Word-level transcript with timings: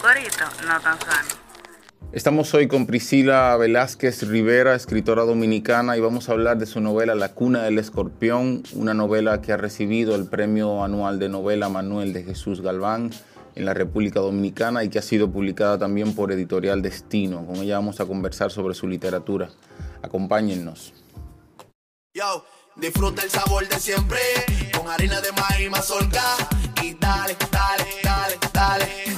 corito 0.00 0.44
no 0.66 0.80
tan 0.80 0.98
sano. 1.00 1.28
Estamos 2.12 2.54
hoy 2.54 2.68
con 2.68 2.86
Priscila 2.86 3.54
Velázquez 3.56 4.22
Rivera, 4.22 4.74
escritora 4.74 5.24
dominicana, 5.24 5.96
y 5.96 6.00
vamos 6.00 6.28
a 6.28 6.32
hablar 6.32 6.56
de 6.56 6.64
su 6.64 6.80
novela 6.80 7.14
La 7.14 7.34
cuna 7.34 7.64
del 7.64 7.78
escorpión, 7.78 8.62
una 8.72 8.94
novela 8.94 9.42
que 9.42 9.52
ha 9.52 9.58
recibido 9.58 10.14
el 10.14 10.26
premio 10.26 10.82
anual 10.82 11.18
de 11.18 11.28
novela 11.28 11.68
Manuel 11.68 12.14
de 12.14 12.22
Jesús 12.22 12.62
Galván 12.62 13.10
en 13.54 13.64
la 13.64 13.74
República 13.74 14.20
Dominicana 14.20 14.84
y 14.84 14.88
que 14.88 15.00
ha 15.00 15.02
sido 15.02 15.30
publicada 15.30 15.78
también 15.78 16.14
por 16.14 16.32
Editorial 16.32 16.80
Destino. 16.80 17.44
Con 17.44 17.56
ella 17.56 17.74
vamos 17.74 18.00
a 18.00 18.06
conversar 18.06 18.50
sobre 18.50 18.74
su 18.74 18.86
literatura. 18.86 19.50
Acompáñennos. 20.02 20.94
Yo, 22.14 22.46
disfruta 22.76 23.22
el 23.22 23.30
sabor 23.30 23.68
de 23.68 23.78
siempre, 23.78 24.20
con 24.74 24.88
harina 24.88 25.20
de 25.20 25.32
maíz 25.32 25.70
mazorca 25.70 26.22
y 26.82 26.94
dale, 26.94 27.36
dale, 27.50 27.84
dale, 28.02 28.38
dale. 28.52 29.17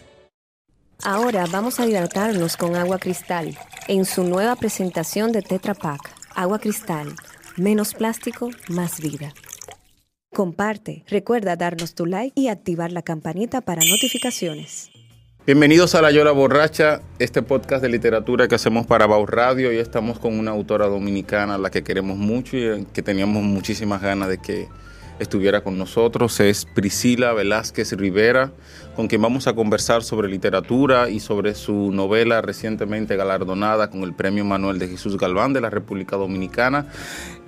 Ahora 1.03 1.47
vamos 1.51 1.79
a 1.79 1.87
hidratarnos 1.87 2.57
con 2.57 2.75
agua 2.75 2.99
cristal 2.99 3.57
en 3.87 4.05
su 4.05 4.23
nueva 4.23 4.55
presentación 4.55 5.31
de 5.31 5.41
Tetra 5.41 5.73
Pak. 5.73 5.99
Agua 6.35 6.59
cristal. 6.59 7.15
Menos 7.57 7.95
plástico, 7.95 8.51
más 8.67 9.01
vida. 9.01 9.33
Comparte, 10.31 11.03
recuerda 11.07 11.55
darnos 11.55 11.95
tu 11.95 12.05
like 12.05 12.39
y 12.39 12.49
activar 12.49 12.91
la 12.91 13.01
campanita 13.01 13.61
para 13.61 13.81
notificaciones. 13.83 14.91
Bienvenidos 15.43 15.95
a 15.95 16.03
La 16.03 16.11
Yola 16.11 16.33
Borracha, 16.33 17.01
este 17.17 17.41
podcast 17.41 17.81
de 17.81 17.89
literatura 17.89 18.47
que 18.47 18.53
hacemos 18.53 18.85
para 18.85 19.07
Bau 19.07 19.25
Radio. 19.25 19.73
Y 19.73 19.77
estamos 19.77 20.19
con 20.19 20.37
una 20.37 20.51
autora 20.51 20.85
dominicana 20.85 21.55
a 21.55 21.57
la 21.57 21.71
que 21.71 21.83
queremos 21.83 22.17
mucho 22.17 22.57
y 22.57 22.85
que 22.93 23.01
teníamos 23.01 23.41
muchísimas 23.41 24.03
ganas 24.03 24.29
de 24.29 24.37
que 24.37 24.67
estuviera 25.21 25.63
con 25.63 25.77
nosotros. 25.77 26.39
Es 26.39 26.65
Priscila 26.65 27.33
Velázquez 27.33 27.91
Rivera, 27.93 28.51
con 28.95 29.07
quien 29.07 29.21
vamos 29.21 29.47
a 29.47 29.53
conversar 29.53 30.03
sobre 30.03 30.27
literatura 30.27 31.09
y 31.09 31.19
sobre 31.19 31.55
su 31.55 31.91
novela 31.91 32.41
recientemente 32.41 33.15
galardonada 33.15 33.89
con 33.89 34.03
el 34.03 34.13
Premio 34.13 34.45
Manuel 34.45 34.79
de 34.79 34.87
Jesús 34.87 35.17
Galván 35.17 35.53
de 35.53 35.61
la 35.61 35.69
República 35.69 36.17
Dominicana. 36.17 36.87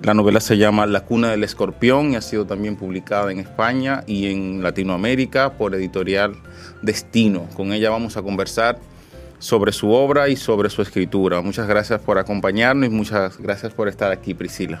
La 0.02 0.14
novela 0.14 0.40
se 0.40 0.56
llama 0.56 0.86
La 0.86 1.04
cuna 1.04 1.30
del 1.30 1.44
escorpión 1.44 2.12
y 2.12 2.16
ha 2.16 2.20
sido 2.20 2.46
también 2.46 2.76
publicada 2.76 3.30
en 3.30 3.40
España 3.40 4.04
y 4.06 4.30
en 4.32 4.62
Latinoamérica 4.62 5.54
por 5.54 5.74
editorial 5.74 6.34
Destino. 6.82 7.46
Con 7.54 7.72
ella 7.72 7.90
vamos 7.90 8.16
a 8.16 8.22
conversar 8.22 8.78
sobre 9.38 9.72
su 9.72 9.90
obra 9.90 10.28
y 10.28 10.36
sobre 10.36 10.70
su 10.70 10.82
escritura. 10.82 11.42
Muchas 11.42 11.68
gracias 11.68 12.00
por 12.00 12.18
acompañarnos 12.18 12.88
y 12.88 12.90
muchas 12.90 13.38
gracias 13.38 13.74
por 13.74 13.88
estar 13.88 14.10
aquí, 14.10 14.32
Priscila. 14.32 14.80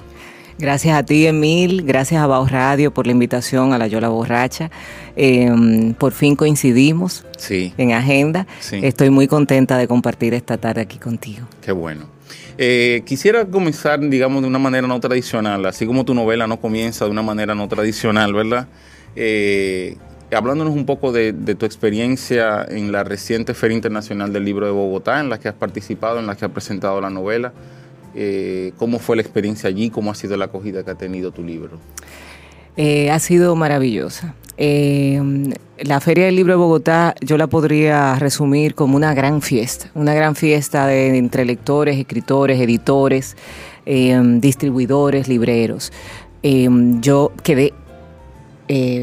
Gracias 0.58 0.96
a 0.96 1.02
ti, 1.02 1.26
Emil. 1.26 1.82
Gracias 1.84 2.22
a 2.22 2.26
Baos 2.26 2.50
Radio 2.52 2.92
por 2.94 3.06
la 3.06 3.12
invitación 3.12 3.72
a 3.72 3.78
la 3.78 3.86
Yola 3.88 4.08
Borracha. 4.08 4.70
Eh, 5.16 5.94
por 5.98 6.12
fin 6.12 6.36
coincidimos 6.36 7.24
Sí, 7.36 7.74
en 7.76 7.92
agenda. 7.92 8.46
Sí. 8.60 8.78
Estoy 8.82 9.10
muy 9.10 9.26
contenta 9.26 9.76
de 9.76 9.88
compartir 9.88 10.32
esta 10.34 10.56
tarde 10.56 10.82
aquí 10.82 10.98
contigo. 10.98 11.46
qué 11.60 11.72
bueno. 11.72 12.06
Eh, 12.56 13.02
quisiera 13.04 13.44
comenzar, 13.46 13.98
digamos, 14.00 14.42
de 14.42 14.48
una 14.48 14.60
manera 14.60 14.86
no 14.86 15.00
tradicional, 15.00 15.66
así 15.66 15.86
como 15.86 16.04
tu 16.04 16.14
novela 16.14 16.46
no 16.46 16.60
comienza 16.60 17.04
de 17.04 17.10
una 17.10 17.22
manera 17.22 17.56
no 17.56 17.66
tradicional, 17.66 18.32
¿verdad? 18.32 18.68
Eh, 19.16 19.96
hablándonos 20.32 20.72
un 20.72 20.86
poco 20.86 21.10
de, 21.10 21.32
de 21.32 21.56
tu 21.56 21.66
experiencia 21.66 22.64
en 22.68 22.92
la 22.92 23.02
reciente 23.02 23.54
Feria 23.54 23.74
Internacional 23.74 24.32
del 24.32 24.44
Libro 24.44 24.66
de 24.66 24.72
Bogotá, 24.72 25.18
en 25.18 25.30
la 25.30 25.40
que 25.40 25.48
has 25.48 25.54
participado, 25.54 26.20
en 26.20 26.28
la 26.28 26.36
que 26.36 26.44
has 26.44 26.52
presentado 26.52 27.00
la 27.00 27.10
novela. 27.10 27.52
Eh, 28.14 28.72
¿Cómo 28.76 28.98
fue 28.98 29.16
la 29.16 29.22
experiencia 29.22 29.68
allí? 29.68 29.90
¿Cómo 29.90 30.10
ha 30.10 30.14
sido 30.14 30.36
la 30.36 30.46
acogida 30.46 30.84
que 30.84 30.90
ha 30.90 30.94
tenido 30.94 31.32
tu 31.32 31.42
libro? 31.42 31.78
Eh, 32.76 33.10
ha 33.10 33.18
sido 33.18 33.56
maravillosa. 33.56 34.34
Eh, 34.56 35.20
la 35.80 36.00
Feria 36.00 36.26
del 36.26 36.36
Libro 36.36 36.52
de 36.52 36.58
Bogotá 36.58 37.14
yo 37.20 37.36
la 37.36 37.48
podría 37.48 38.14
resumir 38.16 38.74
como 38.74 38.96
una 38.96 39.12
gran 39.14 39.42
fiesta, 39.42 39.90
una 39.94 40.14
gran 40.14 40.36
fiesta 40.36 40.86
de, 40.86 41.18
entre 41.18 41.44
lectores, 41.44 41.98
escritores, 41.98 42.60
editores, 42.60 43.36
distribuidores, 43.84 45.28
libreros. 45.28 45.92
Yo 46.42 47.32
quedé 47.42 47.74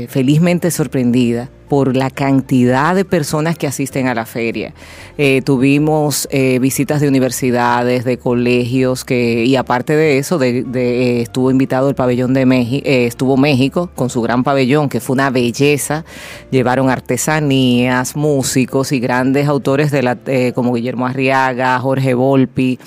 felizmente 0.07 0.72
sorprendida 0.72 1.49
por 1.72 1.96
la 1.96 2.09
cantidad 2.09 2.94
de 2.94 3.06
personas 3.06 3.58
que 3.58 3.66
asisten 3.66 4.09
a 4.09 4.14
la 4.14 4.26
feria. 4.26 4.74
Eh, 5.18 5.42
tuvimos 5.42 6.28
eh, 6.30 6.59
visitas 6.59 7.00
de 7.00 7.08
universidades, 7.08 8.04
de 8.04 8.18
colegios, 8.18 9.06
que 9.06 9.46
y 9.46 9.56
aparte 9.56 9.96
de 9.96 10.18
eso, 10.18 10.38
de, 10.38 10.66
eh, 10.74 11.22
estuvo 11.22 11.50
invitado 11.50 11.88
el 11.88 11.96
pabellón 11.96 12.34
de 12.34 12.46
México, 12.46 12.84
estuvo 12.86 13.38
México 13.38 13.90
con 13.96 14.09
su 14.09 14.22
gran 14.22 14.44
pabellón, 14.44 14.90
que 14.90 15.00
fue 15.00 15.14
una 15.14 15.30
belleza. 15.30 16.04
Llevaron 16.50 16.90
artesanías, 16.90 18.18
músicos 18.18 18.92
y 18.92 19.00
grandes 19.00 19.48
autores 19.48 19.92
de 19.92 20.03
la, 20.03 20.18
eh, 20.26 20.52
como 20.53 20.74
Guillermo 20.74 21.08
Arriaga, 21.08 21.80
Jorge 21.80 22.16
Volpi, 22.16 22.80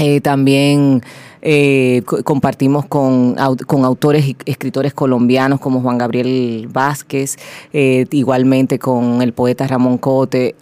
eh, 0.00 0.20
también 0.20 1.02
eh, 1.42 2.02
co- 2.04 2.22
compartimos 2.22 2.84
con, 2.86 3.36
con 3.66 3.84
autores 3.84 4.26
y 4.26 4.36
escritores 4.44 4.92
colombianos 4.92 5.60
como 5.60 5.80
Juan 5.80 5.96
Gabriel 5.98 6.68
Vázquez, 6.70 7.36
eh, 7.72 8.06
igualmente 8.10 8.78
con 8.78 9.22
el 9.22 9.32
poeta 9.32 9.66
Ramón 9.66 9.96
Cote. 9.98 10.54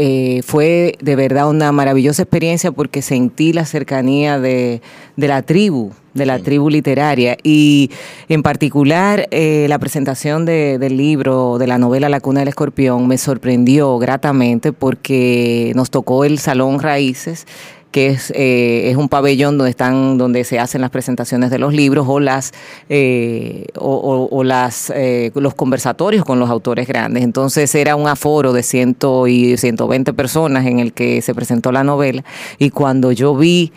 Fue 0.46 0.94
de 1.00 1.16
verdad 1.16 1.48
una 1.48 1.72
maravillosa 1.72 2.22
experiencia 2.22 2.70
porque 2.72 3.02
sentí 3.02 3.52
la 3.52 3.64
cercanía 3.64 4.38
de, 4.38 4.80
de 5.16 5.28
la 5.28 5.42
tribu 5.42 5.90
de 6.14 6.26
la 6.26 6.40
tribu 6.40 6.68
literaria 6.68 7.36
y 7.44 7.90
en 8.28 8.42
particular 8.42 9.28
eh, 9.30 9.66
la 9.68 9.78
presentación 9.78 10.46
de- 10.46 10.76
del 10.78 10.96
libro, 10.96 11.58
de 11.58 11.68
la 11.68 11.78
novela 11.78 12.08
La 12.08 12.18
cuna 12.18 12.40
del 12.40 12.48
escorpión 12.48 13.06
me 13.06 13.18
sorprendió 13.18 13.98
gratamente 13.98 14.72
porque 14.72 15.70
nos 15.76 15.90
tocó 15.90 16.24
el 16.24 16.38
Salón 16.40 16.80
Raíces 16.80 17.46
que 17.90 18.08
es, 18.08 18.30
eh, 18.34 18.90
es 18.90 18.96
un 18.96 19.08
pabellón 19.08 19.58
donde 19.58 19.70
están 19.70 20.18
donde 20.18 20.44
se 20.44 20.58
hacen 20.58 20.80
las 20.80 20.90
presentaciones 20.90 21.50
de 21.50 21.58
los 21.58 21.72
libros 21.72 22.06
o 22.08 22.20
las 22.20 22.52
eh, 22.88 23.66
o, 23.76 24.42
las 24.44 24.92
eh, 24.94 25.30
los 25.34 25.54
conversatorios 25.54 26.24
con 26.24 26.38
los 26.38 26.50
autores 26.50 26.86
grandes. 26.86 27.22
Entonces 27.22 27.74
era 27.74 27.96
un 27.96 28.08
aforo 28.08 28.52
de 28.52 28.62
ciento 28.62 29.26
y 29.26 29.56
120 29.56 30.12
personas 30.12 30.66
en 30.66 30.80
el 30.80 30.92
que 30.92 31.22
se 31.22 31.34
presentó 31.34 31.72
la 31.72 31.84
novela. 31.84 32.24
Y 32.58 32.70
cuando 32.70 33.12
yo 33.12 33.34
vi 33.34 33.72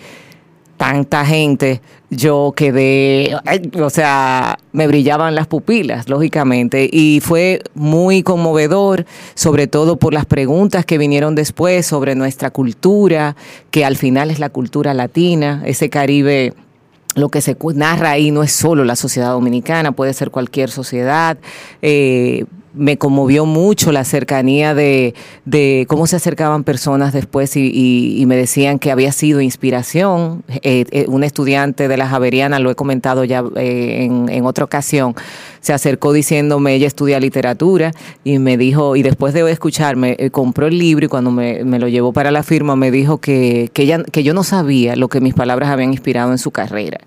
tanta 0.81 1.23
gente, 1.27 1.79
yo 2.09 2.53
quedé, 2.55 3.35
o 3.79 3.91
sea, 3.91 4.57
me 4.71 4.87
brillaban 4.87 5.35
las 5.35 5.45
pupilas, 5.45 6.09
lógicamente, 6.09 6.89
y 6.91 7.19
fue 7.21 7.61
muy 7.75 8.23
conmovedor, 8.23 9.05
sobre 9.35 9.67
todo 9.67 9.97
por 9.97 10.11
las 10.11 10.25
preguntas 10.25 10.83
que 10.83 10.97
vinieron 10.97 11.35
después 11.35 11.85
sobre 11.85 12.15
nuestra 12.15 12.49
cultura, 12.49 13.35
que 13.69 13.85
al 13.85 13.95
final 13.95 14.31
es 14.31 14.39
la 14.39 14.49
cultura 14.49 14.95
latina, 14.95 15.61
ese 15.67 15.91
Caribe 15.91 16.55
lo 17.13 17.29
que 17.29 17.41
se 17.41 17.55
narra 17.75 18.09
ahí 18.09 18.31
no 18.31 18.41
es 18.41 18.51
solo 18.51 18.83
la 18.83 18.95
sociedad 18.95 19.33
dominicana, 19.33 19.91
puede 19.91 20.15
ser 20.15 20.31
cualquier 20.31 20.71
sociedad. 20.71 21.37
eh, 21.83 22.45
me 22.73 22.97
conmovió 22.97 23.45
mucho 23.45 23.91
la 23.91 24.03
cercanía 24.03 24.73
de, 24.73 25.13
de 25.45 25.85
cómo 25.87 26.07
se 26.07 26.15
acercaban 26.15 26.63
personas 26.63 27.13
después 27.13 27.55
y, 27.55 28.23
me 28.27 28.35
decían 28.37 28.79
que 28.79 28.91
había 28.91 29.11
sido 29.11 29.41
inspiración. 29.41 30.43
Eh, 30.63 30.85
eh, 30.91 31.05
un 31.07 31.23
estudiante 31.23 31.87
de 31.87 31.97
la 31.97 32.07
Javeriana, 32.07 32.59
lo 32.59 32.71
he 32.71 32.75
comentado 32.75 33.23
ya 33.25 33.43
eh, 33.55 34.05
en, 34.05 34.29
en 34.29 34.45
otra 34.45 34.63
ocasión, 34.63 35.15
se 35.59 35.73
acercó 35.73 36.13
diciéndome, 36.13 36.73
ella 36.73 36.87
estudia 36.87 37.19
literatura 37.19 37.91
y 38.23 38.39
me 38.39 38.57
dijo, 38.57 38.95
y 38.95 39.03
después 39.03 39.33
de 39.33 39.49
escucharme, 39.51 40.15
eh, 40.19 40.29
compró 40.31 40.67
el 40.67 40.77
libro 40.77 41.05
y 41.05 41.09
cuando 41.09 41.31
me, 41.31 41.63
me 41.63 41.79
lo 41.79 41.87
llevó 41.87 42.13
para 42.13 42.31
la 42.31 42.43
firma 42.43 42.75
me 42.75 42.91
dijo 42.91 43.19
que, 43.19 43.69
que, 43.73 43.83
ella, 43.83 44.03
que 44.03 44.23
yo 44.23 44.33
no 44.33 44.43
sabía 44.43 44.95
lo 44.95 45.07
que 45.07 45.21
mis 45.21 45.33
palabras 45.33 45.69
habían 45.69 45.91
inspirado 45.91 46.31
en 46.31 46.37
su 46.37 46.51
carrera 46.51 46.99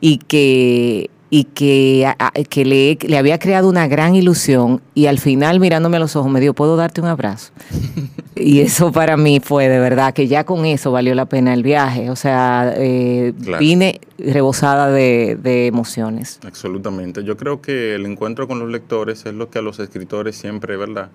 y 0.00 0.18
que 0.18 1.10
y 1.32 1.44
que, 1.44 2.06
a- 2.18 2.32
que 2.48 2.64
le, 2.64 2.98
le 3.00 3.16
había 3.16 3.38
creado 3.38 3.68
una 3.68 3.86
gran 3.86 4.14
ilusión 4.16 4.82
y 4.94 5.06
al 5.06 5.18
final 5.20 5.60
mirándome 5.60 5.96
a 5.96 6.00
los 6.00 6.16
ojos 6.16 6.30
me 6.30 6.40
dijo, 6.40 6.54
¿puedo 6.54 6.76
darte 6.76 7.00
un 7.00 7.06
abrazo? 7.06 7.52
y 8.34 8.60
eso 8.60 8.90
para 8.90 9.16
mí 9.16 9.38
fue 9.40 9.68
de 9.68 9.78
verdad 9.78 10.12
que 10.12 10.26
ya 10.26 10.44
con 10.44 10.64
eso 10.64 10.90
valió 10.90 11.14
la 11.14 11.26
pena 11.26 11.54
el 11.54 11.62
viaje. 11.62 12.10
O 12.10 12.16
sea, 12.16 12.74
eh, 12.76 13.32
Claro. 13.44 13.60
vine 13.60 14.00
rebosada 14.18 14.90
de, 14.90 15.38
de 15.40 15.66
emociones. 15.68 16.40
Absolutamente. 16.44 17.22
Yo 17.24 17.36
creo 17.36 17.60
que 17.62 17.94
el 17.94 18.06
encuentro 18.06 18.48
con 18.48 18.58
los 18.58 18.68
lectores 18.70 19.24
es 19.26 19.34
lo 19.34 19.50
que 19.50 19.60
a 19.60 19.62
los 19.62 19.78
escritores 19.78 20.34
siempre, 20.36 20.76
¿verdad? 20.76 21.10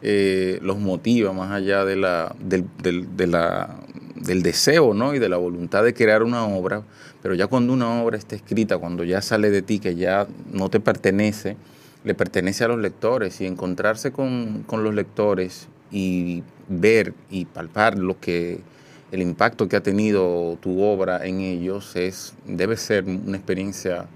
Eh, 0.00 0.58
los 0.62 0.78
motiva 0.78 1.32
más 1.32 1.50
allá 1.50 1.84
de 1.84 1.96
la, 1.96 2.34
del, 2.40 2.64
del- 2.82 3.08
del 3.16 4.42
deseo 4.42 4.94
¿no? 4.94 5.14
y 5.14 5.18
de 5.18 5.28
la 5.28 5.36
voluntad 5.38 5.82
de 5.84 5.94
crear 5.94 6.22
una 6.22 6.44
obra, 6.46 6.82
pero 7.22 7.34
ya 7.34 7.46
cuando 7.48 7.72
una 7.72 8.02
obra 8.02 8.16
está 8.16 8.36
escrita, 8.36 8.78
cuando 8.78 9.02
ya 9.04 9.20
sale 9.22 9.50
de 9.50 9.62
ti, 9.62 9.78
que 9.80 9.94
ya 9.96 10.26
no 10.52 10.68
te 10.68 10.80
pertenece, 10.80 11.56
le 12.04 12.14
pertenece 12.14 12.64
a 12.64 12.68
los 12.68 12.78
lectores 12.78 13.40
y 13.40 13.46
encontrarse 13.46 14.12
con, 14.12 14.62
con 14.66 14.84
los 14.84 14.94
lectores 14.94 15.68
y 15.90 16.42
ver 16.68 17.14
y 17.30 17.44
palpar 17.46 17.98
lo 17.98 18.20
que 18.20 18.60
el 19.10 19.22
impacto 19.22 19.68
que 19.68 19.76
ha 19.76 19.82
tenido 19.82 20.58
tu 20.60 20.82
obra 20.82 21.26
en 21.26 21.40
ellos 21.40 21.96
es 21.96 22.34
debe 22.46 22.76
ser 22.76 23.04
una 23.04 23.36
experiencia 23.36 24.06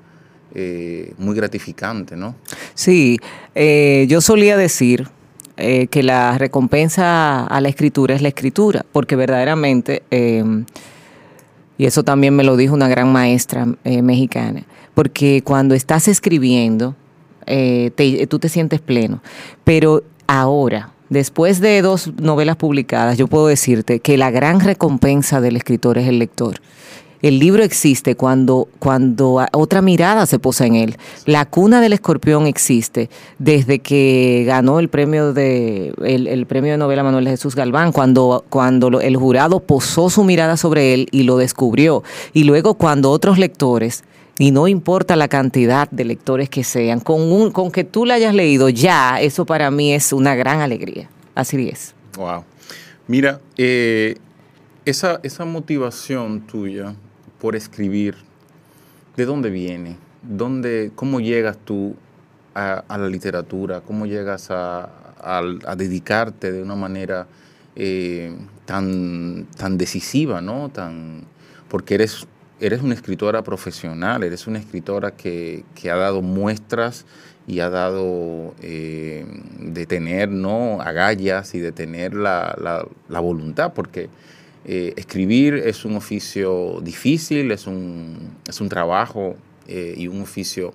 eh, 0.55 1.15
muy 1.19 1.35
gratificante, 1.35 2.15
¿no? 2.15 2.37
Sí, 2.75 3.19
eh, 3.55 4.05
yo 4.09 4.21
solía 4.21 4.57
decir 4.57 5.09
eh, 5.57 5.87
que 5.89 6.03
la 6.03 6.39
recompensa 6.39 7.45
a 7.47 7.61
la 7.61 7.69
escritura 7.69 8.15
es 8.15 8.23
la 8.23 8.29
escritura, 8.29 8.85
porque 8.93 9.17
verdaderamente, 9.17 10.03
eh, 10.11 10.45
y 11.79 11.87
eso 11.87 12.03
también 12.03 12.35
me 12.35 12.45
lo 12.45 12.57
dijo 12.57 12.75
una 12.75 12.89
gran 12.89 13.13
maestra 13.13 13.67
eh, 13.85 14.03
mexicana, 14.03 14.65
porque 14.95 15.43
cuando 15.43 15.75
estás 15.75 16.09
escribiendo, 16.09 16.95
eh, 17.47 17.91
tú 18.29 18.39
te 18.39 18.49
sientes 18.49 18.81
pleno, 18.81 19.23
pero 19.65 20.03
ahora... 20.27 20.91
Después 21.13 21.61
de 21.61 21.83
dos 21.83 22.11
novelas 22.23 22.57
publicadas, 22.57 23.19
yo 23.19 23.27
puedo 23.27 23.47
decirte 23.47 24.01
que 24.01 24.17
la 24.17 24.31
gran 24.31 24.61
recompensa 24.61 25.43
del 25.43 25.57
escritor 25.57 25.99
es 25.99 26.09
el 26.09 26.19
lector. 26.19 26.55
El 27.23 27.39
libro 27.39 27.63
existe 27.63 28.17
cuando, 28.17 28.69
cuando 28.81 29.47
otra 29.53 29.81
mirada 29.81 30.27
se 30.27 30.41
posa 30.41 30.67
en 30.67 30.75
él. 30.75 30.97
La 31.25 31.47
cuna 31.47 31.81
del 31.81 31.93
escorpión 31.93 32.49
existe 32.49 33.11
desde 33.39 33.79
que 33.79 34.43
ganó 34.45 34.81
el 34.81 34.89
premio 34.89 35.33
de 35.33 35.95
el, 36.05 36.47
premio 36.47 36.73
de 36.73 36.79
novela 36.79 37.05
Manuel 37.05 37.29
Jesús 37.29 37.55
Galván, 37.55 37.93
cuando, 37.93 38.45
cuando 38.51 39.01
el 39.01 39.17
jurado 39.17 39.61
posó 39.61 40.11
su 40.11 40.25
mirada 40.25 40.57
sobre 40.57 40.95
él 40.95 41.09
y 41.13 41.23
lo 41.23 41.37
descubrió. 41.37 42.03
Y 42.33 42.43
luego 42.43 42.75
cuando 42.75 43.13
otros 43.13 43.39
lectores, 43.39 44.03
y 44.37 44.51
no 44.51 44.67
importa 44.67 45.15
la 45.15 45.29
cantidad 45.29 45.89
de 45.93 46.05
lectores 46.05 46.51
que 46.51 46.65
sean, 46.65 46.99
con, 46.99 47.21
un, 47.21 47.53
con 47.53 47.71
que 47.71 47.85
tú 47.85 48.05
la 48.05 48.15
hayas 48.15 48.35
leído 48.35 48.69
ya, 48.69 49.21
eso 49.21 49.47
para 49.47 49.71
mí 49.71 49.93
es 49.95 50.13
una 50.13 50.35
gran 50.35 50.61
alegría. 50.61 51.09
Así 51.37 51.69
es. 51.69 51.95
Wow. 52.17 52.43
Mira, 53.07 53.41
eh, 53.57 54.17
esa, 54.85 55.21
esa 55.23 55.45
motivación 55.45 56.41
tuya 56.41 56.97
por 57.43 57.57
escribir, 57.57 58.15
¿de 59.17 59.27
dónde 59.27 59.51
viene? 59.51 59.97
¿Dónde, 60.23 60.93
¿Cómo 60.95 61.19
llegas 61.19 61.59
tú 61.65 61.97
a, 62.55 62.85
la 62.89 63.09
literatura? 63.09 63.81
¿Cómo 63.81 64.07
llegas 64.07 64.47
a 64.53 64.89
dedicarte 65.77 66.53
de 66.53 66.63
una 66.63 66.77
manera 66.77 67.27
eh, 67.75 68.33
tan, 68.65 69.47
tan 69.57 69.77
decisiva, 69.77 70.41
¿no? 70.41 70.69
Tan, 70.69 71.25
porque 71.69 71.95
eres, 71.95 72.29
eres 72.61 72.81
una 72.81 72.95
escritora 72.95 73.43
profesional, 73.43 74.23
eres 74.23 74.47
una 74.47 74.61
escritora 74.61 75.11
que, 75.11 75.65
que 75.75 75.91
ha 75.91 75.97
dado 75.97 76.23
muestras 76.23 77.07
y 77.49 77.59
ha 77.59 77.71
dado 77.71 78.55
eh, 78.63 79.27
de 79.59 79.87
tener 79.87 80.29
¿no? 80.29 80.81
agallas 80.81 81.57
y 81.57 81.59
de 81.59 81.73
tener 81.73 82.15
la, 82.15 82.57
la- 82.61 82.87
la 83.09 83.21
voluntad, 83.21 83.73
porque 83.73 84.09
eh, 84.65 84.95
escribir 84.97 85.55
es 85.55 85.85
un 85.85 85.97
oficio 85.97 86.81
difícil, 86.83 87.51
es 87.51 87.67
un, 87.67 88.17
es 88.49 88.61
un 88.61 88.69
trabajo 88.69 89.37
eh, 89.67 89.95
y 89.97 90.09
un 90.09 90.21
oficio 90.21 90.73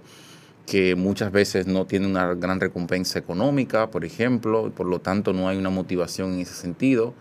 que 0.65 0.95
muchas 0.95 1.31
veces 1.31 1.65
no 1.67 1.85
tiene 1.85 2.07
una 2.07 2.33
gran 2.33 2.59
recompensa 2.59 3.17
económica, 3.17 3.89
por 3.89 4.03
ejemplo, 4.03 4.67
y 4.67 4.71
por 4.71 4.85
lo 4.85 4.99
tanto 4.99 5.31
no 5.31 5.47
hay 5.47 5.57
una 5.57 5.69
motivación 5.69 6.33
en 6.33 6.41
ese 6.41 6.53
sentido. 6.53 7.13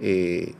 Eh, 0.00 0.52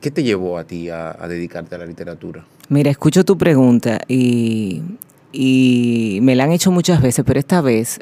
¿Qué 0.00 0.10
te 0.10 0.22
llevó 0.22 0.58
a 0.58 0.64
ti 0.64 0.88
a, 0.88 1.16
a 1.18 1.28
dedicarte 1.28 1.76
a 1.76 1.78
la 1.78 1.86
literatura? 1.86 2.44
Mira, 2.68 2.90
escucho 2.90 3.24
tu 3.24 3.38
pregunta 3.38 4.00
y, 4.08 4.82
y 5.32 6.18
me 6.22 6.34
la 6.34 6.44
han 6.44 6.52
hecho 6.52 6.70
muchas 6.72 7.00
veces, 7.02 7.24
pero 7.24 7.38
esta 7.38 7.60
vez 7.60 8.00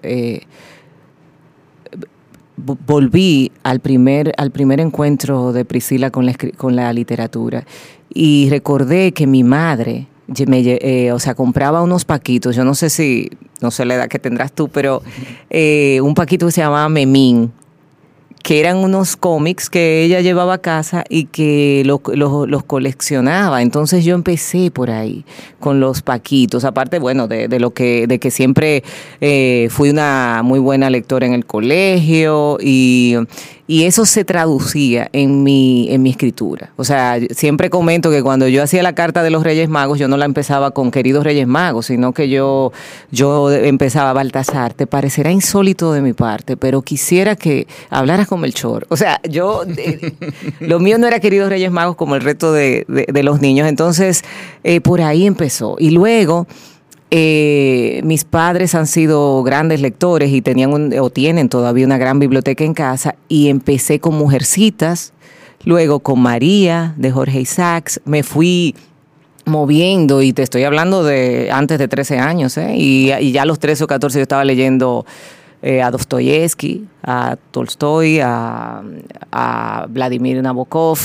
volví 2.87 3.53
al 3.63 3.81
primer, 3.81 4.33
al 4.37 4.51
primer 4.51 4.81
encuentro 4.81 5.53
de 5.53 5.65
Priscila 5.65 6.11
con 6.11 6.27
la, 6.27 6.35
con 6.57 6.77
la 6.77 6.93
literatura. 6.93 7.65
Y 8.13 8.49
recordé 8.51 9.13
que 9.13 9.27
mi 9.27 9.45
madre, 9.45 10.07
me 10.47 10.61
eh, 10.61 11.13
o 11.13 11.19
sea, 11.19 11.35
compraba 11.35 11.83
unos 11.83 12.05
paquitos, 12.05 12.57
yo 12.57 12.65
no 12.65 12.75
sé 12.75 12.91
si, 12.91 13.31
no 13.61 13.71
sé 13.71 13.85
la 13.85 13.95
edad 13.95 14.09
que 14.09 14.19
tendrás 14.19 14.53
tú, 14.53 14.69
pero 14.69 15.03
eh, 15.51 16.01
un 16.03 16.15
paquito 16.15 16.47
que 16.47 16.53
se 16.53 16.61
llamaba 16.61 16.89
Memín, 16.89 17.53
que 18.49 18.61
eran 18.61 18.79
unos 18.79 19.15
cómics 19.19 19.69
que 19.69 20.03
ella 20.05 20.23
llevaba 20.23 20.55
a 20.55 20.59
casa 20.59 21.05
y 21.11 21.25
que 21.27 21.83
lo- 21.85 22.01
lo- 22.15 22.47
los 22.47 22.65
coleccionaba. 22.65 23.61
Entonces 23.61 24.07
yo 24.07 24.15
empecé 24.15 24.71
por 24.71 24.91
ahí 24.91 25.27
con 25.61 25.81
los 25.81 26.01
paquitos. 26.01 26.65
Aparte, 26.65 26.99
bueno, 26.99 27.29
de, 27.29 27.47
de 27.49 27.61
lo 27.61 27.73
que, 27.73 28.07
de 28.07 28.19
que 28.19 28.31
siempre 28.31 28.83
eh, 29.21 29.69
fui 29.71 29.91
una 29.91 30.41
muy 30.43 30.61
buena 30.61 30.89
lectora 30.89 31.27
en 31.27 31.35
el 31.35 31.45
colegio 31.45 32.57
y, 32.59 33.17
y 33.69 33.85
eso 33.85 34.07
se 34.07 34.25
traducía 34.25 35.09
en 35.13 35.43
mi, 35.45 35.89
en 35.93 36.03
mi 36.03 36.09
escritura. 36.11 36.71
O 36.77 36.85
sea, 36.85 37.19
siempre 37.31 37.69
comento 37.71 38.11
que 38.11 38.23
cuando 38.23 38.49
yo 38.49 38.63
hacía 38.63 38.83
la 38.83 38.95
carta 38.95 39.23
de 39.23 39.29
los 39.31 39.45
Reyes 39.45 39.69
Magos, 39.69 39.99
yo 39.99 40.09
no 40.09 40.17
la 40.17 40.25
empezaba 40.25 40.71
con 40.73 40.91
queridos 40.91 41.23
Reyes 41.23 41.47
Magos, 41.47 41.87
sino 41.87 42.13
que 42.13 42.31
yo, 42.31 42.73
yo 43.11 43.53
empezaba, 43.53 44.13
Baltasar, 44.15 44.73
te 44.73 44.87
parecerá 44.87 45.31
insólito 45.31 45.93
de 45.93 46.01
mi 46.01 46.15
parte, 46.15 46.57
pero 46.57 46.81
quisiera 46.83 47.37
que 47.37 47.67
hablaras 47.91 48.27
con 48.27 48.41
Melchor. 48.41 48.87
O 48.89 48.97
sea, 48.97 49.21
yo, 49.29 49.63
eh, 49.77 50.13
lo 50.61 50.81
mío 50.81 50.97
no 50.99 51.07
era 51.07 51.21
queridos 51.21 51.51
Reyes 51.51 51.71
Magos 51.71 51.95
como 51.97 52.17
el 52.17 52.23
resto 52.23 52.53
de, 52.53 52.85
de- 52.89 53.23
los 53.23 53.43
niños. 53.43 53.69
Entonces, 53.69 54.25
eh, 54.65 54.81
por 54.81 55.03
ahí 55.03 55.27
empezó. 55.27 55.77
Y 55.79 55.91
luego, 55.91 56.47
eh, 57.11 58.01
mis 58.05 58.25
padres 58.25 58.75
han 58.75 58.87
sido 58.87 59.43
grandes 59.43 59.81
lectores 59.81 60.31
y 60.31 60.43
tenían 60.43 60.73
un- 60.73 60.95
o 60.99 61.11
tienen 61.11 61.49
todavía 61.49 61.87
una 61.87 61.99
gran 61.99 62.19
biblioteca 62.19 62.65
en 62.65 62.75
casa 62.75 63.15
y 63.29 63.49
empecé 63.49 63.99
con 63.99 64.15
Mujercitas, 64.15 65.13
luego 65.65 66.01
con 66.01 66.21
María 66.21 66.95
de 66.97 67.11
Jorge 67.11 67.41
Isaacs, 67.41 68.01
me 68.05 68.23
fui 68.23 68.75
moviendo 69.47 70.21
y 70.21 70.35
te 70.35 70.43
estoy 70.43 70.65
hablando 70.65 71.03
de 71.03 71.51
antes 71.51 71.79
de 71.79 71.89
13 71.89 72.19
años, 72.19 72.57
¿eh? 72.59 72.75
y, 72.77 73.33
ya 73.33 73.43
a 73.43 73.47
los 73.47 73.59
13 73.59 73.85
o 73.85 73.87
14 73.87 74.19
yo 74.19 74.23
estaba 74.23 74.45
leyendo 74.45 75.07
eh, 75.63 75.81
a 75.83 75.91
Dostoyevsky, 75.91 76.87
a 77.03 77.37
Tolstoy, 77.51 78.21
a 78.21 78.83
Vladimir 79.89 80.43
Nabokov, 80.43 80.99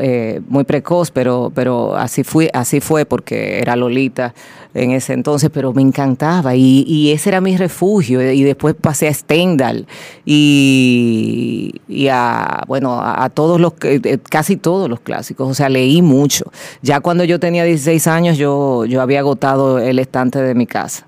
eh, 0.00 0.40
muy 0.48 0.62
precoz, 0.62 1.10
pero, 1.10 1.50
pero 1.54 1.96
así, 1.96 2.22
fui, 2.22 2.48
así 2.52 2.80
fue 2.80 3.04
porque 3.04 3.58
era 3.58 3.74
Lolita 3.74 4.32
en 4.74 4.92
ese 4.92 5.12
entonces, 5.12 5.50
pero 5.52 5.72
me 5.72 5.82
encantaba 5.82 6.54
y, 6.54 7.10
ese 7.12 7.30
era 7.30 7.40
mi 7.40 7.56
refugio 7.56 8.22
y 8.32 8.42
después 8.44 8.74
pasé 8.80 9.08
a 9.08 9.14
Stendhal 9.14 9.86
y, 10.24 11.80
y 11.88 12.08
a, 12.08 12.62
bueno, 12.68 13.00
a, 13.02 13.28
todos 13.30 13.60
los, 13.60 13.72
eh, 13.82 14.18
casi 14.30 14.56
todos 14.56 14.88
los 14.88 15.00
clásicos, 15.00 15.50
o 15.50 15.54
sea, 15.54 15.68
leí 15.68 16.00
mucho. 16.00 16.50
Ya 16.80 17.00
cuando 17.00 17.24
yo 17.24 17.40
tenía 17.40 17.64
16 17.64 18.06
años 18.06 18.38
yo, 18.38 18.84
yo 18.86 19.02
había 19.02 19.18
agotado 19.18 19.78
el 19.78 19.98
estante 19.98 20.40
de 20.40 20.54
mi 20.54 20.66
casa. 20.66 21.06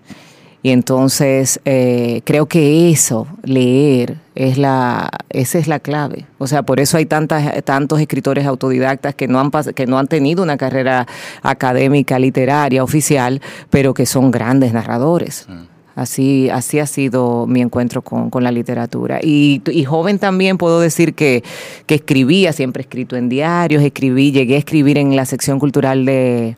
Y 0.63 0.71
entonces 0.71 1.61
eh, 1.65 2.23
creo 2.25 2.47
que 2.47 2.91
eso, 2.91 3.27
leer, 3.43 4.24
es 4.35 4.59
la, 4.59 5.11
esa 5.31 5.59
es 5.59 5.69
la 5.69 5.79
clave. 5.79 6.27
O 6.39 6.47
sea, 6.47 6.63
por 6.63 6.81
eso 6.81 6.97
hay 6.97 7.07
tantas, 7.07 7.65
tantos 7.65 8.01
escritores 8.01 8.47
autodidactas 8.47 9.15
que 9.15 9.29
no, 9.29 9.41
han, 9.41 9.51
que 9.51 9.87
no 9.87 9.99
han 9.99 10.09
tenido 10.09 10.43
una 10.43 10.57
carrera 10.57 11.07
académica, 11.43 12.19
literaria, 12.19 12.83
oficial, 12.83 13.41
pero 13.71 13.95
que 13.95 14.07
son 14.07 14.31
grandes 14.31 14.73
narradores. 14.73 15.47
Así, 15.95 16.51
así 16.51 16.81
ha 16.81 16.87
sido 16.87 17.47
mi 17.47 17.61
encuentro 17.61 18.03
con, 18.03 18.29
con 18.29 18.43
la 18.43 18.51
literatura. 18.51 19.21
Y, 19.23 19.63
y, 19.71 19.85
joven 19.85 20.19
también 20.19 20.59
puedo 20.59 20.81
decir 20.81 21.15
que, 21.15 21.45
que, 21.87 21.95
escribía, 21.95 22.53
siempre 22.53 22.81
he 22.81 22.85
escrito 22.85 23.15
en 23.15 23.29
diarios, 23.29 23.83
escribí, 23.83 24.33
llegué 24.33 24.57
a 24.57 24.59
escribir 24.59 24.99
en 24.99 25.15
la 25.15 25.25
sección 25.25 25.61
cultural 25.61 26.05
de, 26.05 26.57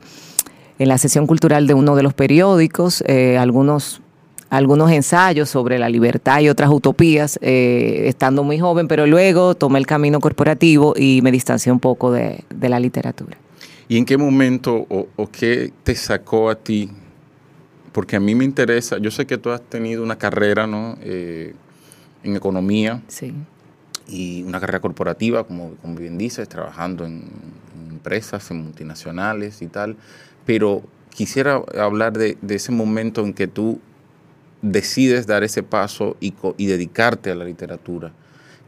en 0.78 0.88
la 0.88 0.96
sección 0.96 1.26
cultural 1.26 1.66
de 1.66 1.74
uno 1.74 1.96
de 1.96 2.02
los 2.02 2.14
periódicos, 2.14 3.04
eh, 3.06 3.36
algunos 3.36 4.00
algunos 4.50 4.90
ensayos 4.90 5.48
sobre 5.48 5.78
la 5.78 5.88
libertad 5.88 6.40
y 6.40 6.48
otras 6.48 6.70
utopías, 6.70 7.38
eh, 7.42 8.04
estando 8.06 8.42
muy 8.42 8.58
joven, 8.58 8.88
pero 8.88 9.06
luego 9.06 9.54
tomé 9.54 9.78
el 9.78 9.86
camino 9.86 10.20
corporativo 10.20 10.94
y 10.96 11.20
me 11.22 11.32
distancié 11.32 11.72
un 11.72 11.80
poco 11.80 12.12
de, 12.12 12.44
de 12.54 12.68
la 12.68 12.78
literatura. 12.78 13.36
¿Y 13.88 13.98
en 13.98 14.04
qué 14.04 14.16
momento 14.16 14.86
o, 14.88 15.08
o, 15.16 15.30
qué 15.30 15.72
te 15.84 15.94
sacó 15.94 16.50
a 16.50 16.56
ti? 16.56 16.90
Porque 17.92 18.16
a 18.16 18.20
mí 18.20 18.34
me 18.34 18.44
interesa, 18.44 18.98
yo 18.98 19.10
sé 19.10 19.26
que 19.26 19.38
tú 19.38 19.50
has 19.50 19.62
tenido 19.62 20.02
una 20.02 20.16
carrera 20.16 20.66
¿no? 20.66 20.98
Eh, 21.02 21.54
en 22.22 22.36
economía 22.36 23.02
sí. 23.08 23.32
y 24.08 24.42
una 24.42 24.60
carrera 24.60 24.80
corporativa, 24.80 25.44
como, 25.44 25.74
como 25.76 25.94
bien 25.94 26.18
dices, 26.18 26.48
trabajando 26.48 27.04
en, 27.04 27.24
en 27.74 27.92
empresas, 27.92 28.50
en 28.50 28.62
multinacionales 28.64 29.62
y 29.62 29.68
tal, 29.68 29.96
pero 30.44 30.82
quisiera 31.10 31.62
hablar 31.78 32.18
de, 32.18 32.36
de 32.42 32.54
ese 32.56 32.72
momento 32.72 33.24
en 33.24 33.32
que 33.32 33.46
tú 33.46 33.80
decides 34.72 35.26
dar 35.26 35.44
ese 35.44 35.62
paso 35.62 36.16
y, 36.20 36.34
y 36.56 36.66
dedicarte 36.66 37.30
a 37.30 37.34
la 37.34 37.44
literatura. 37.44 38.12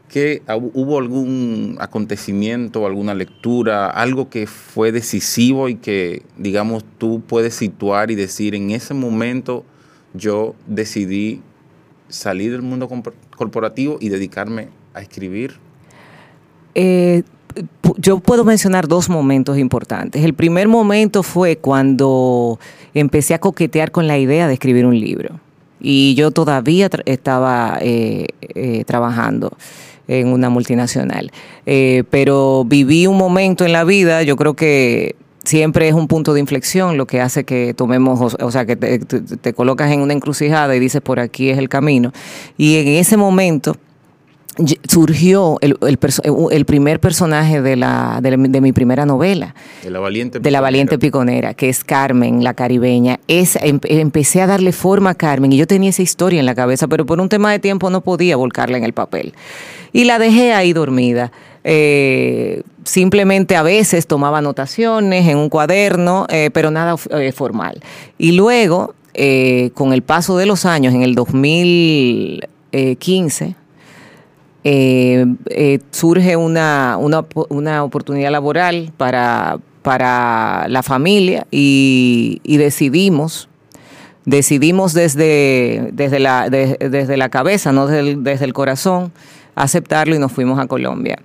¿Qué, 0.07 0.41
¿Hubo 0.73 0.97
algún 0.97 1.77
acontecimiento, 1.79 2.87
alguna 2.87 3.13
lectura, 3.13 3.91
algo 3.91 4.27
que 4.27 4.47
fue 4.47 4.91
decisivo 4.91 5.69
y 5.69 5.75
que, 5.75 6.23
digamos, 6.35 6.83
tú 6.97 7.21
puedes 7.21 7.53
situar 7.53 8.09
y 8.09 8.15
decir, 8.15 8.55
en 8.55 8.71
ese 8.71 8.95
momento 8.95 9.63
yo 10.15 10.55
decidí 10.65 11.41
salir 12.07 12.51
del 12.51 12.63
mundo 12.63 12.89
corporativo 13.37 13.97
y 14.01 14.09
dedicarme 14.09 14.69
a 14.95 15.01
escribir? 15.01 15.57
Eh, 16.73 17.21
yo 17.97 18.19
puedo 18.19 18.43
mencionar 18.43 18.87
dos 18.87 19.09
momentos 19.09 19.59
importantes. 19.59 20.23
El 20.23 20.33
primer 20.33 20.67
momento 20.67 21.21
fue 21.21 21.57
cuando 21.57 22.59
empecé 22.95 23.35
a 23.35 23.39
coquetear 23.39 23.91
con 23.91 24.07
la 24.07 24.17
idea 24.17 24.47
de 24.47 24.53
escribir 24.53 24.87
un 24.87 24.99
libro 24.99 25.39
y 25.79 26.15
yo 26.15 26.31
todavía 26.31 26.89
estaba 27.05 27.77
eh, 27.81 28.27
eh, 28.41 28.83
trabajando 28.85 29.57
en 30.07 30.27
una 30.27 30.49
multinacional. 30.49 31.31
Eh, 31.65 32.03
pero 32.09 32.63
viví 32.65 33.07
un 33.07 33.17
momento 33.17 33.65
en 33.65 33.73
la 33.73 33.83
vida, 33.83 34.23
yo 34.23 34.35
creo 34.35 34.55
que 34.55 35.15
siempre 35.43 35.87
es 35.87 35.93
un 35.93 36.07
punto 36.07 36.33
de 36.33 36.39
inflexión 36.39 36.97
lo 36.97 37.05
que 37.07 37.21
hace 37.21 37.43
que 37.43 37.73
tomemos, 37.73 38.35
o, 38.39 38.51
sea, 38.51 38.65
que 38.65 38.75
te, 38.75 38.99
te, 38.99 39.21
te 39.21 39.53
colocas 39.53 39.91
en 39.91 40.01
una 40.01 40.13
encrucijada 40.13 40.75
y 40.75 40.79
dices 40.79 41.01
por 41.01 41.19
aquí 41.19 41.49
es 41.49 41.57
el 41.57 41.69
camino. 41.69 42.11
Y 42.57 42.77
en 42.77 42.87
ese 42.87 43.17
momento 43.17 43.75
surgió 44.87 45.57
el, 45.61 45.77
el, 45.81 45.99
el, 46.51 46.65
primer 46.65 46.99
personaje 46.99 47.61
de, 47.61 47.75
la, 47.75 48.19
de, 48.21 48.37
de, 48.37 48.61
mi 48.61 48.71
primera 48.71 49.05
novela. 49.05 49.55
De 49.83 49.89
la 49.89 49.99
Valiente 49.99 50.39
De 50.39 50.51
la 50.51 50.61
Valiente 50.61 50.97
Piconera, 50.97 51.53
que 51.53 51.69
es 51.69 51.83
Carmen, 51.83 52.43
la 52.43 52.53
caribeña. 52.53 53.19
Es, 53.27 53.55
em, 53.57 53.79
empecé 53.83 54.41
a 54.41 54.47
darle 54.47 54.71
forma 54.71 55.11
a 55.11 55.15
Carmen 55.15 55.53
y 55.53 55.57
yo 55.57 55.67
tenía 55.67 55.89
esa 55.89 56.01
historia 56.01 56.39
en 56.39 56.45
la 56.45 56.55
cabeza, 56.55 56.87
pero 56.87 57.05
por 57.05 57.19
un 57.19 57.29
tema 57.29 57.51
de 57.51 57.59
tiempo 57.59 57.89
no 57.89 58.01
podía 58.01 58.35
volcarla 58.35 58.77
en 58.77 58.83
el 58.83 58.93
papel. 58.93 59.33
Y 59.93 60.05
la 60.05 60.19
dejé 60.19 60.53
ahí 60.53 60.73
dormida. 60.73 61.31
Eh, 61.63 62.63
simplemente 62.83 63.55
a 63.55 63.63
veces 63.63 64.05
tomaba 64.07 64.39
anotaciones 64.39 65.27
en 65.27 65.37
un 65.37 65.49
cuaderno, 65.49 66.25
eh, 66.29 66.49
pero 66.53 66.71
nada 66.71 66.95
eh, 67.11 67.31
formal. 67.31 67.81
Y 68.17 68.33
luego, 68.33 68.95
eh, 69.13 69.71
con 69.73 69.93
el 69.93 70.01
paso 70.01 70.35
de 70.37 70.45
los 70.45 70.65
años, 70.65 70.93
en 70.93 71.03
el 71.03 71.15
2015, 71.15 73.55
eh, 74.63 75.25
eh, 75.49 75.79
surge 75.91 76.35
una, 76.35 76.97
una, 76.99 77.25
una, 77.49 77.83
oportunidad 77.83 78.31
laboral 78.31 78.91
para, 78.97 79.59
para 79.81 80.67
la 80.67 80.83
familia 80.83 81.47
y, 81.49 82.41
y 82.43 82.57
decidimos, 82.57 83.47
decidimos 84.25 84.93
desde, 84.93 85.91
desde, 85.93 86.19
la, 86.19 86.49
de, 86.49 86.77
desde 86.77 87.15
la 87.15 87.29
cabeza, 87.29 87.71
no 87.71 87.87
desde 87.87 88.11
el, 88.11 88.23
desde 88.23 88.45
el, 88.45 88.53
corazón, 88.53 89.13
aceptarlo 89.55 90.15
y 90.15 90.19
nos 90.19 90.31
fuimos 90.31 90.59
a 90.59 90.67
Colombia. 90.67 91.19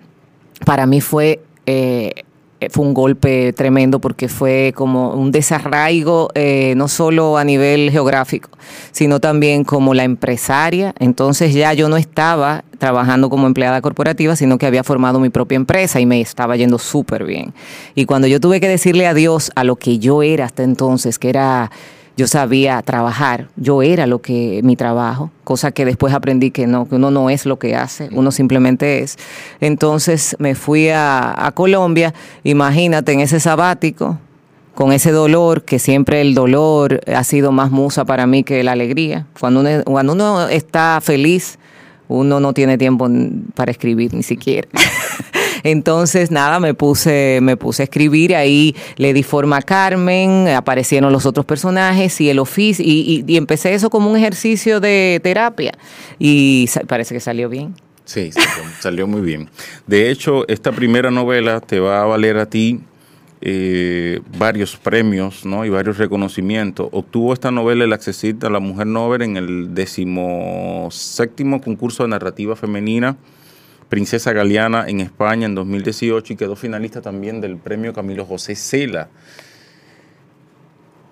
Para 0.64 0.86
mí 0.86 1.00
fue 1.00 1.40
eh, 1.66 2.24
fue 2.70 2.84
un 2.84 2.94
golpe 2.94 3.52
tremendo 3.52 4.00
porque 4.00 4.28
fue 4.28 4.72
como 4.74 5.14
un 5.14 5.30
desarraigo 5.30 6.30
eh, 6.34 6.74
no 6.76 6.88
solo 6.88 7.38
a 7.38 7.44
nivel 7.44 7.90
geográfico, 7.90 8.50
sino 8.92 9.20
también 9.20 9.64
como 9.64 9.94
la 9.94 10.04
empresaria. 10.04 10.94
Entonces 10.98 11.54
ya 11.54 11.72
yo 11.72 11.88
no 11.88 11.96
estaba 11.96 12.64
trabajando 12.78 13.30
como 13.30 13.46
empleada 13.46 13.80
corporativa, 13.80 14.36
sino 14.36 14.58
que 14.58 14.66
había 14.66 14.84
formado 14.84 15.20
mi 15.20 15.30
propia 15.30 15.56
empresa 15.56 16.00
y 16.00 16.06
me 16.06 16.20
estaba 16.20 16.56
yendo 16.56 16.78
súper 16.78 17.24
bien. 17.24 17.54
Y 17.94 18.04
cuando 18.04 18.26
yo 18.26 18.40
tuve 18.40 18.60
que 18.60 18.68
decirle 18.68 19.06
adiós 19.06 19.50
a 19.54 19.64
lo 19.64 19.76
que 19.76 19.98
yo 19.98 20.22
era 20.22 20.44
hasta 20.44 20.62
entonces, 20.62 21.18
que 21.18 21.28
era 21.28 21.70
yo 22.16 22.26
sabía 22.26 22.80
trabajar, 22.82 23.48
yo 23.56 23.82
era 23.82 24.06
lo 24.06 24.20
que 24.20 24.60
mi 24.62 24.76
trabajo, 24.76 25.30
cosa 25.42 25.72
que 25.72 25.84
después 25.84 26.14
aprendí 26.14 26.50
que 26.50 26.66
no, 26.66 26.88
que 26.88 26.94
uno 26.94 27.10
no 27.10 27.28
es 27.30 27.44
lo 27.44 27.58
que 27.58 27.74
hace, 27.74 28.08
uno 28.12 28.30
simplemente 28.30 29.00
es. 29.00 29.16
Entonces 29.60 30.36
me 30.38 30.54
fui 30.54 30.88
a, 30.90 31.46
a 31.46 31.52
Colombia, 31.52 32.14
imagínate 32.44 33.12
en 33.12 33.20
ese 33.20 33.40
sabático, 33.40 34.18
con 34.74 34.92
ese 34.92 35.12
dolor, 35.12 35.62
que 35.62 35.78
siempre 35.78 36.20
el 36.20 36.34
dolor 36.34 37.00
ha 37.12 37.24
sido 37.24 37.52
más 37.52 37.70
musa 37.70 38.04
para 38.04 38.26
mí 38.26 38.42
que 38.42 38.62
la 38.64 38.72
alegría. 38.72 39.26
Cuando 39.38 39.60
uno, 39.60 39.84
cuando 39.84 40.12
uno 40.12 40.48
está 40.48 41.00
feliz, 41.02 41.58
uno 42.08 42.40
no 42.40 42.52
tiene 42.52 42.76
tiempo 42.76 43.08
para 43.54 43.70
escribir 43.70 44.14
ni 44.14 44.22
siquiera. 44.22 44.68
Entonces, 45.64 46.30
nada, 46.30 46.60
me 46.60 46.74
puse, 46.74 47.40
me 47.42 47.56
puse 47.56 47.82
a 47.82 47.84
escribir, 47.84 48.36
ahí 48.36 48.76
le 48.96 49.12
di 49.12 49.24
forma 49.24 49.56
a 49.56 49.62
Carmen, 49.62 50.46
aparecieron 50.48 51.12
los 51.12 51.26
otros 51.26 51.44
personajes 51.44 52.20
y 52.20 52.30
el 52.30 52.38
oficio, 52.38 52.84
y, 52.86 53.24
y, 53.26 53.32
y 53.32 53.36
empecé 53.36 53.74
eso 53.74 53.90
como 53.90 54.10
un 54.10 54.16
ejercicio 54.16 54.78
de 54.78 55.20
terapia. 55.22 55.72
Y 56.18 56.68
parece 56.86 57.14
que 57.14 57.20
salió 57.20 57.48
bien. 57.48 57.74
Sí, 58.04 58.30
salió, 58.30 58.70
salió 58.80 59.06
muy 59.06 59.22
bien. 59.22 59.48
De 59.86 60.10
hecho, 60.10 60.46
esta 60.46 60.70
primera 60.70 61.10
novela 61.10 61.60
te 61.60 61.80
va 61.80 62.02
a 62.02 62.04
valer 62.04 62.36
a 62.36 62.46
ti 62.46 62.80
eh, 63.46 64.20
varios 64.38 64.74
premios 64.76 65.44
¿no? 65.44 65.66
y 65.66 65.68
varios 65.68 65.98
reconocimientos. 65.98 66.88
Obtuvo 66.92 67.34
esta 67.34 67.50
novela 67.50 67.84
el 67.84 67.92
accesito 67.92 68.46
a 68.46 68.50
la 68.50 68.58
Mujer 68.58 68.86
Nobel 68.86 69.20
en 69.20 69.36
el 69.36 69.74
decimoséptimo 69.74 71.60
concurso 71.60 72.04
de 72.04 72.08
narrativa 72.08 72.56
femenina 72.56 73.16
Princesa 73.88 74.32
Galeana 74.32 74.86
en 74.88 75.00
España 75.00 75.46
en 75.46 75.54
2018 75.54 76.32
y 76.32 76.36
quedó 76.36 76.56
finalista 76.56 77.00
también 77.00 77.40
del 77.40 77.56
premio 77.56 77.92
Camilo 77.92 78.24
José 78.24 78.56
Cela. 78.56 79.08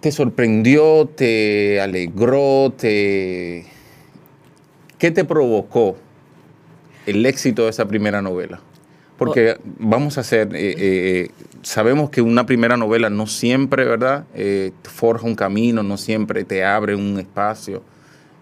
¿Te 0.00 0.10
sorprendió, 0.10 1.06
te 1.06 1.80
alegró, 1.80 2.72
te... 2.76 3.66
¿Qué 4.98 5.10
te 5.10 5.24
provocó 5.24 5.96
el 7.06 7.24
éxito 7.26 7.64
de 7.64 7.70
esa 7.70 7.86
primera 7.86 8.20
novela? 8.22 8.60
Porque 9.16 9.56
vamos 9.78 10.18
a 10.18 10.22
hacer, 10.22 10.48
eh, 10.56 10.74
eh, 10.76 11.30
sabemos 11.62 12.10
que 12.10 12.22
una 12.22 12.46
primera 12.46 12.76
novela 12.76 13.08
no 13.10 13.28
siempre, 13.28 13.84
¿verdad? 13.84 14.24
Eh, 14.34 14.72
forja 14.82 15.26
un 15.26 15.36
camino, 15.36 15.84
no 15.84 15.96
siempre 15.96 16.42
te 16.44 16.64
abre 16.64 16.96
un 16.96 17.20
espacio. 17.20 17.84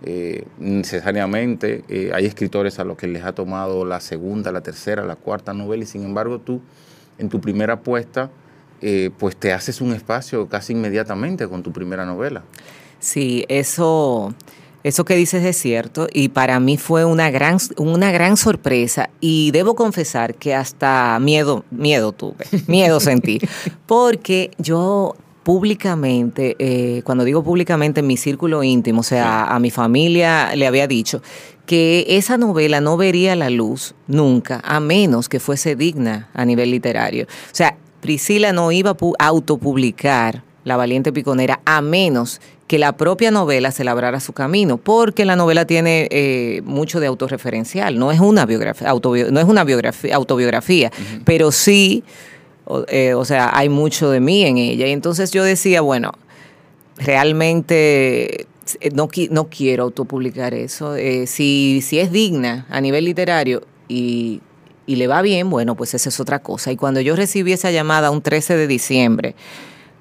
Eh, 0.03 0.47
necesariamente 0.59 1.85
eh, 1.89 2.11
hay 2.15 2.25
escritores 2.25 2.79
a 2.79 2.85
los 2.85 2.97
que 2.97 3.07
les 3.07 3.23
ha 3.23 3.35
tomado 3.35 3.85
la 3.85 4.01
segunda, 4.01 4.51
la 4.51 4.63
tercera, 4.63 5.05
la 5.05 5.17
cuarta 5.17 5.53
novela 5.53 5.83
y 5.83 5.87
sin 5.87 6.05
embargo 6.05 6.39
tú 6.39 6.63
en 7.19 7.29
tu 7.29 7.39
primera 7.39 7.75
apuesta 7.75 8.31
eh, 8.81 9.11
pues 9.19 9.37
te 9.37 9.53
haces 9.53 9.83
un 9.83 9.93
espacio 9.93 10.49
casi 10.49 10.73
inmediatamente 10.73 11.47
con 11.47 11.63
tu 11.63 11.71
primera 11.71 12.07
novela. 12.07 12.43
Sí, 12.99 13.45
eso, 13.49 14.33
eso 14.85 15.05
que 15.05 15.17
dices 15.17 15.45
es 15.45 15.59
cierto 15.59 16.09
y 16.11 16.31
para 16.31 16.59
mí 16.61 16.79
fue 16.79 17.05
una 17.05 17.31
gran, 17.31 17.59
una 17.77 18.11
gran 18.11 18.39
sorpresa 18.39 19.11
y 19.21 19.51
debo 19.51 19.75
confesar 19.75 20.35
que 20.35 20.55
hasta 20.55 21.19
miedo, 21.21 21.65
miedo 21.71 22.13
tuve, 22.13 22.47
miedo 22.69 23.01
sentí, 23.01 23.39
porque 23.87 24.51
yo 24.57 25.15
públicamente, 25.43 26.57
eh, 26.59 27.03
cuando 27.05 27.25
digo 27.25 27.43
públicamente 27.43 28.01
en 28.01 28.07
mi 28.07 28.17
círculo 28.17 28.63
íntimo, 28.63 29.01
o 29.01 29.05
sea, 29.05 29.45
a, 29.45 29.57
a 29.57 29.59
mi 29.59 29.71
familia 29.71 30.55
le 30.55 30.67
había 30.67 30.87
dicho 30.87 31.23
que 31.67 32.05
esa 32.09 32.37
novela 32.37 32.81
no 32.81 32.97
vería 32.97 33.37
la 33.37 33.49
luz 33.49 33.95
nunca, 34.09 34.61
a 34.65 34.81
menos 34.81 35.29
que 35.29 35.39
fuese 35.39 35.77
digna 35.77 36.29
a 36.35 36.45
nivel 36.45 36.71
literario. 36.71 37.25
O 37.25 37.55
sea, 37.55 37.77
Priscila 38.01 38.53
no 38.53 38.73
iba 38.73 38.97
a 39.19 39.27
autopublicar 39.27 40.43
La 40.65 40.77
Valiente 40.77 41.13
Piconera 41.13 41.61
a 41.65 41.81
menos 41.81 42.41
que 42.67 42.79
la 42.79 42.97
propia 42.97 43.31
novela 43.31 43.73
se 43.73 43.85
labrara 43.85 44.21
su 44.21 44.33
camino, 44.33 44.79
porque 44.79 45.25
la 45.25 45.37
novela 45.37 45.65
tiene 45.65 46.09
eh, 46.11 46.63
mucho 46.65 47.01
de 47.01 47.09
autorreferencial, 47.09 47.99
no 47.99 48.13
es 48.13 48.21
una 48.21 48.47
biografía, 48.47 48.89
autobi 48.89 49.25
no 49.31 49.41
es 49.41 49.47
una 49.47 49.65
biografía, 49.65 50.15
autobiografía, 50.15 50.93
uh 50.93 51.01
-huh. 51.19 51.23
pero 51.25 51.51
sí 51.51 52.05
o, 52.71 52.85
eh, 52.89 53.15
o, 53.15 53.25
sea, 53.25 53.51
hay 53.53 53.69
mucho 53.69 54.11
de 54.11 54.21
mí 54.21 54.43
en 54.45 54.59
ella. 54.59 54.87
Y 54.87 54.93
entonces 54.93 55.33
yo 55.33 55.43
decía, 55.43 55.81
bueno, 55.81 56.13
realmente 56.97 58.47
eh, 58.81 58.91
no, 58.93 59.09
no 59.31 59.49
quiero 59.49 59.85
autopublicar 59.85 60.55
eso. 60.55 60.95
Eh, 60.95 61.27
si, 61.27 61.83
si 61.83 61.99
es 61.99 62.13
digna 62.13 62.67
a 62.71 62.81
nivel 62.81 63.05
literario 63.05 63.63
y, 63.89 64.41
y 64.87 64.97
le 64.97 65.07
va 65.07 65.21
bien, 65.23 65.51
bueno, 65.51 65.75
pues 65.75 65.95
esa 65.95 66.09
es 66.09 66.21
otra 66.21 66.39
cosa. 66.39 66.71
Y 66.71 66.77
cuando 66.77 67.01
yo 67.01 67.17
recibí 67.17 67.53
esa 67.53 67.71
llamada 67.71 68.11
un 68.11 68.23
13 68.23 68.57
de 68.57 68.67
diciembre 68.67 69.35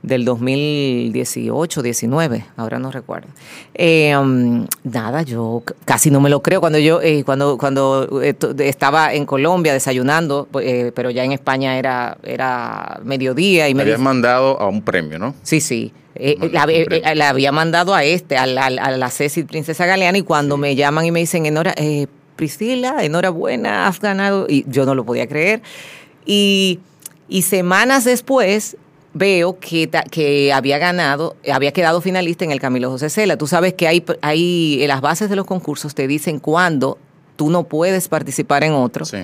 del 0.01 0.25
2018, 0.25 1.81
19, 1.81 2.45
ahora 2.57 2.79
no 2.79 2.91
recuerdo. 2.91 3.27
Eh, 3.73 4.15
um, 4.17 4.65
nada, 4.83 5.23
yo 5.23 5.63
casi 5.85 6.09
no 6.09 6.21
me 6.21 6.29
lo 6.29 6.41
creo. 6.41 6.61
Cuando 6.61 6.79
yo, 6.79 7.01
eh, 7.01 7.23
cuando, 7.23 7.57
cuando 7.57 8.21
eh, 8.21 8.35
estaba 8.59 9.13
en 9.13 9.25
Colombia 9.25 9.73
desayunando, 9.73 10.47
eh, 10.61 10.91
pero 10.95 11.09
ya 11.09 11.23
en 11.23 11.31
España 11.31 11.77
era, 11.77 12.17
era 12.23 12.99
mediodía 13.03 13.69
y 13.69 13.73
Me 13.73 13.83
habías 13.83 13.99
mandado 13.99 14.59
a 14.59 14.67
un 14.67 14.81
premio, 14.81 15.19
¿no? 15.19 15.35
Sí, 15.43 15.61
sí. 15.61 15.93
La, 16.15 17.29
había 17.29 17.51
mandado 17.51 17.93
a 17.93 18.03
este, 18.03 18.37
a 18.37 18.45
la, 18.45 18.65
a 18.65 18.91
la 18.91 19.09
Cecil 19.09 19.45
Princesa 19.45 19.85
Galeana, 19.85 20.17
y 20.17 20.23
cuando 20.23 20.57
me 20.57 20.75
llaman 20.75 21.05
y 21.05 21.11
me 21.11 21.19
dicen, 21.21 21.45
Enora, 21.45 21.73
eh, 21.77 22.07
Priscila, 22.35 23.03
enhorabuena, 23.03 23.87
has 23.87 23.99
ganado, 23.99 24.45
y 24.49 24.65
yo 24.67 24.85
no 24.85 24.95
lo 24.95 25.05
podía 25.05 25.27
creer. 25.27 25.61
Y, 26.25 26.79
y 27.29 27.43
semanas 27.43 28.03
después 28.03 28.77
veo 29.13 29.59
que, 29.59 29.89
que 30.11 30.53
había 30.53 30.77
ganado, 30.77 31.35
había 31.51 31.71
quedado 31.71 32.01
finalista 32.01 32.45
en 32.45 32.51
el 32.51 32.59
Camilo 32.59 32.89
José 32.91 33.09
Cela. 33.09 33.37
Tú 33.37 33.47
sabes 33.47 33.73
que 33.73 33.87
hay, 33.87 34.03
hay 34.21 34.79
en 34.83 34.87
las 34.87 35.01
bases 35.01 35.29
de 35.29 35.35
los 35.35 35.45
concursos 35.45 35.95
te 35.95 36.07
dicen 36.07 36.39
cuándo 36.39 36.97
tú 37.35 37.49
no 37.49 37.63
puedes 37.63 38.07
participar 38.07 38.63
en 38.63 38.73
otro 38.73 39.05
Sí. 39.05 39.17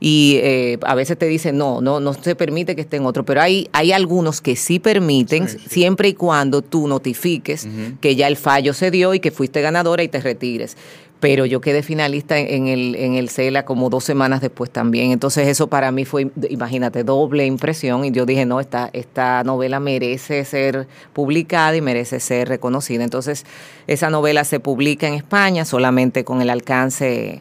y 0.00 0.38
eh, 0.42 0.78
a 0.82 0.94
veces 0.96 1.16
te 1.16 1.26
dicen 1.26 1.56
no, 1.56 1.80
no, 1.80 2.00
no 2.00 2.12
se 2.12 2.34
permite 2.34 2.74
que 2.74 2.82
esté 2.82 2.96
en 2.96 3.06
otro, 3.06 3.24
pero 3.24 3.40
hay, 3.40 3.68
hay 3.72 3.92
algunos 3.92 4.40
que 4.40 4.56
sí 4.56 4.80
permiten 4.80 5.48
Sí, 5.48 5.58
sí. 5.58 5.64
siempre 5.70 6.08
y 6.08 6.14
cuando 6.14 6.60
tú 6.60 6.88
notifiques 6.88 7.68
que 8.00 8.16
ya 8.16 8.26
el 8.26 8.36
fallo 8.36 8.74
se 8.74 8.90
dio 8.90 9.14
y 9.14 9.20
que 9.20 9.30
fuiste 9.30 9.60
ganadora 9.62 10.02
y 10.02 10.08
te 10.08 10.20
retires. 10.20 10.76
Pero 11.22 11.46
yo 11.46 11.60
quedé 11.60 11.84
finalista 11.84 12.36
en, 12.36 12.66
el, 12.66 12.96
en 12.96 13.14
el 13.14 13.28
CELA 13.30 13.64
como 13.64 13.90
dos 13.90 14.02
semanas 14.02 14.40
después 14.40 14.70
también. 14.70 15.12
Entonces 15.12 15.46
eso 15.46 15.68
para 15.68 15.92
mí 15.92 16.04
fue, 16.04 16.32
imagínate, 16.50 17.04
doble 17.04 17.46
impresión. 17.46 18.04
Y 18.04 18.10
yo 18.10 18.26
dije, 18.26 18.44
no, 18.44 18.58
esta, 18.58 18.90
esta 18.92 19.44
novela 19.44 19.78
merece 19.78 20.44
ser 20.44 20.88
publicada 21.12 21.76
y 21.76 21.80
merece 21.80 22.18
ser 22.18 22.48
reconocida. 22.48 23.04
Entonces 23.04 23.46
esa 23.86 24.10
novela 24.10 24.42
se 24.42 24.58
publica 24.58 25.06
en 25.06 25.14
España 25.14 25.64
solamente 25.64 26.24
con 26.24 26.42
el 26.42 26.50
alcance 26.50 27.40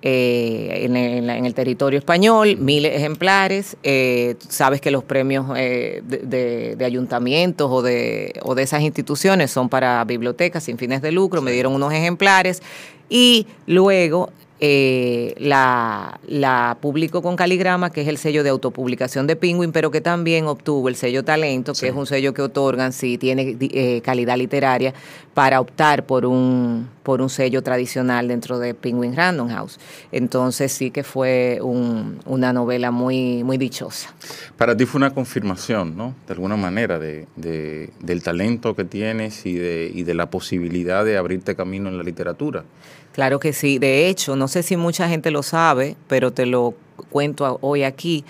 eh, 0.00 0.84
en, 0.86 0.96
el, 0.96 1.28
en 1.28 1.44
el 1.44 1.52
territorio 1.52 1.98
español, 1.98 2.56
mil 2.56 2.86
ejemplares. 2.86 3.76
Eh, 3.82 4.36
sabes 4.48 4.80
que 4.80 4.90
los 4.90 5.04
premios 5.04 5.44
eh, 5.58 6.00
de, 6.06 6.18
de- 6.20 6.74
de 6.76 6.84
ayuntamientos 6.86 7.68
o 7.70 7.82
de, 7.82 8.32
o 8.42 8.54
de 8.54 8.62
esas 8.62 8.80
instituciones 8.80 9.50
son 9.50 9.68
para 9.68 10.02
bibliotecas 10.06 10.64
sin 10.64 10.78
fines 10.78 11.02
de 11.02 11.12
lucro. 11.12 11.42
Me 11.42 11.52
dieron 11.52 11.74
unos 11.74 11.92
ejemplares 11.92 12.62
y 13.10 13.46
luego 13.66 14.30
eh, 14.62 15.34
la, 15.38 16.20
la 16.28 16.76
publico 16.82 17.22
con 17.22 17.34
Caligrama, 17.34 17.88
que 17.90 18.02
es 18.02 18.08
el 18.08 18.18
sello 18.18 18.42
de 18.44 18.50
autopublicación 18.50 19.26
de 19.26 19.34
Penguin, 19.34 19.72
pero 19.72 19.90
que 19.90 20.02
también 20.02 20.46
obtuvo 20.46 20.90
el 20.90 20.96
sello 20.96 21.24
Talento, 21.24 21.72
que 21.72 21.78
Sí. 21.78 21.86
es 21.86 21.94
un 21.94 22.04
sello 22.06 22.34
que 22.34 22.42
otorgan 22.42 22.92
si 22.92 23.16
tiene 23.16 23.56
eh, 23.58 24.02
calidad 24.04 24.36
literaria 24.36 24.92
para 25.32 25.60
optar 25.62 26.04
por 26.04 26.26
un, 26.26 26.90
por 27.02 27.22
un 27.22 27.30
sello 27.30 27.62
tradicional 27.62 28.28
dentro 28.28 28.58
de 28.58 28.74
Penguin 28.74 29.16
Random 29.16 29.48
House. 29.48 29.78
Entonces 30.12 30.72
sí 30.72 30.90
que 30.90 31.04
fue 31.04 31.58
un- 31.62 32.18
una 32.26 32.52
novela 32.52 32.90
muy, 32.90 33.42
muy 33.42 33.56
dichosa. 33.56 34.12
Para 34.58 34.76
ti 34.76 34.84
fue 34.84 34.98
una 34.98 35.14
confirmación, 35.14 35.96
¿no? 35.96 36.14
De 36.26 36.34
alguna 36.34 36.56
manera, 36.58 36.98
de, 36.98 37.26
de- 37.36 37.88
del 38.00 38.22
talento 38.22 38.76
que 38.76 38.84
tienes 38.84 39.46
y 39.46 39.54
de, 39.54 39.90
y 39.94 40.02
de 40.02 40.12
la 40.12 40.28
posibilidad 40.28 41.02
de 41.02 41.16
abrirte 41.16 41.56
camino 41.56 41.88
en 41.88 41.96
la 41.96 42.02
literatura. 42.04 42.64
Claro 43.12 43.40
que 43.40 43.52
sí. 43.52 43.78
De 43.78 44.08
hecho, 44.08 44.36
no 44.36 44.48
sé 44.48 44.62
si 44.62 44.76
mucha 44.76 45.08
gente 45.08 45.30
lo 45.30 45.42
sabe, 45.42 45.96
pero 46.08 46.32
te 46.32 46.46
lo 46.46 46.74
cuento 47.10 47.58
hoy 47.60 47.82
aquí. 47.82 48.24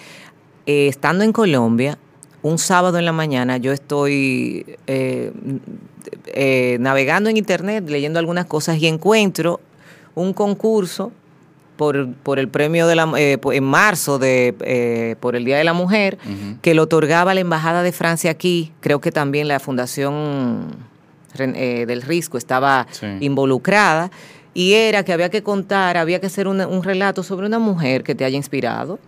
Eh, 0.66 0.88
estando 0.88 1.24
en 1.24 1.32
Colombia, 1.32 1.98
un 2.42 2.58
sábado 2.58 2.98
en 2.98 3.04
la 3.04 3.12
mañana 3.12 3.58
yo 3.58 3.72
estoy 3.72 4.64
eh, 4.86 5.32
eh, 6.26 6.78
navegando 6.80 7.28
en 7.28 7.36
internet, 7.36 7.84
leyendo 7.88 8.18
algunas 8.18 8.46
cosas 8.46 8.78
y 8.78 8.86
encuentro 8.86 9.60
un 10.14 10.32
concurso 10.32 11.12
por, 11.76 12.12
por 12.14 12.38
el 12.38 12.48
premio 12.48 12.86
de 12.86 12.94
la, 12.96 13.10
eh, 13.18 13.38
en 13.52 13.64
marzo 13.64 14.18
de, 14.18 14.54
eh, 14.60 15.16
por 15.20 15.34
el 15.36 15.44
Día 15.44 15.56
de 15.58 15.64
la 15.64 15.72
Mujer 15.72 16.18
que 16.62 16.74
lo 16.74 16.82
otorgaba 16.84 17.34
la 17.34 17.40
Embajada 17.40 17.82
de 17.82 17.92
Francia 17.92 18.30
aquí. 18.30 18.72
Creo 18.80 19.00
que 19.00 19.12
también 19.12 19.48
la 19.48 19.60
Fundación 19.60 20.76
del 21.36 22.02
Risco 22.02 22.38
estaba 22.38 22.86
Sí. 22.90 23.06
involucrada. 23.20 24.10
Y 24.52 24.72
era 24.72 25.04
que 25.04 25.12
había 25.12 25.30
que 25.30 25.42
contar, 25.42 25.96
había 25.96 26.20
que 26.20 26.26
hacer 26.26 26.48
un 26.48 26.82
relato 26.82 27.22
sobre 27.22 27.46
una 27.46 27.58
mujer 27.58 28.02
que 28.02 28.14
te 28.14 28.24
haya 28.24 28.36
inspirado. 28.36 28.98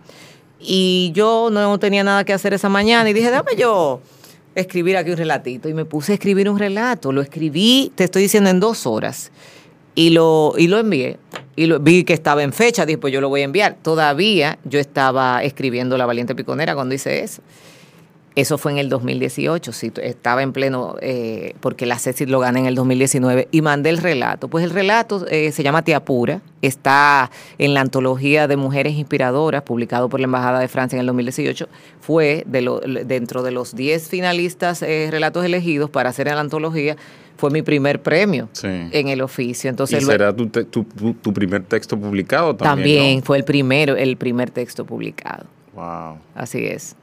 Y 0.59 1.11
yo 1.13 1.49
no 1.51 1.77
tenía 1.79 2.03
nada 2.03 2.23
que 2.23 2.33
hacer 2.33 2.53
esa 2.53 2.69
mañana 2.69 3.09
y 3.09 3.13
dije, 3.13 3.29
dame 3.29 3.55
yo 3.57 4.01
escribir 4.55 4.97
aquí 4.97 5.11
un 5.11 5.17
relatito. 5.17 5.69
Y 5.69 5.73
me 5.73 5.85
puse 5.85 6.13
a 6.13 6.15
escribir 6.15 6.49
un 6.49 6.57
relato. 6.57 7.11
Lo 7.11 7.21
escribí, 7.21 7.91
te 7.95 8.05
estoy 8.05 8.23
diciendo, 8.23 8.49
en 8.49 8.59
dos 8.59 8.85
horas. 8.85 9.31
Y 9.95 10.09
lo, 10.09 10.53
y 10.57 10.67
lo 10.67 10.79
envié. 10.79 11.17
Y 11.55 11.67
lo, 11.67 11.79
vi 11.79 12.03
que 12.03 12.13
estaba 12.13 12.43
en 12.43 12.53
fecha, 12.53 12.85
dije, 12.85 12.97
pues 12.97 13.13
yo 13.13 13.21
lo 13.21 13.29
voy 13.29 13.41
a 13.41 13.43
enviar. 13.43 13.77
Todavía 13.81 14.57
yo 14.63 14.79
estaba 14.79 15.43
escribiendo 15.43 15.97
La 15.97 16.05
Valiente 16.05 16.35
Piconera 16.35 16.75
cuando 16.75 16.95
hice 16.95 17.23
eso. 17.23 17.41
Eso 18.35 18.57
fue 18.57 18.71
en 18.71 18.79
el 18.79 18.89
2018, 18.89 19.71
sí, 19.73 19.91
estaba 20.01 20.41
en 20.41 20.53
pleno, 20.53 20.95
eh, 21.01 21.53
porque 21.59 21.85
la 21.85 21.99
Cecil 21.99 22.31
lo 22.31 22.39
gana 22.39 22.57
en 22.57 22.65
el 22.65 22.73
2019, 22.73 23.47
y 23.51 23.61
mandé 23.61 23.91
el 23.91 23.99
relato. 23.99 24.47
Pues 24.47 24.63
el 24.63 24.71
relato 24.71 25.25
eh, 25.29 25.51
se 25.51 25.61
llama 25.61 25.83
Te 25.83 25.93
Apura, 25.93 26.41
está 26.63 27.29
en 27.59 27.75
la 27.75 27.81
antología 27.81 28.47
de 28.47 28.57
mujeres 28.57 28.93
inspiradoras, 28.93 29.61
publicado 29.61 30.09
por 30.09 30.19
la 30.19 30.23
Embajada 30.25 30.59
de 30.59 30.67
Francia 30.67 30.95
en 30.97 31.01
el 31.01 31.05
2018. 31.07 31.67
Fue 32.01 32.43
de 32.47 32.61
lo- 32.61 32.79
dentro 32.79 33.43
de 33.43 33.51
los 33.51 33.75
10 33.75 34.09
finalistas 34.09 34.81
eh, 34.81 35.09
relatos 35.11 35.45
elegidos 35.45 35.91
para 35.91 36.09
hacer 36.09 36.27
en 36.27 36.33
la 36.33 36.41
antología, 36.41 36.95
fue 37.37 37.51
mi 37.51 37.61
primer 37.61 38.01
premio 38.01 38.49
Sí. 38.53 38.67
en 38.67 39.09
el 39.09 39.21
oficio. 39.21 39.67
y 39.67 39.69
Entonces, 39.69 40.01
lo- 40.03 40.11
será 40.11 40.35
tu, 40.35 40.47
te- 40.47 40.63
tu, 40.63 40.83
tu- 40.85 41.13
tu 41.13 41.33
primer 41.33 41.63
texto 41.65 41.95
publicado 41.99 42.55
también. 42.55 42.97
también 42.97 43.19
¿no? 43.19 43.25
fue 43.25 43.37
el 43.37 43.43
primero, 43.43 43.95
el 43.95 44.17
primer 44.17 44.49
texto 44.49 44.85
publicado. 44.85 45.45
Wow. 45.75 46.17
Así 46.33 46.65
es. 46.65 46.95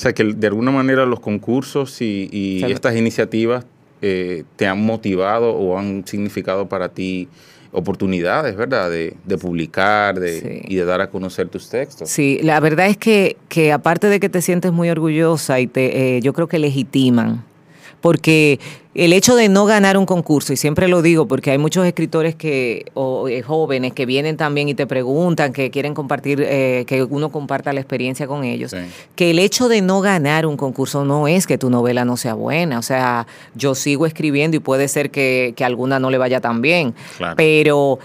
O 0.00 0.02
sea 0.02 0.14
que 0.14 0.24
de 0.24 0.46
alguna 0.46 0.70
manera 0.70 1.04
los 1.04 1.20
concursos 1.20 2.00
y, 2.00 2.64
estas 2.66 2.96
iniciativas 2.96 3.66
eh, 4.00 4.44
te 4.56 4.66
han 4.66 4.80
motivado 4.82 5.52
o 5.52 5.76
han 5.76 6.06
significado 6.06 6.70
para 6.70 6.88
ti 6.88 7.28
oportunidades, 7.70 8.56
¿verdad? 8.56 8.88
De, 8.88 9.12
de 9.26 9.36
publicar 9.36 10.18
de, 10.18 10.40
Sí. 10.40 10.62
y 10.68 10.76
de 10.76 10.86
dar 10.86 11.02
a 11.02 11.10
conocer 11.10 11.48
tus 11.48 11.68
textos. 11.68 12.08
Sí, 12.08 12.40
la 12.42 12.60
verdad 12.60 12.86
es 12.86 12.96
que, 12.96 13.36
que 13.50 13.72
aparte 13.72 14.06
de 14.06 14.20
que 14.20 14.30
te 14.30 14.40
sientes 14.40 14.72
muy 14.72 14.88
orgullosa 14.88 15.60
y 15.60 15.66
te, 15.66 16.16
eh, 16.16 16.22
yo 16.22 16.32
creo 16.32 16.48
que 16.48 16.58
legitiman, 16.58 17.44
porque 18.00 18.58
el 18.94 19.12
hecho 19.12 19.36
de 19.36 19.48
no 19.48 19.66
ganar 19.66 19.96
un 19.96 20.04
concurso, 20.04 20.52
y 20.52 20.56
siempre 20.56 20.88
lo 20.88 21.00
digo 21.00 21.26
porque 21.28 21.52
hay 21.52 21.58
muchos 21.58 21.86
escritores 21.86 22.34
que, 22.34 22.86
o 22.94 23.28
eh, 23.28 23.40
jóvenes 23.42 23.92
que 23.92 24.04
vienen 24.04 24.36
también 24.36 24.68
y 24.68 24.74
te 24.74 24.86
preguntan, 24.86 25.52
que 25.52 25.70
quieren 25.70 25.94
compartir, 25.94 26.42
eh, 26.44 26.84
que 26.88 27.04
uno 27.04 27.30
comparta 27.30 27.72
la 27.72 27.80
experiencia 27.80 28.26
con 28.26 28.42
ellos, 28.42 28.72
Sí. 28.72 28.78
que 29.14 29.30
el 29.30 29.38
hecho 29.38 29.68
de 29.68 29.80
no 29.80 30.00
ganar 30.00 30.44
un 30.44 30.56
concurso 30.56 31.04
no 31.04 31.28
es 31.28 31.46
que 31.46 31.56
tu 31.56 31.70
novela 31.70 32.04
no 32.04 32.16
sea 32.16 32.34
buena, 32.34 32.78
o 32.78 32.82
sea, 32.82 33.26
yo 33.54 33.74
sigo 33.76 34.06
escribiendo 34.06 34.56
y 34.56 34.60
puede 34.60 34.88
ser 34.88 35.10
que, 35.10 35.54
que 35.56 35.64
alguna 35.64 36.00
no 36.00 36.10
le 36.10 36.18
vaya 36.18 36.40
tan 36.40 36.60
bien, 36.60 36.94
Claro. 37.16 37.36
pero, 37.36 37.98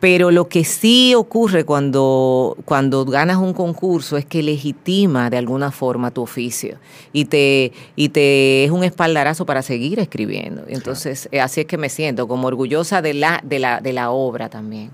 pero 0.00 0.30
lo 0.30 0.48
que 0.48 0.64
sí 0.64 1.14
ocurre 1.14 1.64
cuando, 1.64 2.56
cuando 2.64 3.04
ganas 3.04 3.38
un 3.38 3.52
concurso 3.52 4.16
es 4.16 4.24
que 4.24 4.42
legitima 4.42 5.28
de 5.30 5.38
alguna 5.38 5.72
forma 5.72 6.10
tu 6.10 6.22
oficio 6.22 6.78
y 7.12 7.24
te, 7.24 7.72
y 7.96 8.10
te 8.10 8.64
es 8.64 8.70
un 8.70 8.84
espaldarazo 8.84 9.44
para 9.44 9.62
seguir 9.62 9.98
escribiendo. 9.98 10.62
Entonces, 10.68 11.28
eh, 11.32 11.40
así 11.40 11.62
es 11.62 11.66
que 11.66 11.78
me 11.78 11.88
siento 11.88 12.28
como 12.28 12.46
orgullosa 12.46 13.02
de 13.02 13.14
la, 13.14 13.40
de 13.44 13.58
la, 13.58 13.80
de 13.80 13.92
la 13.92 14.10
obra 14.10 14.48
también. 14.48 14.90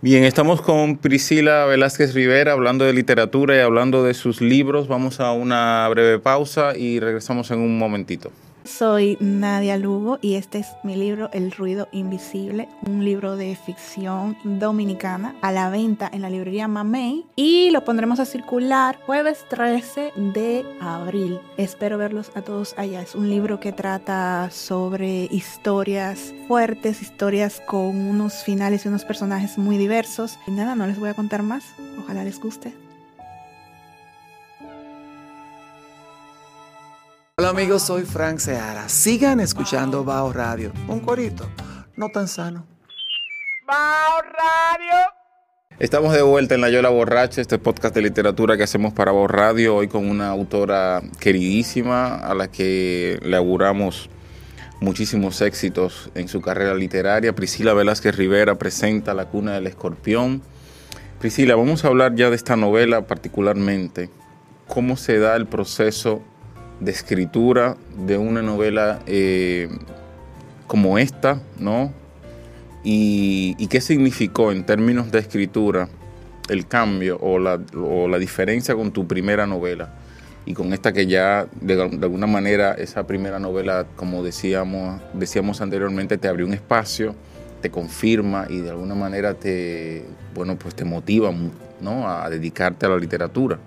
Bien, 0.00 0.24
estamos 0.24 0.62
con 0.62 0.98
Priscila 0.98 1.64
Velázquez 1.66 2.14
Rivera 2.14 2.52
hablando 2.52 2.84
de 2.84 2.92
literatura 2.92 3.56
y 3.56 3.60
hablando 3.60 4.02
de 4.02 4.14
sus 4.14 4.40
libros. 4.40 4.88
Vamos 4.88 5.20
a 5.20 5.32
una 5.32 5.86
breve 5.88 6.18
pausa 6.18 6.76
y 6.76 7.00
regresamos 7.00 7.50
en 7.50 7.58
un 7.58 7.76
momentito. 7.76 8.30
Soy 8.66 9.16
Nadia 9.20 9.78
Lugo 9.78 10.18
y 10.20 10.34
este 10.34 10.58
es 10.58 10.66
mi 10.82 10.96
libro 10.96 11.30
El 11.32 11.52
ruido 11.52 11.88
invisible, 11.92 12.68
un 12.86 13.04
libro 13.04 13.36
de 13.36 13.54
ficción 13.54 14.36
dominicana 14.42 15.36
a 15.40 15.52
la 15.52 15.70
venta 15.70 16.10
en 16.12 16.22
la 16.22 16.30
librería 16.30 16.66
Mamey 16.66 17.26
y 17.36 17.70
lo 17.70 17.84
pondremos 17.84 18.18
a 18.18 18.24
circular 18.24 18.98
jueves 19.06 19.44
13 19.48 20.12
de 20.16 20.64
abril. 20.80 21.38
Espero 21.56 21.96
verlos 21.96 22.32
a 22.34 22.42
todos 22.42 22.74
allá. 22.76 23.02
Es 23.02 23.14
un 23.14 23.30
libro 23.30 23.60
que 23.60 23.72
trata 23.72 24.50
sobre 24.50 25.28
historias 25.30 26.34
fuertes, 26.48 27.02
historias 27.02 27.62
con 27.66 27.96
unos 27.96 28.42
finales 28.42 28.84
y 28.84 28.88
unos 28.88 29.04
personajes 29.04 29.58
muy 29.58 29.78
diversos. 29.78 30.38
Y 30.46 30.50
nada, 30.50 30.74
no 30.74 30.86
les 30.86 30.98
voy 30.98 31.08
a 31.08 31.14
contar 31.14 31.42
más. 31.42 31.64
Ojalá 31.98 32.24
les 32.24 32.40
guste. 32.40 32.85
Hola 37.38 37.50
amigos, 37.50 37.82
soy 37.82 38.04
Frank 38.04 38.38
Seara. 38.38 38.88
Sigan 38.88 39.40
escuchando 39.40 40.04
Bao 40.04 40.32
Radio. 40.32 40.72
Un 40.88 41.00
corito, 41.00 41.46
no 41.94 42.08
tan 42.08 42.28
sano. 42.28 42.66
Bao 43.66 44.22
Radio. 44.22 44.94
Estamos 45.78 46.14
de 46.14 46.22
vuelta 46.22 46.54
en 46.54 46.62
La 46.62 46.70
Yola 46.70 46.88
Borracha, 46.88 47.42
este 47.42 47.58
podcast 47.58 47.94
de 47.94 48.00
literatura 48.00 48.56
que 48.56 48.62
hacemos 48.62 48.94
para 48.94 49.12
Bao 49.12 49.26
Radio, 49.26 49.76
hoy 49.76 49.86
con 49.86 50.08
una 50.08 50.28
autora 50.30 51.02
queridísima 51.20 52.14
a 52.14 52.32
la 52.34 52.50
que 52.50 53.18
le 53.22 53.36
auguramos 53.36 54.08
muchísimos 54.80 55.42
éxitos 55.42 56.10
en 56.14 56.28
su 56.28 56.40
carrera 56.40 56.74
literaria. 56.74 57.34
Priscila 57.34 57.74
Velázquez 57.74 58.16
Rivera 58.16 58.54
presenta 58.54 59.12
La 59.12 59.26
cuna 59.26 59.52
del 59.52 59.66
escorpión. 59.66 60.40
Priscila, 61.20 61.54
vamos 61.54 61.84
a 61.84 61.88
hablar 61.88 62.14
ya 62.14 62.30
de 62.30 62.36
esta 62.36 62.56
novela 62.56 63.06
particularmente. 63.06 64.08
¿Cómo 64.68 64.96
se 64.96 65.18
da 65.18 65.36
el 65.36 65.44
proceso 65.44 66.22
de 66.80 66.90
escritura 66.90 67.76
de 68.06 68.18
una 68.18 68.42
novela 68.42 69.00
eh, 69.06 69.68
como 70.66 70.98
esta, 70.98 71.40
¿no? 71.58 71.92
Y, 72.84 73.66
qué 73.68 73.80
significó 73.80 74.52
en 74.52 74.64
términos 74.64 75.10
de 75.10 75.18
escritura 75.18 75.88
el 76.48 76.68
cambio 76.68 77.18
o 77.20 77.40
la, 77.40 77.60
o 77.74 78.06
la 78.06 78.18
diferencia 78.18 78.76
con 78.76 78.92
tu 78.92 79.08
primera 79.08 79.46
novela 79.46 79.92
y 80.46 80.54
con 80.54 80.72
esta 80.72 80.92
que 80.92 81.06
ya 81.06 81.48
de, 81.60 81.82
alguna 81.82 82.28
manera 82.28 82.72
esa 82.74 83.04
primera 83.04 83.40
novela, 83.40 83.84
como 83.96 84.22
decíamos, 84.22 85.02
decíamos 85.12 85.60
anteriormente, 85.60 86.16
te 86.16 86.28
abrió 86.28 86.46
un 86.46 86.54
espacio, 86.54 87.16
te 87.60 87.70
confirma 87.70 88.46
y 88.48 88.60
de 88.60 88.70
alguna 88.70 88.94
manera 88.94 89.34
te, 89.34 90.04
bueno, 90.34 90.56
pues 90.56 90.76
te 90.76 90.84
motiva 90.84 91.32
¿no? 91.80 92.08
a 92.08 92.30
dedicarte 92.30 92.86
a 92.86 92.90
la 92.90 92.96
literatura. 92.96 93.58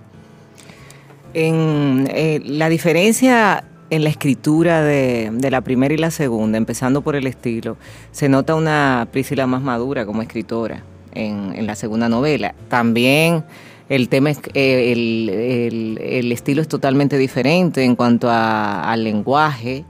En, 1.33 2.07
eh, 2.09 2.41
la 2.43 2.69
diferencia 2.69 3.63
en 3.89 4.03
la 4.03 4.09
escritura 4.09 4.83
de, 4.83 5.31
la 5.49 5.61
primera 5.61 5.93
y 5.93 5.97
la 5.97 6.11
segunda, 6.11 6.57
empezando 6.57 7.01
por 7.01 7.15
el 7.15 7.27
estilo, 7.27 7.77
se 8.11 8.29
nota 8.29 8.55
una 8.55 9.07
Priscila 9.11 9.47
más 9.47 9.61
madura 9.61 10.05
como 10.05 10.21
escritora 10.21 10.83
en, 11.13 11.53
en 11.55 11.65
la 11.65 11.75
segunda 11.75 12.07
novela. 12.09 12.53
También 12.67 13.43
el 13.89 14.07
tema 14.07 14.29
es 14.29 14.39
eh, 14.53 14.91
el, 14.91 16.31
estilo 16.31 16.61
es 16.61 16.67
totalmente 16.67 17.17
diferente 17.17 17.83
en 17.83 17.95
cuanto 17.95 18.29
al 18.29 19.03
lenguaje. 19.03 19.83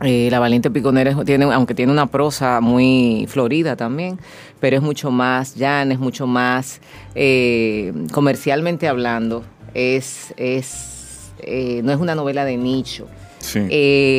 Eh, 0.00 0.28
la 0.30 0.40
Valiente 0.40 0.70
Piconera 0.70 1.14
tiene, 1.24 1.44
aunque 1.44 1.74
tiene 1.74 1.92
una 1.92 2.06
prosa 2.06 2.60
muy 2.60 3.26
florida 3.28 3.76
también, 3.76 4.18
pero 4.58 4.76
es 4.76 4.82
mucho 4.82 5.10
más 5.10 5.54
llana, 5.54 5.92
es 5.92 6.00
mucho 6.00 6.26
más 6.26 6.80
eh, 7.14 7.92
comercialmente 8.12 8.88
hablando. 8.88 9.44
Es, 9.74 10.34
es 10.36 10.88
no 11.82 11.92
es 11.92 11.98
una 11.98 12.14
novela 12.14 12.44
de 12.44 12.56
nicho. 12.56 13.08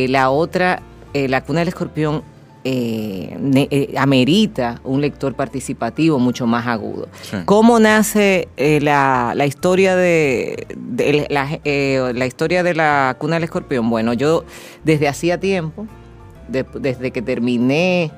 la 0.09 0.29
otra, 0.29 0.81
La 1.13 1.43
cuna 1.43 1.59
del 1.59 1.69
escorpión, 1.69 2.23
eh, 2.65 3.67
eh, 3.71 3.93
amerita 3.97 4.79
un 4.85 5.01
lector 5.01 5.33
participativo 5.33 6.17
mucho 6.17 6.47
más 6.47 6.65
agudo. 6.65 7.09
¿Cómo 7.43 7.77
nace 7.77 8.47
eh, 8.55 8.79
la, 8.79 9.35
historia 9.45 9.97
de, 9.97 10.65
la, 11.29 12.25
historia 12.25 12.63
de 12.63 12.73
la 12.73 13.17
cuna 13.19 13.35
del 13.35 13.43
escorpión? 13.43 13.89
Bueno, 13.89 14.13
yo 14.13 14.45
desde 14.85 15.09
hacía 15.09 15.41
tiempo, 15.41 15.87
desde 16.47 17.11
que 17.11 17.21
terminé 17.21 18.11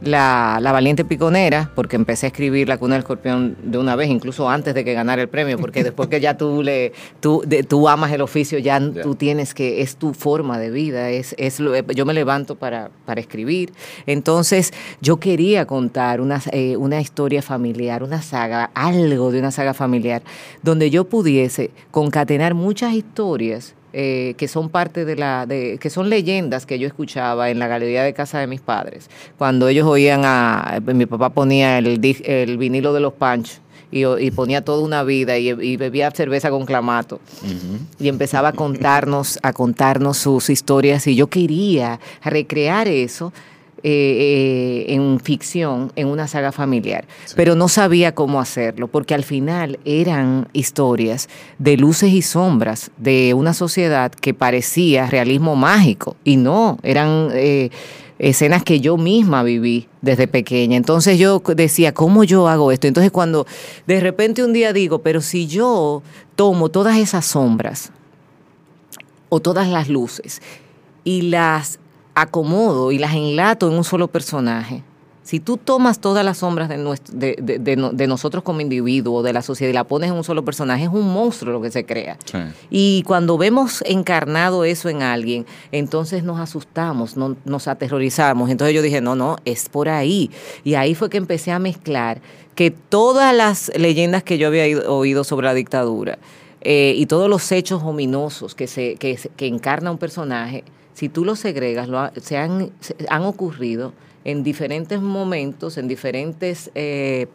la, 0.00 0.58
la, 0.60 0.72
Valiente 0.72 1.04
Piconera, 1.04 1.70
porque 1.74 1.96
empecé 1.96 2.26
a 2.26 2.28
escribir 2.28 2.68
La 2.68 2.78
Cuna 2.78 2.94
del 2.94 3.00
Escorpión 3.00 3.56
de 3.62 3.78
una 3.78 3.96
vez, 3.96 4.08
incluso 4.08 4.48
antes 4.48 4.74
de 4.74 4.84
que 4.84 4.94
ganara 4.94 5.20
el 5.20 5.28
premio, 5.28 5.58
porque 5.58 5.82
después 5.82 6.08
que 6.08 6.20
ya 6.20 6.36
tú 6.36 6.62
le 6.62 6.92
tú, 7.20 7.42
de, 7.46 7.62
tú 7.62 7.88
amas 7.88 8.12
el 8.12 8.20
oficio, 8.20 8.58
ya 8.58 8.80
tú 8.80 9.14
tienes 9.14 9.54
que, 9.54 9.82
es 9.82 9.96
tu 9.96 10.14
forma 10.14 10.58
de 10.58 10.70
vida, 10.70 11.10
es, 11.10 11.34
es 11.38 11.58
yo 11.94 12.06
me 12.06 12.14
levanto 12.14 12.54
para, 12.54 12.90
para 13.06 13.20
escribir. 13.20 13.72
Entonces, 14.06 14.72
yo 15.00 15.18
quería 15.18 15.66
contar 15.66 16.20
una, 16.20 16.40
eh, 16.52 16.76
una 16.76 17.00
historia 17.00 17.42
familiar, 17.42 18.02
una 18.02 18.22
saga, 18.22 18.70
algo 18.74 19.32
de 19.32 19.40
una 19.40 19.50
saga 19.50 19.74
familiar, 19.74 20.22
donde 20.62 20.90
yo 20.90 21.08
pudiese 21.08 21.70
concatenar 21.90 22.54
muchas 22.54 22.92
historias 22.92 23.74
eh, 23.92 24.34
que 24.36 24.48
son 24.48 24.68
parte 24.68 25.04
de 25.04 25.16
la, 25.16 25.46
de, 25.46 25.78
que 25.80 25.88
son 25.88 26.10
leyendas 26.10 26.66
que 26.66 26.78
yo 26.78 26.86
escuchaba 26.86 27.50
en 27.50 27.58
la 27.58 27.68
galería 27.68 28.02
de 28.02 28.12
casa 28.12 28.38
de 28.38 28.46
mis 28.46 28.60
padres. 28.60 29.08
Cuando 29.38 29.68
ellos 29.68 29.86
oían 29.86 30.22
a, 30.24 30.80
mi 30.84 31.06
papá 31.06 31.30
ponía 31.30 31.78
el, 31.78 31.98
el 32.24 32.58
vinilo 32.58 32.92
de 32.92 33.00
los 33.00 33.14
panchos. 33.14 33.60
Y, 33.90 34.30
ponía 34.32 34.62
toda 34.62 34.84
una 34.84 35.02
vida 35.02 35.38
y, 35.38 35.76
bebía 35.78 36.10
cerveza 36.10 36.50
con 36.50 36.66
clamato 36.66 37.20
y 37.98 38.08
empezaba 38.08 38.48
a 38.48 38.52
contarnos 38.52 39.38
a 39.42 39.54
contarnos 39.54 40.18
sus 40.18 40.50
historias 40.50 41.06
y 41.06 41.16
yo 41.16 41.28
quería 41.28 41.98
recrear 42.22 42.86
eso 42.86 43.32
eh, 43.82 44.86
eh, 44.88 44.94
en 44.94 45.20
ficción, 45.20 45.92
en 45.96 46.08
una 46.08 46.26
saga 46.26 46.52
familiar, 46.52 47.06
pero 47.36 47.54
no 47.54 47.68
sabía 47.68 48.14
cómo 48.14 48.40
hacerlo, 48.40 48.88
porque 48.88 49.14
al 49.14 49.24
final 49.24 49.78
eran 49.84 50.48
historias 50.52 51.28
de 51.58 51.76
luces 51.76 52.12
y 52.12 52.22
sombras 52.22 52.90
de 52.96 53.34
una 53.34 53.54
sociedad 53.54 54.10
que 54.12 54.34
parecía 54.34 55.06
realismo 55.06 55.56
mágico, 55.56 56.16
y 56.24 56.36
no, 56.36 56.78
eran... 56.82 57.30
Eh, 57.32 57.70
escenas 58.18 58.64
que 58.64 58.80
yo 58.80 58.96
misma 58.96 59.44
viví 59.44 59.86
desde 60.02 60.26
pequeña. 60.26 60.76
Entonces 60.76 61.18
yo 61.18 61.40
decía, 61.54 61.94
¿cómo 61.94 62.24
yo 62.24 62.48
hago 62.48 62.72
esto? 62.72 62.88
Entonces 62.88 63.12
cuando 63.12 63.46
de 63.86 64.00
repente 64.00 64.42
un 64.42 64.52
día 64.52 64.72
digo, 64.72 65.00
pero 65.00 65.20
si 65.20 65.46
yo 65.46 66.02
tomo 66.34 66.68
todas 66.68 66.98
esas 66.98 67.26
sombras 67.26 67.92
o 69.28 69.40
todas 69.40 69.68
las 69.68 69.88
luces 69.88 70.42
y 71.04 71.22
las 71.22 71.78
acomodo 72.22 72.92
y 72.92 72.98
las 72.98 73.14
enlato 73.14 73.68
en 73.68 73.74
un 73.74 73.84
solo 73.84 74.08
personaje, 74.08 74.82
si 75.28 75.40
tú 75.40 75.58
tomas 75.58 76.00
todas 76.00 76.24
las 76.24 76.38
sombras 76.38 76.70
de, 76.70 76.78
de, 77.12 78.06
nosotros 78.06 78.42
como 78.42 78.62
individuo, 78.62 79.22
de 79.22 79.34
la 79.34 79.42
sociedad, 79.42 79.68
y 79.68 79.74
la 79.74 79.84
pones 79.84 80.08
en 80.08 80.16
un 80.16 80.24
solo 80.24 80.42
personaje, 80.42 80.84
es 80.84 80.88
un 80.88 81.12
monstruo 81.12 81.52
lo 81.52 81.60
que 81.60 81.70
se 81.70 81.84
crea. 81.84 82.16
Y 82.70 83.02
cuando 83.02 83.36
vemos 83.36 83.82
encarnado 83.84 84.64
eso 84.64 84.88
en 84.88 85.02
alguien, 85.02 85.44
entonces 85.70 86.24
nos 86.24 86.40
asustamos, 86.40 87.18
nos 87.18 87.68
aterrorizamos. 87.68 88.48
Entonces 88.48 88.74
yo 88.74 88.80
dije, 88.80 89.02
no, 89.02 89.16
no, 89.16 89.36
es 89.44 89.68
por 89.68 89.90
ahí. 89.90 90.30
Y 90.64 90.76
ahí 90.76 90.94
fue 90.94 91.10
que 91.10 91.18
empecé 91.18 91.52
a 91.52 91.58
mezclar 91.58 92.22
que 92.54 92.70
todas 92.70 93.36
las 93.36 93.70
leyendas 93.76 94.22
que 94.22 94.38
yo 94.38 94.46
había 94.46 94.64
oído 94.88 95.24
sobre 95.24 95.44
la 95.44 95.52
dictadura 95.52 96.18
eh, 96.62 96.94
y 96.96 97.04
todos 97.04 97.28
los 97.28 97.52
hechos 97.52 97.82
ominosos 97.82 98.54
que, 98.54 98.66
se, 98.66 98.94
que, 98.94 99.18
que 99.36 99.46
encarna 99.46 99.90
un 99.90 99.98
personaje, 99.98 100.64
si 100.98 101.08
tú 101.08 101.24
los 101.24 101.38
segregas, 101.38 101.88
se, 102.20 102.36
han, 102.36 102.72
han 103.08 103.22
ocurrido 103.22 103.92
en 104.24 104.42
diferentes 104.42 105.00
momentos, 105.00 105.78
en 105.78 105.86
diferentes 105.86 106.72
eh, 106.74 107.28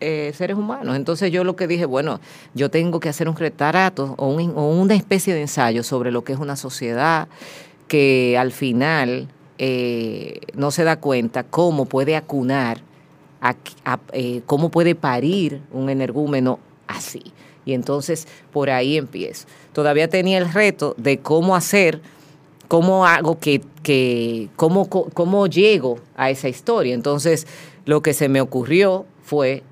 eh, 0.00 0.32
seres 0.36 0.58
humanos. 0.58 0.94
Entonces 0.94 1.32
yo 1.32 1.44
lo 1.44 1.56
que 1.56 1.66
dije, 1.66 1.86
bueno, 1.86 2.20
yo 2.52 2.70
tengo 2.70 3.00
que 3.00 3.08
hacer 3.08 3.26
un 3.26 3.36
retrato 3.36 4.14
o, 4.18 4.26
una 4.28 4.94
especie 4.94 5.32
de 5.32 5.40
ensayo 5.40 5.82
sobre 5.82 6.12
lo 6.12 6.24
que 6.24 6.34
es 6.34 6.38
una 6.38 6.56
sociedad 6.56 7.26
que 7.88 8.36
al 8.36 8.52
final 8.52 9.28
eh, 9.56 10.40
no 10.52 10.70
se 10.70 10.84
da 10.84 11.00
cuenta 11.00 11.42
cómo 11.42 11.86
puede 11.86 12.16
acunar, 12.16 12.82
cómo 14.44 14.68
puede 14.68 14.94
parir 14.94 15.62
un 15.72 15.88
energúmeno 15.88 16.58
así. 16.86 17.32
Y 17.64 17.72
entonces 17.72 18.28
por 18.52 18.68
ahí 18.68 18.98
empiezo. 18.98 19.46
Todavía 19.72 20.06
tenía 20.10 20.36
el 20.36 20.52
reto 20.52 20.94
de 20.98 21.20
cómo 21.20 21.56
hacer 21.56 22.02
cómo 22.68 23.06
hago 23.06 23.38
que, 23.38 23.60
que 23.82 24.48
cómo, 24.56 24.88
cómo 24.88 25.46
llego 25.46 25.98
a 26.16 26.30
esa 26.30 26.48
historia. 26.48 26.94
Entonces, 26.94 27.46
lo 27.84 28.02
que 28.02 28.14
se 28.14 28.28
me 28.28 28.40
ocurrió 28.40 29.06
fue 29.22 29.62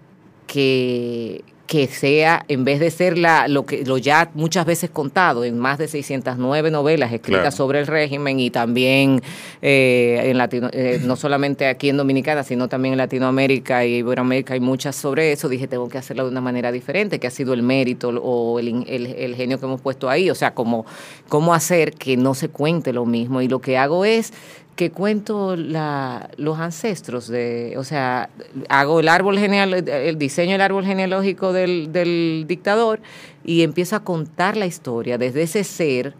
que, 0.47 1.45
que 1.73 1.87
sea, 1.87 2.45
en 2.49 2.67
vez 2.67 2.81
de 2.81 2.91
ser 2.91 3.17
la, 3.17 3.49
lo 3.49 3.65
que 3.65 3.83
lo 3.87 3.97
ya 3.97 4.31
muchas 4.35 4.67
veces 4.67 4.91
contado 4.91 5.43
en 5.43 5.59
más 5.59 5.79
de 5.79 5.89
609 5.89 6.71
novelas 6.71 7.11
escritas 7.15 7.55
sobre 7.55 7.79
el 7.81 7.87
régimen 7.87 8.39
y 8.41 8.51
también 8.51 9.23
eh, 9.63 10.21
en 10.25 10.37
Latino, 10.37 10.69
eh, 10.71 11.01
no 11.03 11.17
solamente 11.17 11.67
aquí 11.67 11.89
en 11.89 11.97
Dominicana, 11.97 12.43
sino 12.43 12.69
también 12.69 12.93
en 12.93 12.99
Latinoamérica 12.99 13.87
y 13.87 13.95
Iberoamérica 14.01 14.53
hay 14.53 14.61
muchas 14.61 14.97
sobre 14.97 15.33
eso, 15.33 15.49
dije 15.49 15.67
tengo 15.67 15.89
que 15.89 15.97
hacerlo 15.97 16.25
de 16.25 16.31
una 16.31 16.43
manera 16.43 16.71
diferente, 16.73 17.19
que 17.19 17.27
ha 17.27 17.31
sido 17.31 17.55
el 17.55 17.63
mérito 17.63 18.11
o 18.11 18.59
el, 18.59 18.85
el, 18.87 19.35
genio 19.35 19.59
que 19.59 19.65
hemos 19.65 19.81
puesto 19.81 20.11
ahí, 20.11 20.29
o 20.29 20.35
sea, 20.35 20.53
como 20.53 20.85
cómo 21.31 21.55
hacer 21.55 21.95
que 21.95 22.19
no 22.19 22.35
se 22.35 22.51
cuente 22.51 22.93
lo 22.93 23.07
mismo. 23.07 23.41
Y 23.41 23.49
lo 23.49 23.61
que 23.63 23.79
hago 23.79 24.05
es 24.05 24.35
que 24.77 24.91
cuento 24.91 25.55
la, 25.55 26.31
los 26.39 26.59
ancestros 26.59 27.29
de, 27.29 27.75
o 27.77 27.85
sea, 27.85 28.31
hago 28.69 29.01
el 29.01 29.09
árbol 29.09 29.39
geneal, 29.39 29.75
el 29.89 30.19
diseño 30.19 30.53
del 30.53 30.63
árbol 30.63 30.85
genealógico 30.85 31.53
del, 31.53 32.45
dictador 32.49 33.01
y 33.45 33.63
empiezo 33.63 33.97
a 33.97 34.01
contar 34.01 34.57
la 34.57 34.67
historia 34.67 35.19
desde 35.19 35.43
ese 35.43 35.65
ser, 35.65 36.15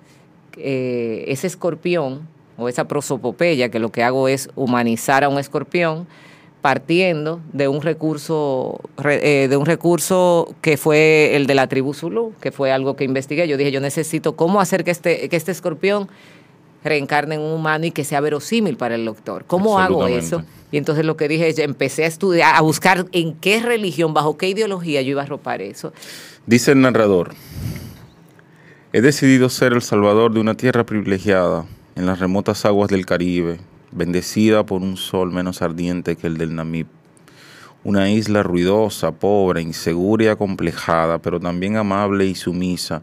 eh, 0.59 1.25
ese 1.29 1.47
escorpión 1.47 2.29
o 2.59 2.69
esa 2.69 2.87
prosopopeya, 2.87 3.71
que 3.71 3.79
lo 3.79 3.89
que 3.91 4.03
hago 4.03 4.29
es 4.29 4.51
humanizar 4.55 5.25
a 5.25 5.31
un 5.31 5.39
escorpión, 5.39 6.07
partiendo 6.61 7.41
de 7.53 7.67
un 7.67 7.83
recurso 7.83 8.81
re- 8.97 9.45
eh, 9.45 9.49
de 9.49 9.57
un 9.57 9.67
recurso 9.67 10.55
que 10.61 10.77
fue 10.77 11.35
el 11.35 11.47
de 11.49 11.55
la 11.55 11.67
tribu 11.67 11.93
Zulu, 11.93 12.35
que 12.41 12.53
fue 12.53 12.71
algo 12.71 12.95
que 12.95 13.03
investigué. 13.05 13.49
Yo 13.49 13.57
dije, 13.57 13.73
yo 13.73 13.81
necesito 13.81 14.37
cómo 14.37 14.61
hacer 14.61 14.85
que 14.85 14.93
este, 14.93 15.29
que 15.29 15.37
este 15.37 15.51
escorpión 15.51 16.09
reencarne 16.85 17.37
en 17.37 17.41
un 17.41 17.53
humano 17.53 17.87
y 17.87 17.91
que 17.91 18.05
sea 18.05 18.21
verosímil 18.21 18.77
para 18.77 18.95
el 18.95 19.05
doctor. 19.05 19.45
¿Cómo 19.47 19.79
hago 19.79 20.07
eso? 20.07 20.43
Y 20.71 20.79
entonces 20.79 21.05
lo 21.05 21.17
que 21.17 21.29
dije 21.29 21.49
es, 21.49 21.59
empecé 21.59 22.05
a 22.05 22.07
estudiar, 22.07 22.57
a 22.57 22.61
buscar 22.63 23.07
en 23.13 23.35
qué 23.35 23.61
religión, 23.61 24.15
bajo 24.15 24.37
qué 24.37 24.49
ideología 24.49 25.03
yo 25.03 25.11
iba 25.11 25.23
a 25.23 25.27
ropar 25.27 25.61
eso. 25.61 25.93
Dice 26.47 26.73
el 26.73 26.81
narrador, 26.81 27.35
he 28.93 29.01
decidido 29.01 29.49
ser 29.49 29.75
el 29.75 29.83
salvador 29.83 30.33
de 30.33 30.41
una 30.41 30.57
tierra 30.57 30.85
privilegiada 30.85 31.67
en 31.95 32.07
las 32.07 32.19
remotas 32.19 32.65
aguas 32.65 32.89
del 32.89 33.07
Caribe, 33.07 33.61
bendecida 33.93 34.65
por 34.65 34.81
un 34.81 34.97
sol 34.97 35.31
menos 35.31 35.61
ardiente 35.61 36.17
que 36.17 36.27
el 36.27 36.39
del 36.39 36.55
Namib. 36.55 36.87
Una 37.85 38.11
isla 38.11 38.43
ruidosa, 38.43 39.13
pobre, 39.13 39.61
insegura 39.61 40.25
y 40.25 40.29
acomplejada, 40.29 41.19
pero 41.19 41.39
también 41.39 41.77
amable 41.77 42.27
y 42.27 42.35
sumisa, 42.35 43.03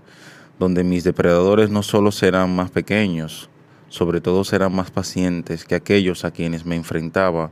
donde 0.57 0.83
mis 0.83 1.03
depredadores 1.03 1.69
no 1.69 1.83
solo 1.83 2.11
serán 2.11 2.55
más 2.55 2.71
pequeños, 2.71 3.49
sobre 3.89 4.21
todo 4.21 4.43
serán 4.43 4.73
más 4.73 4.91
pacientes 4.91 5.65
que 5.65 5.75
aquellos 5.75 6.25
a 6.25 6.31
quienes 6.31 6.65
me 6.65 6.75
enfrentaba 6.75 7.51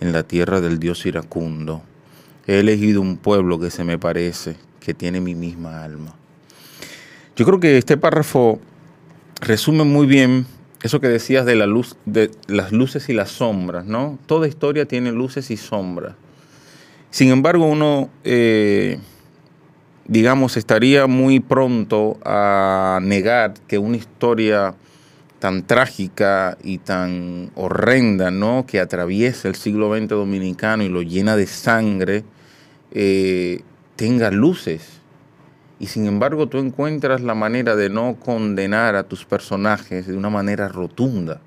en 0.00 0.12
la 0.12 0.22
tierra 0.22 0.60
del 0.60 0.78
dios 0.78 1.04
iracundo. 1.06 1.82
He 2.46 2.60
elegido 2.60 3.00
un 3.00 3.16
pueblo 3.16 3.58
que 3.58 3.70
se 3.70 3.84
me 3.84 3.98
parece, 3.98 4.56
que 4.80 4.94
tiene 4.94 5.20
mi 5.20 5.34
misma 5.34 5.84
alma. 5.84 6.14
Yo 7.36 7.44
creo 7.44 7.60
que 7.60 7.78
este 7.78 7.96
párrafo 7.96 8.60
resume 9.40 9.84
muy 9.84 10.06
bien 10.06 10.46
eso 10.82 11.00
que 11.00 11.08
decías 11.08 11.44
de 11.44 11.56
la 11.56 11.66
luz, 11.66 11.96
de 12.06 12.30
las 12.46 12.72
luces 12.72 13.08
y 13.08 13.12
las 13.12 13.30
sombras, 13.30 13.84
¿no? 13.84 14.18
Toda 14.26 14.48
historia 14.48 14.86
tiene 14.86 15.12
luces 15.12 15.50
y 15.50 15.56
sombras. 15.56 16.14
Sin 17.10 17.30
embargo, 17.30 17.66
uno, 17.66 18.08
eh, 18.24 18.98
digamos, 20.06 20.56
estaría 20.56 21.06
muy 21.06 21.40
pronto 21.40 22.18
a 22.24 22.98
negar 23.02 23.54
que 23.66 23.78
una 23.78 23.96
historia 23.96 24.74
tan 25.40 25.66
trágica 25.66 26.58
y 26.62 26.78
tan 26.78 27.50
horrenda, 27.56 28.30
¿no? 28.30 28.66
Que 28.66 28.78
atraviesa 28.78 29.48
el 29.48 29.54
siglo 29.56 29.96
XX 29.96 30.08
dominicano 30.08 30.84
y 30.84 30.90
lo 30.90 31.00
llena 31.00 31.34
de 31.34 31.46
sangre, 31.46 32.24
eh, 32.92 33.62
tenga 33.96 34.30
luces. 34.30 35.00
Y 35.78 35.86
sin 35.86 36.04
embargo 36.06 36.46
tú 36.46 36.58
encuentras 36.58 37.22
la 37.22 37.34
manera 37.34 37.74
de 37.74 37.88
no 37.88 38.16
condenar 38.20 38.96
a 38.96 39.04
tus 39.04 39.24
personajes 39.24 40.06
de 40.06 40.14
una 40.14 40.28
manera 40.28 40.68
rotunda, 40.68 41.40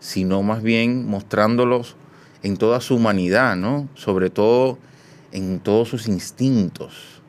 sino 0.00 0.42
más 0.42 0.62
bien 0.62 1.06
mostrándolos 1.06 1.96
en 2.42 2.58
toda 2.58 2.82
su 2.82 2.96
humanidad, 2.96 3.56
¿no? 3.56 3.88
Sobre 3.94 4.28
todo 4.28 4.78
en 5.32 5.60
todos 5.60 5.88
sus 5.88 6.08
instintos. 6.08 7.22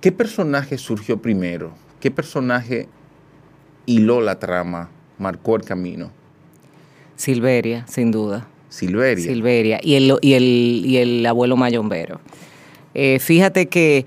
¿Qué 0.00 0.10
personaje 0.10 0.78
surgió 0.78 1.20
primero? 1.20 1.74
¿Qué 2.00 2.10
personaje 2.10 2.88
hiló 3.86 4.20
la 4.20 4.38
trama, 4.38 4.88
marcó 5.18 5.56
el 5.56 5.62
camino? 5.62 6.10
Silveria, 7.16 7.86
sin 7.86 8.10
duda. 8.10 8.46
Silveria. 8.68 9.24
Silveria 9.32 9.80
y 9.82 9.94
el, 9.94 10.16
y 10.22 10.32
el, 10.32 10.82
y 10.86 10.96
el 10.96 11.26
abuelo 11.26 11.56
mayombero. 11.56 12.20
Eh, 12.94 13.18
fíjate 13.18 13.66
que 13.68 14.06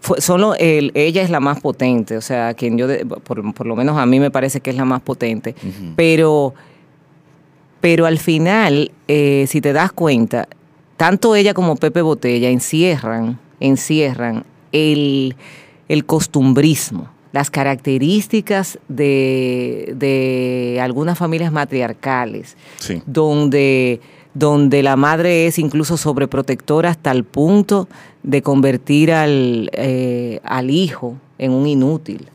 fue- 0.00 0.20
solo 0.20 0.54
el- 0.58 0.90
ella 0.94 1.22
es 1.22 1.30
la 1.30 1.40
más 1.40 1.60
potente, 1.60 2.16
o 2.16 2.20
sea, 2.22 2.54
quien 2.54 2.78
yo, 2.78 2.86
de- 2.86 3.04
por, 3.04 3.54
por 3.54 3.66
lo 3.66 3.76
menos 3.76 3.98
a 3.98 4.06
mí 4.06 4.18
me 4.20 4.30
parece 4.30 4.60
que 4.60 4.70
es 4.70 4.76
la 4.76 4.84
más 4.84 5.02
potente, 5.02 5.54
pero, 5.96 6.54
pero 7.80 8.06
al 8.06 8.18
final, 8.18 8.90
eh, 9.08 9.44
si 9.48 9.60
te 9.60 9.72
das 9.72 9.92
cuenta, 9.92 10.48
tanto 10.96 11.34
ella 11.36 11.52
como 11.54 11.76
Pepe 11.76 12.00
Botella 12.02 12.48
encierran, 12.48 13.38
encierran 13.60 14.44
el, 14.72 15.36
el 15.88 16.04
costumbrismo, 16.06 17.08
las 17.36 17.50
características 17.50 18.78
de, 18.88 19.92
de 19.94 20.78
algunas 20.80 21.18
familias 21.18 21.52
matriarcales, 21.52 22.56
Sí. 22.78 23.02
donde, 23.04 24.00
donde 24.32 24.82
la 24.82 24.96
madre 24.96 25.46
es 25.46 25.58
incluso 25.58 25.98
sobreprotectora 25.98 26.88
hasta 26.88 27.10
el 27.10 27.24
punto 27.24 27.88
de 28.22 28.40
convertir 28.40 29.12
al, 29.12 29.68
eh, 29.74 30.40
al 30.44 30.70
hijo 30.70 31.16
en 31.36 31.52
un 31.52 31.66
inútil. 31.66 32.30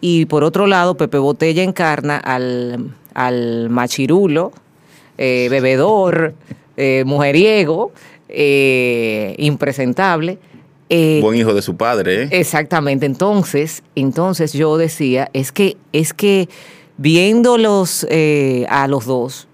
Y 0.00 0.24
por 0.24 0.44
otro 0.44 0.66
lado, 0.66 0.96
Pepe 0.96 1.18
Botella 1.18 1.62
encarna 1.62 2.16
al, 2.16 2.94
al 3.12 3.68
machirulo, 3.68 4.52
eh, 5.18 5.48
bebedor, 5.50 6.32
eh, 6.78 7.02
mujeriego, 7.04 7.92
eh, 8.30 9.34
impresentable. 9.36 10.38
Eh, 10.90 11.20
Buen 11.22 11.38
hijo 11.38 11.54
de 11.54 11.62
su 11.62 11.76
padre, 11.76 12.24
¿eh? 12.24 12.28
Exactamente. 12.32 13.06
Entonces, 13.06 13.82
entonces 13.94 14.52
yo 14.52 14.78
decía, 14.78 15.30
es 15.32 15.52
que, 15.52 15.76
es 15.92 16.14
que 16.14 16.48
viéndolos 16.96 18.06
eh, 18.10 18.66
a 18.68 18.88
los 18.88 19.04
dos 19.04 19.48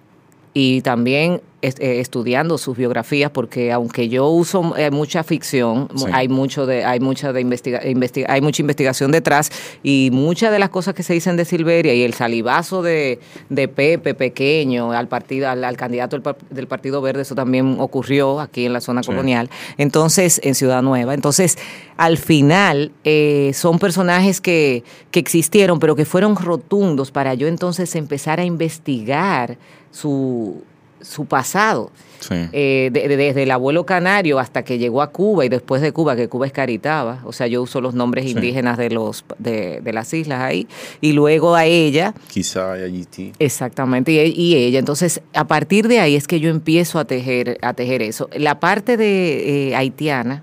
y 0.53 0.81
también 0.83 1.40
eh, 1.66 2.00
estudiando 2.00 2.59
sus 2.59 2.77
biografías, 2.77 3.31
porque 3.31 3.72
aunque 3.72 4.09
yo 4.09 4.29
uso 4.29 4.74
eh, 4.77 4.90
mucha 4.90 5.22
ficción, 5.24 5.88
Sí. 5.96 6.07
hay 6.12 6.29
mucho 6.29 6.66
de, 6.66 6.85
hay 6.85 7.00
mucha 7.00 7.33
de 7.33 7.40
investiga- 7.40 7.83
investiga- 7.85 8.27
hay 8.33 8.40
mucha 8.40 8.62
investigación 8.62 9.11
detrás 9.12 9.50
y 9.83 10.11
muchas 10.12 10.53
de 10.53 10.59
las 10.59 10.68
cosas 10.70 10.94
que 10.94 11.03
se 11.03 11.14
dicen 11.14 11.37
de 11.37 11.44
Silveria 11.44 11.94
y 11.94 12.03
el 12.03 12.14
salivazo 12.14 12.83
de, 12.83 13.18
de 13.48 13.68
Pepe 13.68 14.14
pequeño 14.14 14.92
al 14.92 15.09
partido, 15.09 15.48
al, 15.48 15.64
al 15.64 15.77
candidato 15.77 16.16
del, 16.16 16.22
par- 16.22 16.37
del 16.50 16.66
Partido 16.66 17.00
Verde, 17.00 17.22
eso 17.22 17.35
también 17.35 17.77
ocurrió 17.79 18.40
aquí 18.40 18.66
en 18.66 18.72
la 18.72 18.81
zona 18.81 19.03
Sí. 19.03 19.07
colonial. 19.09 19.50
Entonces, 19.79 20.40
en 20.44 20.55
Ciudad 20.55 20.83
Nueva. 20.83 21.14
Entonces, 21.14 21.59
al 21.96 22.18
final, 22.18 22.92
eh, 23.05 23.53
son 23.55 23.79
personajes 23.79 24.40
que, 24.40 24.85
que 25.11 25.20
existieron, 25.20 25.79
pero 25.79 25.96
que 25.96 26.05
fueron 26.05 26.37
rotundos 26.37 27.11
para 27.11 27.35
yo 27.35 27.46
entonces 27.48 27.94
empezar 27.94 28.40
a 28.40 28.44
investigar 28.44 29.57
su, 29.90 30.62
su 31.05 31.27
pasado. 31.27 31.90
Sí. 32.21 32.35
Eh, 32.53 32.88
de- 32.90 33.07
de- 33.09 33.17
desde 33.19 33.43
el 33.43 33.51
abuelo 33.51 33.85
canario 33.85 34.38
hasta 34.38 34.62
que 34.64 34.79
llegó 34.79 35.03
a 35.03 35.11
Cuba 35.11 35.45
y 35.45 35.51
después 35.51 35.83
de 35.83 35.93
Cuba, 35.93 36.17
que 36.17 36.29
Cuba 36.29 36.47
es 36.47 36.53
Caritaba, 36.53 37.21
o 37.27 37.33
sea, 37.35 37.47
yo 37.47 37.61
uso 37.62 37.83
los 37.83 37.93
nombres 37.95 38.25
Sí. 38.25 38.31
indígenas 38.31 38.79
de, 38.79 38.88
los, 38.88 39.27
de, 39.38 39.81
de 39.83 39.93
las 39.93 40.12
islas 40.14 40.40
ahí, 40.40 40.67
y 41.03 41.12
luego 41.12 41.55
a 41.55 41.67
ella, 41.67 42.14
Quizá 42.29 42.77
sí. 43.11 43.33
Exactamente, 43.38 44.11
y, 44.12 44.33
y 44.35 44.57
ella. 44.57 44.79
Entonces, 44.79 45.21
a 45.35 45.47
partir 45.47 45.87
de 45.87 46.01
ahí 46.01 46.17
es 46.17 46.27
que 46.27 46.40
yo 46.40 46.49
empiezo 46.49 46.99
a 46.99 47.05
tejer, 47.05 47.59
a 47.61 47.75
tejer 47.75 48.01
eso. 48.01 48.31
La 48.35 48.59
parte 48.59 48.97
de 48.97 49.69
eh, 49.69 49.77
haitiana, 49.77 50.43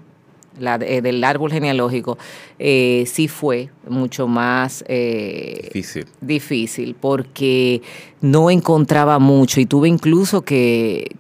la 0.62 0.76
eh, 0.76 1.02
del 1.02 1.24
árbol 1.24 1.52
genealógico, 1.52 2.18
eh, 2.60 3.04
sí 3.08 3.28
fue 3.28 3.70
mucho 3.88 4.28
más 4.28 4.84
eh, 4.88 5.70
Difícil. 5.74 6.06
difícil 6.22 6.96
porque 7.00 7.82
no 8.22 8.50
encontraba 8.50 9.20
mucho 9.20 9.60
y 9.60 9.66
tuve 9.66 9.90
incluso 9.90 10.42
que, 10.44 11.12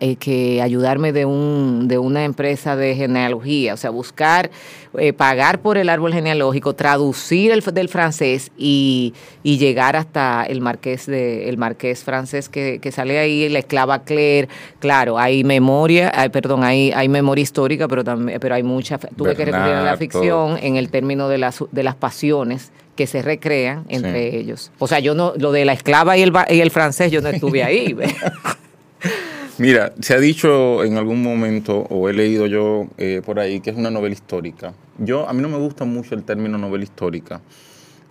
eh, 0.00 0.16
que 0.16 0.60
ayudarme 0.62 1.12
de, 1.12 1.24
un, 1.24 1.86
de 1.88 1.98
una 1.98 2.24
empresa 2.24 2.76
de 2.76 2.94
genealogía, 2.94 3.74
o 3.74 3.76
sea, 3.76 3.90
buscar, 3.90 4.50
eh, 4.98 5.12
pagar 5.12 5.60
por 5.60 5.78
el 5.78 5.88
árbol 5.88 6.12
genealógico, 6.12 6.74
traducir 6.74 7.52
el 7.52 7.60
del 7.60 7.88
francés 7.88 8.50
y, 8.56 9.14
y 9.42 9.58
llegar 9.58 9.96
hasta 9.96 10.44
el 10.44 10.60
marqués 10.60 11.06
de 11.06 11.48
el 11.48 11.58
marqués 11.58 12.02
francés 12.04 12.48
que, 12.48 12.78
que 12.80 12.92
sale 12.92 13.18
ahí, 13.18 13.48
la 13.48 13.58
esclava 13.58 14.04
Claire, 14.04 14.48
claro, 14.78 15.18
hay 15.18 15.44
memoria, 15.44 16.12
hay, 16.14 16.28
perdón, 16.30 16.64
hay, 16.64 16.92
hay 16.92 17.08
memoria 17.08 17.42
histórica, 17.42 17.88
pero 17.88 18.02
también, 18.04 18.40
pero 18.40 18.54
hay 18.54 18.62
mucha, 18.62 18.98
tuve 18.98 19.34
que 19.36 19.44
recurrir 19.44 19.74
a 19.74 19.82
la 19.82 19.96
ficción 19.96 20.58
en 20.62 20.76
el 20.76 20.90
término 20.90 21.28
de 21.28 21.38
las, 21.38 21.62
de 21.70 21.82
las 21.82 21.94
pasiones 21.94 22.72
que 22.96 23.06
se 23.06 23.20
recrean 23.20 23.84
entre 23.88 24.30
Sí. 24.30 24.36
ellos. 24.38 24.72
O 24.78 24.86
sea, 24.86 25.00
yo 25.00 25.14
no, 25.14 25.34
lo 25.36 25.52
de 25.52 25.66
la 25.66 25.74
esclava 25.74 26.16
y 26.16 26.22
el, 26.22 26.32
y 26.48 26.60
el 26.60 26.70
francés, 26.70 27.12
yo 27.12 27.20
no 27.20 27.28
estuve 27.28 27.62
ahí. 27.62 27.94
Mira, 29.58 29.94
se 30.00 30.12
ha 30.12 30.20
dicho 30.20 30.84
en 30.84 30.98
algún 30.98 31.22
momento, 31.22 31.78
o 31.88 32.10
he 32.10 32.12
leído 32.12 32.46
yo 32.46 32.88
eh, 32.98 33.22
por 33.24 33.40
ahí, 33.40 33.60
que 33.60 33.70
es 33.70 33.76
una 33.76 33.90
novela 33.90 34.12
histórica. 34.12 34.74
Yo, 34.98 35.26
a 35.26 35.32
mí 35.32 35.40
no 35.40 35.48
me 35.48 35.56
gusta 35.56 35.86
mucho 35.86 36.14
el 36.14 36.24
término 36.24 36.58
novela 36.58 36.84
histórica. 36.84 37.40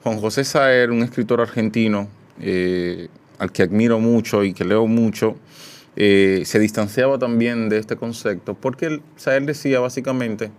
Juan 0.02 0.20
José 0.20 0.44
Saer, 0.44 0.90
un 0.90 1.04
escritor 1.04 1.42
argentino, 1.42 2.08
eh, 2.42 3.10
al 3.38 3.52
que 3.52 3.62
admiro 3.62 4.00
mucho 4.00 4.44
y 4.44 4.54
que 4.54 4.66
leo 4.66 4.88
mucho, 4.88 5.36
eh, 5.96 6.42
se 6.46 6.58
distanciaba 6.58 7.20
también 7.20 7.70
de 7.70 7.78
este 7.78 7.96
concepto, 7.96 8.56
porque 8.56 8.88
él, 8.88 9.02
Saer 9.16 9.46
decía 9.46 9.80
básicamente 9.80 10.50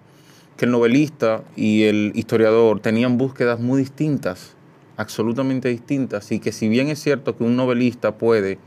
que 0.56 0.66
el 0.66 0.70
novelista 0.70 1.42
y 1.56 1.82
el 1.82 2.12
historiador 2.14 2.78
tenían 2.78 3.18
búsquedas 3.18 3.58
muy 3.58 3.80
distintas, 3.80 4.54
absolutamente 4.96 5.68
distintas, 5.68 6.30
y 6.30 6.38
que 6.38 6.52
si 6.52 6.68
bien 6.68 6.90
es 6.90 7.00
cierto 7.00 7.36
que 7.36 7.42
un 7.42 7.56
novelista 7.56 8.18
puede 8.18 8.58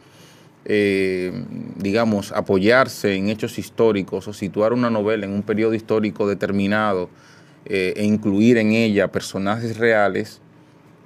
eh, 0.66 1.32
digamos, 1.78 2.32
apoyarse 2.32 3.16
en 3.16 3.30
hechos 3.30 3.58
históricos 3.58 4.28
o 4.28 4.34
situar 4.34 4.74
una 4.74 4.90
novela 4.90 5.26
en 5.26 5.32
un 5.34 5.44
periodo 5.44 5.74
histórico 5.74 6.28
determinado 6.28 7.10
eh, 7.66 7.94
e 7.96 8.04
incluir 8.04 8.58
en 8.58 8.72
ella 8.72 9.10
personajes 9.12 9.78
reales, 9.78 10.42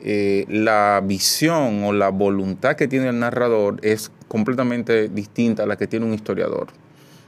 eh, 0.01 0.45
la 0.49 1.01
visión 1.05 1.83
o 1.83 1.93
la 1.93 2.09
voluntad 2.09 2.75
que 2.75 2.87
tiene 2.87 3.09
el 3.09 3.19
narrador 3.19 3.79
es 3.83 4.11
completamente 4.27 5.07
distinta 5.07 5.63
a 5.63 5.65
la 5.65 5.77
que 5.77 5.87
tiene 5.87 6.05
un 6.05 6.13
historiador. 6.13 6.67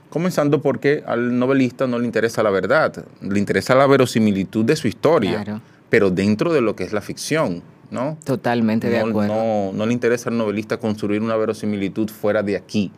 Comenzando 0.09 0.61
porque 0.61 1.03
al 1.05 1.37
novelista 1.37 1.87
no 1.87 1.99
le 1.99 2.05
interesa 2.05 2.41
la 2.43 2.49
verdad, 2.49 3.05
le 3.21 3.39
interesa 3.39 3.75
la 3.75 3.87
verosimilitud 3.87 4.65
de 4.65 4.75
su 4.75 4.87
historia, 4.87 5.43
Claro. 5.43 5.61
pero 5.89 6.09
dentro 6.09 6.53
de 6.53 6.61
lo 6.61 6.75
que 6.75 6.83
es 6.83 6.93
la 6.93 7.01
ficción, 7.01 7.61
¿no? 7.91 8.17
Totalmente 8.23 8.89
de 8.89 8.99
acuerdo. 8.99 9.33
no- 9.33 9.71
no 9.73 9.85
le 9.85 9.93
interesa 9.93 10.29
al 10.29 10.37
novelista 10.37 10.77
construir 10.77 11.21
una 11.21 11.35
verosimilitud 11.35 12.09
fuera 12.09 12.43
de 12.43 12.55
aquí. 12.55 12.91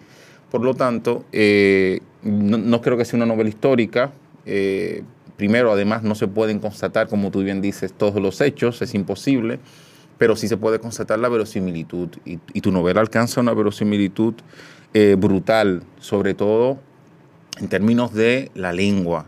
Por 0.52 0.62
lo 0.64 0.74
tanto, 0.74 1.26
eh, 1.32 2.00
no, 2.24 2.58
no 2.58 2.82
creo 2.82 2.98
que 2.98 3.06
sea 3.06 3.18
una 3.18 3.26
novela 3.26 3.50
histórica. 3.50 4.12
Eh, 4.46 5.04
primero, 5.36 5.72
además, 5.72 6.04
no 6.04 6.16
se 6.16 6.28
pueden 6.28 6.60
constatar, 6.60 7.08
como 7.10 7.32
tú 7.32 7.44
bien 7.44 7.62
dices, 7.62 7.94
todos 7.94 8.22
los 8.22 8.40
hechos, 8.42 8.82
es 8.82 8.94
imposible, 8.96 9.60
pero 10.18 10.36
sí 10.36 10.48
se 10.48 10.58
puede 10.58 10.80
constatar 10.80 11.20
la 11.20 11.30
verosimilitud. 11.30 12.10
Y, 12.26 12.40
y 12.54 12.62
tu 12.62 12.72
novela 12.72 13.02
alcanza 13.02 13.42
una 13.42 13.54
verosimilitud 13.54 14.34
eh, 14.94 15.16
brutal, 15.20 15.84
sobre 16.00 16.34
todo 16.34 16.80
en 17.60 17.68
términos 17.68 18.14
de 18.14 18.50
la 18.56 18.72
lengua, 18.72 19.26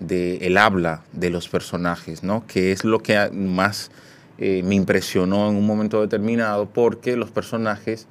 de 0.00 0.38
el 0.38 0.56
habla 0.58 1.04
de 1.12 1.30
los 1.30 1.48
personajes, 1.48 2.22
¿no? 2.24 2.44
Que 2.46 2.72
es 2.72 2.84
lo 2.84 3.00
que 3.00 3.30
más 3.32 3.90
eh, 4.38 4.62
me 4.64 4.74
impresionó 4.74 5.48
en 5.48 5.56
un 5.56 5.66
momento 5.66 6.00
determinado, 6.00 6.66
porque 6.66 7.16
los 7.16 7.30
personajes 7.30 8.06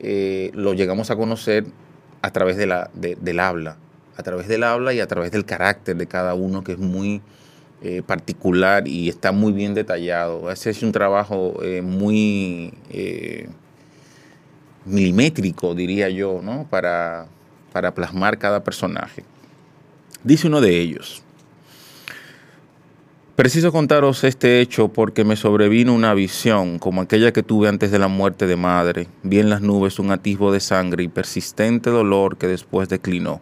eh, 0.00 0.50
los 0.54 0.76
llegamos 0.76 1.10
a 1.10 1.16
conocer 1.16 1.64
a 2.22 2.30
través 2.32 2.56
de 2.56 2.66
la, 2.66 2.90
de- 2.94 3.16
del 3.20 3.38
habla, 3.40 3.76
a 4.16 4.22
través 4.22 4.48
del 4.48 4.64
habla 4.64 4.92
y 4.94 5.00
a 5.00 5.06
través 5.06 5.30
del 5.30 5.44
carácter 5.44 5.96
de 5.96 6.06
cada 6.06 6.34
uno, 6.34 6.64
que 6.64 6.72
es 6.72 6.78
muy 6.78 7.22
eh, 7.82 8.02
particular 8.06 8.86
y 8.88 9.08
está 9.08 9.32
muy 9.32 9.52
bien 9.52 9.72
detallado. 9.74 10.50
Ese 10.50 10.70
es 10.70 10.82
un 10.82 10.92
trabajo 10.92 11.58
eh, 11.62 11.80
muy 11.82 12.74
milimétrico, 14.84 15.74
diría 15.74 16.08
yo, 16.08 16.40
¿no? 16.42 16.66
para, 16.68 17.26
para 17.72 17.94
plasmar 17.94 18.38
cada 18.38 18.64
personaje. 18.64 19.24
Dice 20.24 20.48
uno 20.48 20.60
de 20.60 20.78
ellos, 20.78 21.22
preciso 23.40 23.72
contaros 23.72 24.22
este 24.24 24.60
hecho 24.60 24.88
porque 24.88 25.24
me 25.24 25.34
sobrevino 25.34 25.94
una 25.94 26.12
visión 26.12 26.78
como 26.78 27.00
aquella 27.00 27.32
que 27.32 27.42
tuve 27.42 27.70
antes 27.70 27.90
de 27.90 27.98
la 27.98 28.08
muerte 28.08 28.46
de 28.46 28.56
madre. 28.56 29.08
Vi 29.22 29.38
en 29.38 29.48
las 29.48 29.62
nubes 29.62 29.98
un 29.98 30.10
atisbo 30.10 30.52
de 30.52 30.60
sangre 30.60 31.04
y 31.04 31.08
persistente 31.08 31.88
dolor 31.88 32.36
que 32.36 32.46
después 32.46 32.90
declinó. 32.90 33.40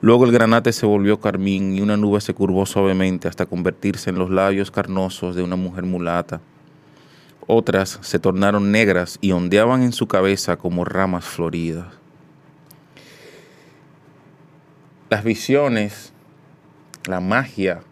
Luego 0.00 0.24
el 0.24 0.32
granate 0.32 0.72
se 0.72 0.86
volvió 0.86 1.20
carmín 1.20 1.76
y 1.76 1.82
una 1.82 1.98
nube 1.98 2.22
se 2.22 2.32
curvó 2.32 2.64
suavemente 2.64 3.28
hasta 3.28 3.44
convertirse 3.44 4.08
en 4.08 4.18
los 4.18 4.30
labios 4.30 4.70
carnosos 4.70 5.36
de 5.36 5.42
una 5.42 5.56
mujer 5.56 5.84
mulata. 5.84 6.40
Otras 7.46 7.98
se 8.00 8.18
tornaron 8.18 8.72
negras 8.72 9.18
y 9.20 9.32
ondeaban 9.32 9.82
en 9.82 9.92
su 9.92 10.06
cabeza 10.06 10.56
como 10.56 10.86
ramas 10.86 11.26
floridas. 11.26 11.88
Las 15.10 15.22
visiones, 15.22 16.14
la 17.06 17.20
magia 17.20 17.82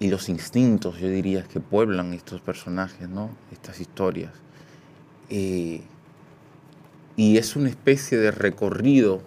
y 0.00 0.08
los 0.08 0.28
instintos, 0.28 0.98
yo 0.98 1.08
diría, 1.08 1.42
que 1.42 1.60
pueblan 1.60 2.12
estos 2.12 2.40
personajes, 2.40 3.08
¿no? 3.08 3.30
Estas 3.52 3.80
historias. 3.80 4.32
Eh, 5.28 5.82
y 7.16 7.36
es 7.36 7.56
una 7.56 7.68
especie 7.68 8.16
de 8.18 8.30
recorrido 8.30 9.22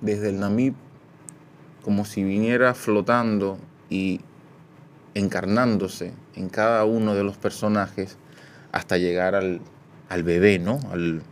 desde 0.00 0.28
el 0.28 0.40
Namib, 0.40 0.74
como 1.82 2.04
si 2.04 2.22
viniera 2.22 2.74
flotando 2.74 3.58
y 3.88 4.20
encarnándose 5.14 6.12
en 6.34 6.48
cada 6.50 6.84
uno 6.84 7.14
de 7.14 7.24
los 7.24 7.36
personajes 7.38 8.18
hasta 8.72 8.98
llegar 8.98 9.34
al, 9.34 9.60
al 10.10 10.22
bebé, 10.22 10.58
¿no? 10.58 10.80
Al, 10.92 11.22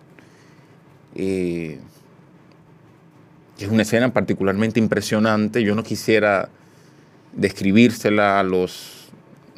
eh, 1.15 1.79
es 3.59 3.69
una 3.69 3.83
escena 3.83 4.13
particularmente 4.13 4.81
impresionante. 4.81 5.63
Yo 5.63 5.75
no 5.75 5.83
quisiera 5.83 6.49
describírsela 7.35 8.41
a 8.41 8.43
los, 8.43 9.09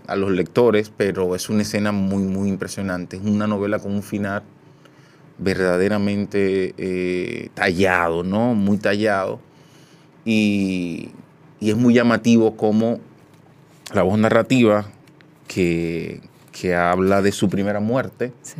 a 0.06 0.16
los 0.16 0.30
lectores, 0.32 0.90
pero 0.96 1.34
es 1.34 1.48
una 1.48 1.62
escena 1.62 1.92
muy, 1.92 2.22
muy 2.22 2.48
impresionante. 2.48 3.16
Es 3.16 3.22
una 3.22 3.46
novela 3.46 3.78
con 3.78 3.92
un 3.92 4.02
final 4.02 4.42
verdaderamente 5.38 6.74
eh, 6.76 7.48
tallado, 7.54 8.22
¿no? 8.22 8.54
Muy 8.54 8.76
tallado. 8.78 9.40
Y, 10.24 11.10
y 11.60 11.70
es 11.70 11.76
muy 11.76 11.94
llamativo 11.94 12.56
como 12.56 13.00
la 13.94 14.02
voz 14.02 14.18
narrativa 14.18 14.86
que, 15.48 16.20
que 16.52 16.74
habla 16.74 17.22
de 17.22 17.32
su 17.32 17.48
primera 17.48 17.80
muerte 17.80 18.32
Sí. 18.42 18.56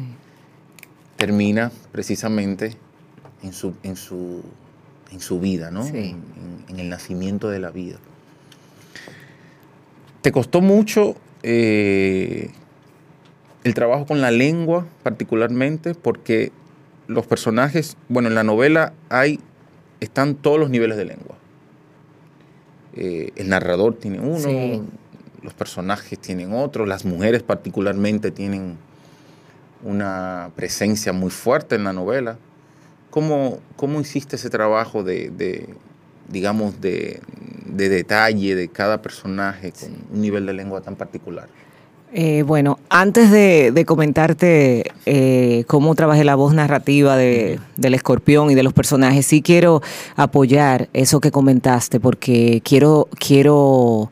termina 1.17 1.71
precisamente 1.93 2.77
en 3.43 3.53
su, 3.53 3.75
en 3.83 3.97
su, 3.97 4.43
en 5.13 5.21
su 5.21 5.39
vida, 5.39 5.71
¿no? 5.71 5.85
Sí. 5.85 5.91
En, 5.91 5.99
en- 6.07 6.65
en 6.69 6.79
el 6.81 6.89
nacimiento 6.89 7.49
de 7.51 7.59
la 7.59 7.71
vida. 7.71 7.99
¿Te 10.23 10.33
costó 10.33 10.61
mucho 10.61 11.17
eh, 11.43 12.51
el 13.65 13.75
trabajo 13.75 14.07
con 14.07 14.21
la 14.21 14.31
lengua 14.31 14.87
particularmente? 15.03 15.95
Porque 15.95 16.53
los 17.07 17.27
personajes, 17.27 17.97
bueno, 18.09 18.29
en 18.29 18.35
la 18.35 18.45
novela 18.45 18.93
hay, 19.09 19.41
están 20.01 20.35
todos 20.35 20.59
los 20.59 20.71
niveles 20.71 20.97
de 20.97 21.05
lengua. 21.07 21.37
Eh, 22.95 23.33
el 23.37 23.49
narrador 23.49 23.95
tiene 23.95 24.21
uno, 24.21 24.39
Sí. 24.41 24.83
los 25.43 25.55
personajes 25.55 26.19
tienen 26.19 26.53
otro, 26.53 26.85
las 26.87 27.05
mujeres 27.05 27.43
particularmente 27.43 28.31
tienen 28.31 28.77
una 29.83 30.51
presencia 30.57 31.13
muy 31.13 31.31
fuerte 31.31 31.77
en 31.77 31.85
la 31.85 31.93
novela. 31.93 32.37
¿Cómo, 33.11 33.59
cómo 33.77 34.01
hiciste 34.01 34.37
ese 34.37 34.51
trabajo 34.51 35.03
de, 35.03 35.31
de, 35.31 35.69
digamos, 36.31 36.81
de, 36.81 37.21
de 37.67 37.89
detalle 37.89 38.55
de 38.55 38.69
cada 38.69 39.03
personaje 39.03 39.73
con 39.73 39.91
un 40.13 40.21
nivel 40.21 40.47
de 40.47 40.53
lengua 40.53 40.81
tan 40.81 40.97
particular? 40.97 41.49
Eh, 42.13 42.43
bueno, 42.43 42.81
antes 42.89 43.31
de, 43.31 43.71
de 43.71 43.85
comentarte 43.85 44.91
eh, 45.07 45.63
cómo 45.69 45.95
trabajé 45.95 46.25
la 46.25 46.35
voz 46.35 46.53
narrativa 46.53 47.17
de, 47.17 47.61
del 47.77 47.95
escorpión 47.95 48.51
y 48.51 48.57
de 48.57 48.65
los 48.65 48.73
personajes, 48.73 49.27
sí 49.27 49.43
quiero 49.43 49.81
apoyar 50.17 50.89
eso 50.93 51.21
que 51.21 51.31
comentaste, 51.31 52.01
porque 52.01 52.63
quiero, 52.65 53.09
quiero 53.17 54.11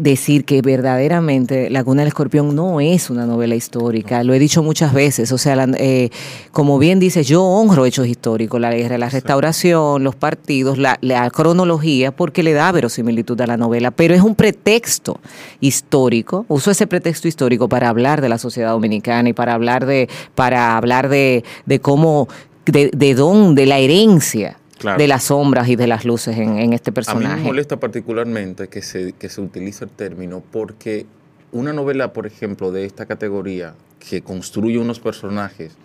decir 0.00 0.44
que 0.44 0.60
verdaderamente 0.62 1.70
La 1.70 1.84
Cuna 1.84 2.02
del 2.02 2.08
Escorpión 2.08 2.54
no 2.54 2.80
es 2.80 3.10
una 3.10 3.26
novela 3.26 3.54
histórica, 3.54 4.22
lo 4.24 4.34
he 4.34 4.38
dicho 4.38 4.62
muchas 4.62 4.92
veces, 4.92 5.32
o 5.32 5.38
sea, 5.38 5.56
la- 5.56 5.68
eh, 5.78 6.10
como 6.52 6.78
bien 6.78 6.98
dices, 7.00 7.26
yo 7.28 7.42
honro 7.44 7.86
hechos 7.86 8.06
históricos, 8.06 8.60
la 8.60 8.74
guerra, 8.74 8.98
la 8.98 9.08
restauración, 9.08 10.04
los 10.04 10.14
partidos, 10.16 10.78
la, 10.78 10.98
la 11.00 11.30
cronología, 11.30 12.10
porque 12.14 12.42
le 12.42 12.52
da 12.52 12.70
verosimilitud 12.72 13.40
a 13.40 13.46
la 13.46 13.56
novela, 13.56 13.90
pero 13.90 14.14
es 14.14 14.20
un 14.22 14.34
pretexto 14.34 15.20
histórico, 15.60 16.44
uso 16.48 16.70
ese 16.70 16.86
pretexto 16.86 17.28
histórico 17.28 17.68
para 17.68 17.88
hablar 17.88 18.20
de 18.20 18.28
la 18.28 18.38
sociedad 18.38 18.70
dominicana 18.70 19.28
y 19.28 19.32
para 19.32 19.54
hablar 19.54 19.86
de, 19.86 20.08
para 20.34 20.76
hablar 20.76 21.08
de, 21.08 21.44
de 21.66 21.80
cómo, 21.80 22.28
de, 22.66 22.90
de 22.94 23.14
dónde, 23.14 23.66
la 23.66 23.78
herencia 23.78 24.58
Claro. 24.78 24.98
de 24.98 25.06
las 25.08 25.24
sombras 25.24 25.68
y 25.68 25.76
de 25.76 25.86
las 25.86 26.04
luces 26.04 26.36
en, 26.36 26.58
en 26.58 26.72
este 26.72 26.90
A 26.90 26.92
mí 26.92 26.94
personaje. 26.94 27.36
me 27.36 27.42
molesta 27.42 27.78
particularmente 27.78 28.68
que 28.68 28.82
se, 28.82 29.12
que 29.12 29.28
se 29.28 29.40
utilice 29.40 29.84
el 29.84 29.90
término 29.90 30.42
porque 30.50 31.06
una 31.52 31.72
novela, 31.72 32.12
por 32.12 32.26
ejemplo, 32.26 32.72
de 32.72 32.84
esta 32.84 33.06
categoría, 33.06 33.74
que 34.00 34.22
construye 34.22 34.78
unos 34.78 34.98
personajes, 35.00 35.76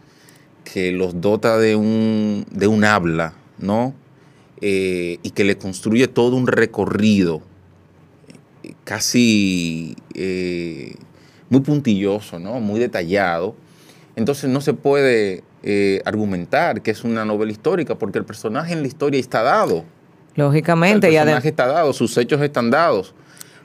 que 0.64 0.92
los 0.92 1.22
dota 1.22 1.58
de 1.60 1.76
un, 1.76 2.46
de 2.52 2.68
un 2.68 2.84
habla, 2.84 3.34
¿no? 3.60 3.94
Eh, 4.62 5.20
y 5.24 5.30
que 5.32 5.44
le 5.44 5.58
construye 5.58 6.08
todo 6.08 6.36
un 6.36 6.48
recorrido 6.48 7.42
eh, 8.64 8.74
casi 8.84 9.96
eh, 10.16 10.96
muy 11.50 11.62
puntilloso, 11.62 12.40
¿no? 12.40 12.60
Muy 12.60 12.80
detallado. 12.80 13.56
Entonces 14.16 14.50
no 14.50 14.60
se 14.60 14.74
puede 14.74 15.44
eh, 15.64 16.02
argumentar 16.06 16.82
que 16.82 16.92
es 16.92 17.04
una 17.04 17.26
novela 17.26 17.52
histórica 17.52 17.96
porque 17.96 18.20
el 18.20 18.26
personaje 18.26 18.74
en 18.74 18.82
la 18.82 18.88
historia 18.88 19.20
está 19.20 19.44
dado. 19.44 19.86
Lógicamente, 20.36 21.08
El 21.08 21.14
personaje 21.14 21.50
está 21.50 21.68
dado, 21.68 21.92
sus 21.94 22.16
hechos 22.18 22.42
están 22.42 22.70
dados. 22.70 23.14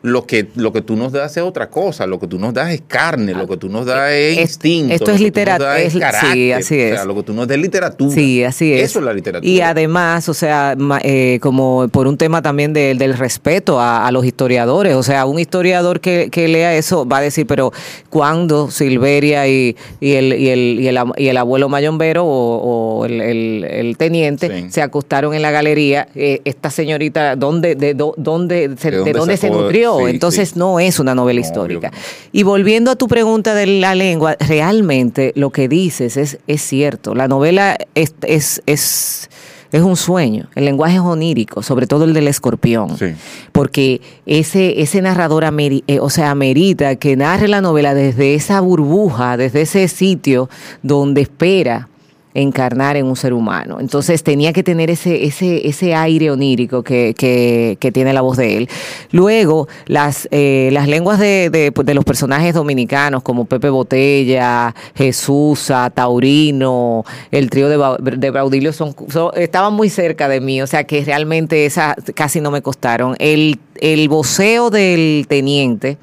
Lo 0.05 0.27
que, 0.27 0.49
lo 0.55 0.71
que 0.71 0.83
tú 0.83 0.97
nos 0.97 1.13
das 1.13 1.35
es 1.37 1.43
otra 1.43 1.71
cosa, 1.71 2.07
lo 2.07 2.21
que 2.21 2.27
tú 2.27 2.39
nos 2.39 2.53
das 2.53 2.71
es 2.73 2.83
carne, 2.87 3.33
lo 3.33 3.49
que 3.49 3.57
tú 3.57 3.71
nos 3.71 3.87
das 3.87 4.11
es 4.13 4.37
Es- 4.37 4.41
instinto. 4.43 4.93
esto 4.93 5.11
es 5.13 5.17
que 5.19 5.31
tú 5.33 5.41
nos 5.41 5.47
litera- 5.47 5.59
das 5.59 5.81
es- 5.81 5.93
sí, 5.95 5.99
carácter, 5.99 6.53
así 6.55 6.75
O 6.75 6.79
es. 6.83 6.95
sea, 6.95 7.05
lo 7.07 7.15
que 7.15 7.23
tú 7.23 7.33
nos 7.33 7.49
das 7.49 7.57
es 7.57 7.63
literatura. 7.63 8.15
Sí, 8.15 8.45
así 8.45 8.73
es. 8.75 8.83
Eso 8.83 8.99
es 8.99 9.05
la 9.07 9.15
literatura. 9.15 9.51
Y 9.51 9.63
además, 9.63 10.29
o 10.29 10.35
sea, 10.35 10.77
eh, 11.03 11.39
como 11.41 11.89
por 11.91 12.07
un 12.07 12.19
tema 12.19 12.43
también 12.43 12.75
de- 12.75 12.95
del 12.95 13.15
respeto 13.17 13.81
a, 13.81 14.07
a 14.07 14.13
los 14.13 14.27
historiadores, 14.27 14.95
o 14.95 15.03
sea, 15.03 15.25
un 15.25 15.39
historiador 15.39 16.01
que, 16.01 16.29
que 16.31 16.49
lea 16.49 16.75
eso 16.75 17.07
va 17.09 17.19
a 17.19 17.21
decir, 17.23 17.47
pero 17.47 17.73
¿cuándo 18.11 18.71
Silveria 18.71 19.49
y, 19.49 19.75
y, 20.01 20.13
el, 20.13 20.33
y, 20.35 20.49
el, 20.51 20.81
y, 20.81 20.89
el, 20.89 20.99
y 21.17 21.29
el 21.29 21.37
abuelo 21.39 21.69
mayombero 21.71 22.25
o, 22.27 22.99
o 23.01 23.07
el, 23.07 23.21
el- 23.21 23.65
el 23.65 23.97
teniente 23.97 24.49
Sí. 24.49 24.67
se 24.71 24.83
acostaron 24.83 25.33
en 25.35 25.41
la 25.41 25.51
galería? 25.51 26.09
Eh, 26.15 26.43
esta 26.45 26.71
señorita, 26.71 27.37
¿dónde, 27.37 27.75
de, 27.75 27.95
dó- 27.97 28.15
dónde, 28.19 28.71
se, 28.79 28.91
¿De 28.91 29.03
de 29.03 29.13
dónde 29.13 29.37
se 29.39 29.49
nutrió? 29.51 29.94
Sí, 29.99 30.11
entonces 30.11 30.51
sí. 30.51 30.59
no 30.59 30.81
es 30.81 30.99
una 30.99 31.15
novela 31.15 31.41
No, 31.41 31.47
histórica. 31.47 31.93
Y 32.33 32.43
volviendo 32.43 32.91
a 32.91 32.97
tu 32.97 33.09
pregunta 33.09 33.55
de 33.55 33.67
la 33.67 33.95
lengua, 33.95 34.37
realmente 34.41 35.33
lo 35.37 35.51
que 35.51 35.69
dices 35.69 36.17
es, 36.17 36.39
es 36.47 36.63
cierto. 36.63 37.15
La 37.15 37.29
novela 37.29 37.77
es, 37.95 38.15
es, 38.23 38.63
es, 38.67 39.31
es 39.73 39.83
un 39.83 39.97
sueño. 39.97 40.49
El 40.55 40.65
lenguaje 40.67 40.95
es 40.97 41.01
onírico, 41.01 41.63
sobre 41.63 41.87
todo 41.87 42.05
el 42.05 42.15
del 42.15 42.29
escorpión. 42.29 42.97
Sí. 42.99 43.07
Porque 43.53 44.01
ese, 44.27 44.81
ese 44.83 45.03
narrador 45.03 45.45
ameri- 45.45 45.85
eh, 45.87 45.99
o 46.01 46.11
sea, 46.11 46.31
amerita 46.31 46.97
que 46.97 47.17
narre 47.17 47.49
la 47.49 47.61
novela 47.61 47.95
desde 47.95 48.35
esa 48.35 48.61
burbuja, 48.61 49.37
desde 49.37 49.63
ese 49.63 49.89
sitio 49.89 50.49
donde 50.83 51.23
espera 51.23 51.89
encarnar 52.35 52.97
en 52.97 53.07
un 53.07 53.17
ser 53.17 53.33
humano. 53.33 53.79
Entonces 53.81 54.23
tenía 54.23 54.53
que 54.53 54.63
tener 54.63 54.91
ese, 54.91 55.25
ese, 55.25 55.67
ese 55.69 55.95
aire 55.95 56.31
onírico 56.31 56.83
que, 56.83 57.15
que, 57.17 57.77
que 57.81 57.93
tiene 57.93 58.13
la 58.13 58.21
voz 58.21 58.37
de 58.37 58.57
él. 58.57 58.69
Luego, 59.13 59.69
las, 59.87 60.29
eh, 60.33 60.69
las 60.73 60.89
lenguas 60.89 61.19
de, 61.21 61.49
de- 61.51 61.73
de 61.85 61.95
los 61.95 62.05
personajes 62.05 62.55
dominicanos 62.55 63.23
como 63.23 63.45
Pepe 63.45 63.71
Botella, 63.71 64.75
Jesús, 64.95 65.71
Taurino, 65.95 67.05
el 67.31 67.51
trío 67.51 67.69
de, 67.69 68.17
de 68.17 68.31
Baudilio 68.31 68.73
son, 68.73 68.95
son- 69.09 69.31
estaban 69.37 69.73
muy 69.75 69.89
cerca 69.89 70.29
de 70.29 70.41
mí, 70.41 70.61
o 70.63 70.67
sea 70.67 70.85
que 70.85 71.05
realmente 71.05 71.67
esas 71.67 71.95
casi 72.15 72.41
no 72.41 72.51
me 72.51 72.63
costaron. 72.63 73.15
El, 73.19 73.59
el 73.81 74.09
voceo 74.09 74.71
del 74.71 75.27
teniente, 75.29 75.99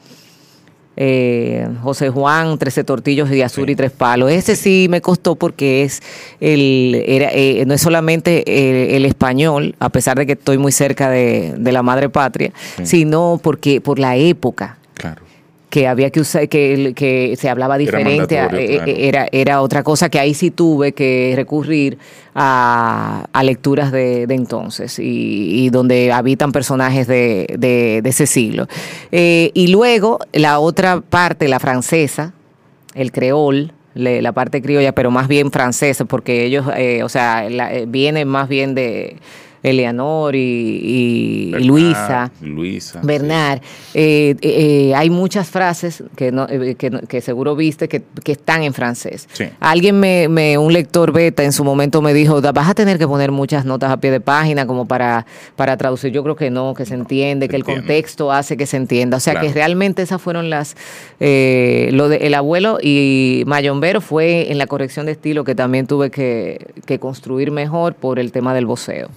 eh, 1.03 1.67
José 1.81 2.09
Juan, 2.09 2.59
Trece 2.59 2.83
Tortillos 2.83 3.31
y 3.31 3.41
Azul 3.41 3.67
y 3.71 3.75
Tres 3.75 3.89
Palos. 3.89 4.31
Ese 4.31 4.55
sí 4.55 4.85
me 4.87 5.01
costó 5.01 5.35
porque 5.35 5.81
es 5.81 6.03
el, 6.39 7.03
era, 7.07 7.29
eh, 7.33 7.63
no 7.65 7.73
es 7.73 7.81
solamente 7.81 8.95
el 8.95 9.05
español, 9.05 9.73
a 9.79 9.89
pesar 9.89 10.19
de 10.19 10.27
que 10.27 10.33
estoy 10.33 10.59
muy 10.59 10.71
cerca 10.71 11.09
de, 11.09 11.55
de 11.57 11.71
la 11.71 11.81
madre 11.81 12.09
patria, 12.09 12.53
sino 12.83 13.39
porque 13.41 13.81
por 13.81 13.97
la 13.97 14.15
época 14.15 14.77
Claro. 14.93 15.23
Que 15.71 15.87
había 15.87 16.11
que 16.11 16.19
usar, 16.19 16.47
que, 16.49 16.93
que 16.95 17.35
se 17.39 17.49
hablaba 17.49 17.77
diferente, 17.79 18.35
eh, 18.35 18.37
claro. 18.37 18.57
eh, 18.59 19.07
era, 19.07 19.27
era 19.31 19.61
otra 19.61 19.81
cosa 19.83 20.09
que 20.09 20.19
ahí 20.19 20.33
sí 20.35 20.51
tuve 20.51 20.91
que 20.91 21.33
recurrir 21.35 21.97
a, 22.35 23.25
a 23.31 23.43
lecturas 23.43 23.91
de, 23.91 24.27
de 24.27 24.35
entonces 24.35 24.99
y, 24.99 25.65
y 25.65 25.69
donde 25.69 26.11
habitan 26.11 26.51
personajes 26.51 27.07
de, 27.07 27.55
de- 27.57 28.01
de 28.03 28.09
ese 28.09 28.27
siglo. 28.27 28.67
Eh, 29.11 29.51
y 29.53 29.67
luego 29.67 30.19
la 30.33 30.59
otra 30.59 31.01
parte, 31.01 31.47
la 31.47 31.59
francesa, 31.59 32.33
el 32.93 33.11
creol, 33.11 33.71
la 33.93 34.31
parte 34.31 34.61
criolla, 34.61 34.93
pero 34.93 35.11
más 35.11 35.27
bien 35.27 35.51
francesa, 35.51 36.05
porque 36.05 36.45
ellos, 36.45 36.65
eh, 36.77 37.03
o 37.03 37.09
sea, 37.09 37.49
la- 37.49 37.71
vienen 37.87 38.27
más 38.27 38.47
bien 38.49 38.75
de 38.75 39.17
Eleanor 39.63 40.35
y, 40.35 40.39
y- 40.39 41.63
Luisa. 41.63 42.31
Luisa. 42.41 42.99
Bernard, 43.03 43.59
eh, 43.93 44.35
eh, 44.41 44.89
eh, 44.89 44.95
hay 44.95 45.09
muchas 45.09 45.49
frases 45.49 46.03
que, 46.15 46.31
no, 46.31 46.47
eh, 46.49 46.75
que, 46.75 46.89
que 47.07 47.21
seguro 47.21 47.55
viste 47.55 47.87
que, 47.87 48.01
que 48.23 48.31
están 48.31 48.63
en 48.63 48.73
francés. 48.73 49.27
Sí. 49.33 49.45
Alguien, 49.59 49.99
me, 49.99 50.27
me- 50.27 50.57
un 50.57 50.73
lector 50.73 51.11
beta 51.11 51.43
en 51.43 51.51
su 51.51 51.63
momento 51.63 52.01
me 52.01 52.13
dijo, 52.13 52.41
"Da- 52.41 52.51
vas 52.51 52.69
a 52.69 52.73
tener 52.73 52.97
que 52.97 53.07
poner 53.07 53.31
muchas 53.31 53.65
notas 53.65 53.91
a 53.91 53.97
pie 53.97 54.11
de 54.11 54.19
página 54.19 54.65
como 54.65 54.85
para, 54.87 55.25
para 55.55 55.77
traducir. 55.77 56.11
Yo 56.11 56.23
creo 56.23 56.35
que 56.35 56.49
no, 56.49 56.73
que 56.73 56.85
se 56.85 56.95
entiende, 56.95 57.47
que 57.47 57.55
el 57.55 57.63
contexto 57.63 58.31
hace 58.31 58.57
que 58.57 58.65
se 58.65 58.77
entienda. 58.77 59.17
O 59.17 59.19
sea 59.19 59.33
Claro. 59.33 59.47
que 59.47 59.53
realmente 59.53 60.01
esas 60.01 60.21
fueron 60.21 60.49
las... 60.49 60.75
eh, 61.19 61.89
lo 61.93 62.09
de 62.09 62.17
El 62.17 62.33
abuelo 62.33 62.77
y 62.81 63.43
Mayombero 63.45 64.01
fue 64.01 64.51
en 64.51 64.57
la 64.57 64.67
corrección 64.67 65.05
de 65.05 65.11
estilo 65.13 65.43
que 65.43 65.55
también 65.55 65.87
tuve 65.87 66.09
que, 66.09 66.67
que 66.85 66.99
construir 66.99 67.51
mejor 67.51 67.93
por 67.95 68.19
el 68.19 68.31
tema 68.31 68.53
del 68.53 68.65
voceo. 68.65 69.09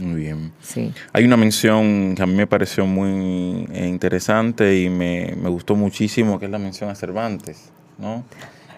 Muy 0.00 0.20
bien. 0.20 0.52
Sí. 0.62 0.92
Hay 1.12 1.24
una 1.24 1.36
mención 1.36 2.14
que 2.14 2.22
a 2.22 2.26
mí 2.26 2.34
me 2.34 2.46
pareció 2.46 2.86
muy 2.86 3.66
eh, 3.72 3.86
interesante 3.88 4.80
y 4.80 4.88
me, 4.88 5.34
me 5.40 5.48
gustó 5.50 5.74
muchísimo, 5.74 6.38
que 6.38 6.46
es 6.46 6.50
la 6.50 6.58
mención 6.58 6.88
a 6.90 6.94
Cervantes, 6.94 7.70
¿no? 7.98 8.24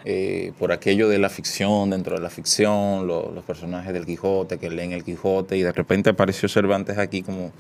Eh, 0.07 0.53
por 0.59 0.71
aquello 0.73 1.09
de 1.09 1.19
la 1.19 1.31
ficción, 1.31 1.91
dentro 1.91 2.17
de 2.17 2.21
la 2.23 2.29
ficción, 2.31 3.07
lo- 3.07 3.31
los 3.33 3.45
personajes 3.45 3.93
del 3.93 4.05
Quijote 4.05 4.59
que 4.59 4.69
leen 4.71 4.93
el 4.93 5.03
Quijote 5.05 5.57
y 5.57 5.63
de 5.63 5.73
repente 5.73 6.11
apareció 6.11 6.49
Cervantes 6.49 6.99
aquí 6.99 7.23
como 7.23 7.53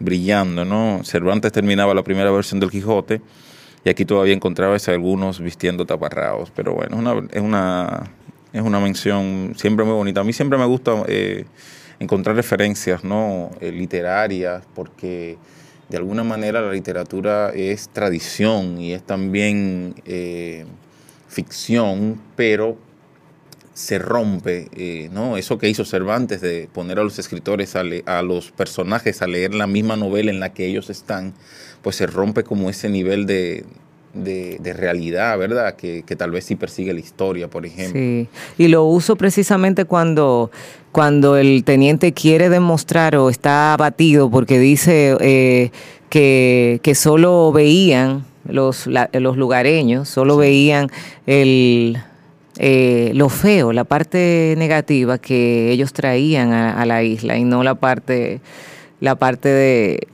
brillando, 0.00 0.64
¿no? 0.64 1.00
Cervantes 1.04 1.52
terminaba 1.52 1.94
la 1.94 2.02
primera 2.02 2.30
versión 2.30 2.58
del 2.60 2.70
Quijote 2.70 3.20
y 3.84 3.88
aquí 3.88 4.04
todavía 4.04 4.34
encontrabas 4.34 4.88
a 4.88 4.92
algunos 4.92 5.40
vistiendo 5.40 5.86
taparraos, 5.86 6.50
pero 6.56 6.74
bueno, 6.74 6.96
es 6.96 7.00
una, 7.00 7.28
es 7.30 7.40
una, 7.40 8.10
es 8.52 8.62
una 8.62 8.80
mención 8.80 9.52
siempre 9.56 9.84
muy 9.84 9.94
bonita. 9.94 10.22
A 10.22 10.24
mí 10.24 10.32
siempre 10.32 10.58
me 10.58 10.64
gusta 10.66 11.04
eh, 11.06 11.44
encontrar 11.98 12.36
referencias 12.36 13.04
¿no? 13.04 13.50
Eh, 13.60 13.72
literarias 13.72 14.64
porque 14.74 15.38
de 15.88 15.96
alguna 15.96 16.24
manera 16.24 16.60
la 16.60 16.72
literatura 16.72 17.50
es 17.54 17.88
tradición 17.88 18.80
y 18.80 18.92
es 18.92 19.02
también 19.02 19.94
eh, 20.04 20.64
ficción, 21.28 22.20
pero 22.34 22.76
se 23.72 23.98
rompe, 23.98 24.68
eh, 24.74 25.10
¿no? 25.12 25.36
Eso 25.36 25.58
que 25.58 25.68
hizo 25.68 25.84
Cervantes 25.84 26.40
de 26.40 26.68
poner 26.72 26.98
a 26.98 27.04
los 27.04 27.18
escritores, 27.18 27.76
a, 27.76 27.82
a 28.06 28.22
los 28.22 28.50
personajes 28.50 29.20
a 29.20 29.26
leer 29.26 29.54
la 29.54 29.66
misma 29.66 29.96
novela 29.96 30.30
en 30.30 30.40
la 30.40 30.54
que 30.54 30.66
ellos 30.66 30.88
están, 30.88 31.34
pues 31.82 31.96
se 31.96 32.06
rompe 32.06 32.42
como 32.42 32.70
ese 32.70 32.88
nivel 32.88 33.26
de, 33.26 33.66
de- 34.16 34.56
de 34.60 34.72
realidad, 34.72 35.38
¿verdad? 35.38 35.76
Que, 35.76 36.02
que 36.04 36.16
tal 36.16 36.30
vez 36.30 36.44
sí 36.44 36.56
persigue 36.56 36.92
la 36.92 37.00
historia, 37.00 37.48
por 37.48 37.66
ejemplo. 37.66 38.00
Sí, 38.00 38.28
y 38.58 38.68
lo 38.68 38.84
uso 38.84 39.16
precisamente 39.16 39.84
cuando, 39.84 40.50
cuando 40.92 41.36
el 41.36 41.62
teniente 41.64 42.12
quiere 42.12 42.48
demostrar 42.48 43.16
o 43.16 43.30
está 43.30 43.72
abatido 43.74 44.30
porque 44.30 44.58
dice 44.58 45.16
eh, 45.20 45.70
que, 46.08 46.80
que 46.82 46.94
solo 46.94 47.52
veían 47.52 48.24
los, 48.48 48.86
la- 48.86 49.10
los 49.12 49.36
lugareños, 49.36 50.08
solo 50.08 50.36
veían 50.36 50.88
el, 51.26 51.98
eh, 52.58 53.10
lo 53.14 53.28
feo, 53.28 53.72
la 53.72 53.84
parte 53.84 54.54
negativa 54.56 55.18
que 55.18 55.70
ellos 55.72 55.92
traían 55.92 56.52
a, 56.52 56.80
a 56.80 56.86
la 56.86 57.02
isla 57.02 57.36
y 57.36 57.44
no 57.44 57.62
la 57.62 57.74
parte, 57.74 58.40
la 59.00 59.16
parte 59.16 59.48
de 59.48 60.08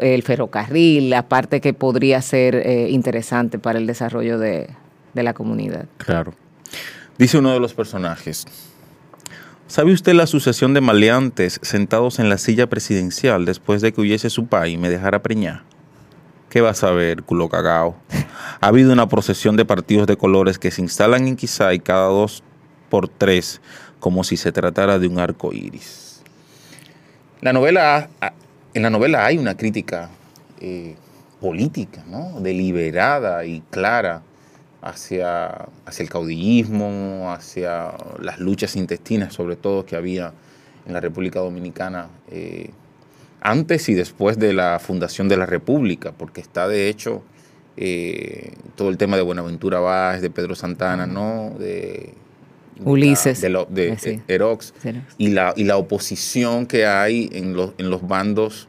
el 0.00 0.22
ferrocarril, 0.22 1.10
la 1.10 1.28
parte 1.28 1.60
que 1.60 1.74
podría 1.74 2.22
ser 2.22 2.54
eh, 2.54 2.88
interesante 2.90 3.58
para 3.58 3.78
el 3.78 3.86
desarrollo 3.86 4.38
de, 4.38 4.68
de 5.14 5.22
la 5.22 5.34
comunidad. 5.34 5.86
Claro. 5.98 6.34
Dice 7.18 7.38
uno 7.38 7.52
de 7.52 7.60
los 7.60 7.74
personajes, 7.74 8.44
¿sabe 9.66 9.92
usted 9.92 10.14
la 10.14 10.26
sucesión 10.26 10.74
de 10.74 10.80
maleantes 10.80 11.60
sentados 11.62 12.18
en 12.18 12.28
la 12.28 12.38
silla 12.38 12.66
presidencial 12.68 13.44
después 13.44 13.82
de 13.82 13.92
que 13.92 14.00
huyese 14.00 14.30
su 14.30 14.46
país 14.46 14.74
y 14.74 14.78
me 14.78 14.90
dejara 14.90 15.22
preñar? 15.22 15.62
¿Qué 16.50 16.60
va 16.60 16.70
a 16.70 16.74
saber, 16.74 17.22
culo 17.22 17.48
cagao? 17.48 17.96
Ha 18.60 18.66
habido 18.66 18.92
una 18.92 19.08
procesión 19.08 19.56
de 19.56 19.64
partidos 19.64 20.06
de 20.06 20.16
colores 20.16 20.58
que 20.58 20.70
se 20.70 20.82
instalan 20.82 21.26
en 21.26 21.36
Quizay 21.36 21.80
cada 21.80 22.06
dos 22.06 22.42
por 22.88 23.08
tres, 23.08 23.60
como 23.98 24.22
si 24.22 24.36
se 24.36 24.52
tratara 24.52 24.98
de 24.98 25.08
un 25.08 25.18
arco 25.18 25.52
iris. 25.52 26.22
La 27.40 27.52
novela, 27.52 28.08
en 28.74 28.82
la 28.82 28.90
novela 28.90 29.24
hay 29.24 29.38
una 29.38 29.56
crítica 29.56 30.10
eh, 30.60 30.96
política, 31.40 32.04
¿no? 32.08 32.40
deliberada 32.40 33.44
y 33.44 33.62
clara 33.70 34.22
hacia, 34.82 35.68
hacia 35.86 36.02
el 36.02 36.10
caudillismo, 36.10 37.32
hacia 37.32 37.92
las 38.20 38.40
luchas 38.40 38.76
intestinas, 38.76 39.32
sobre 39.32 39.56
todo 39.56 39.86
que 39.86 39.96
había 39.96 40.32
en 40.86 40.92
la 40.92 41.00
República 41.00 41.40
Dominicana 41.40 42.08
eh, 42.30 42.70
antes 43.40 43.88
y 43.88 43.94
después 43.94 44.38
de 44.38 44.52
la 44.52 44.78
fundación 44.80 45.28
de 45.28 45.36
la 45.36 45.46
República, 45.46 46.12
porque 46.12 46.40
está 46.40 46.66
de 46.66 46.88
hecho 46.88 47.22
eh, 47.76 48.52
todo 48.74 48.88
el 48.88 48.98
tema 48.98 49.16
de 49.16 49.22
Buenaventura 49.22 49.78
Báez, 49.78 50.20
de 50.20 50.30
Pedro 50.30 50.54
Santana, 50.54 51.06
¿no? 51.06 51.50
De, 51.58 52.12
de 52.78 52.90
Ulises. 52.90 53.38
la- 53.40 53.42
de, 53.42 53.48
lo- 53.50 53.64
de 53.66 53.88
Eh, 53.92 53.96
sí. 53.98 54.20
Erox 54.28 54.74
y 55.18 55.28
la, 55.28 55.52
y 55.56 55.64
la 55.64 55.76
oposición 55.76 56.66
que 56.66 56.86
hay 56.86 57.30
en 57.32 57.54
los, 57.54 57.72
en 57.78 57.90
los 57.90 58.06
bandos 58.06 58.68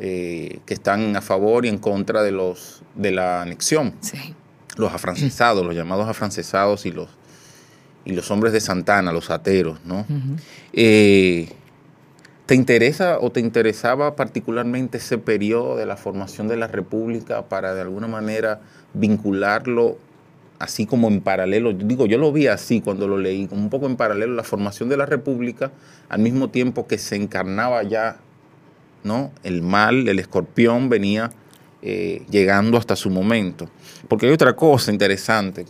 eh, 0.00 0.60
que 0.66 0.74
están 0.74 1.14
a 1.16 1.20
favor 1.20 1.64
y 1.66 1.68
en 1.68 1.78
contra 1.78 2.22
de, 2.22 2.32
los, 2.32 2.82
de 2.94 3.10
la 3.12 3.42
anexión. 3.42 3.94
Sí. 4.00 4.34
Los 4.76 4.92
afrancesados, 4.92 5.64
los 5.66 5.74
llamados 5.74 6.08
afrancesados 6.08 6.86
y 6.86 6.92
los, 6.92 7.08
y 8.06 8.12
los 8.12 8.30
hombres 8.30 8.52
de 8.54 8.60
Santana, 8.60 9.12
los 9.12 9.30
ateros, 9.30 9.78
¿no? 9.84 10.06
Eh, 10.72 11.48
¿Te 12.46 12.54
interesa 12.54 13.18
o 13.20 13.30
te 13.30 13.40
interesaba 13.40 14.16
particularmente 14.16 14.98
ese 14.98 15.16
periodo 15.18 15.76
de 15.76 15.86
la 15.86 15.96
formación 15.96 16.48
de 16.48 16.56
la 16.56 16.66
República 16.68 17.42
para 17.48 17.74
de 17.74 17.82
alguna 17.82 18.08
manera 18.08 18.60
vincularlo 18.94 19.98
así 20.62 20.86
como 20.86 21.08
en 21.08 21.20
paralelo? 21.20 21.72
Digo, 21.72 22.06
yo 22.06 22.18
lo 22.18 22.32
vi 22.32 22.46
así 22.46 22.80
cuando 22.80 23.08
lo 23.08 23.18
leí, 23.18 23.46
como 23.46 23.60
un 23.62 23.70
poco 23.70 23.86
en 23.86 23.96
paralelo 23.96 24.34
la 24.34 24.44
formación 24.44 24.88
de 24.88 24.96
la 24.96 25.06
República, 25.06 25.72
al 26.08 26.20
mismo 26.20 26.50
tiempo 26.50 26.86
que 26.86 26.98
se 26.98 27.16
encarnaba 27.16 27.82
ya, 27.82 28.18
¿no? 29.04 29.32
El 29.42 29.62
mal, 29.62 30.06
el 30.08 30.18
escorpión 30.18 30.88
venía 30.88 31.32
eh, 31.82 32.22
llegando 32.30 32.78
hasta 32.78 32.94
su 32.94 33.10
momento. 33.10 33.68
Porque 34.08 34.26
hay 34.26 34.32
otra 34.32 34.54
cosa 34.54 34.92
interesante. 34.92 35.66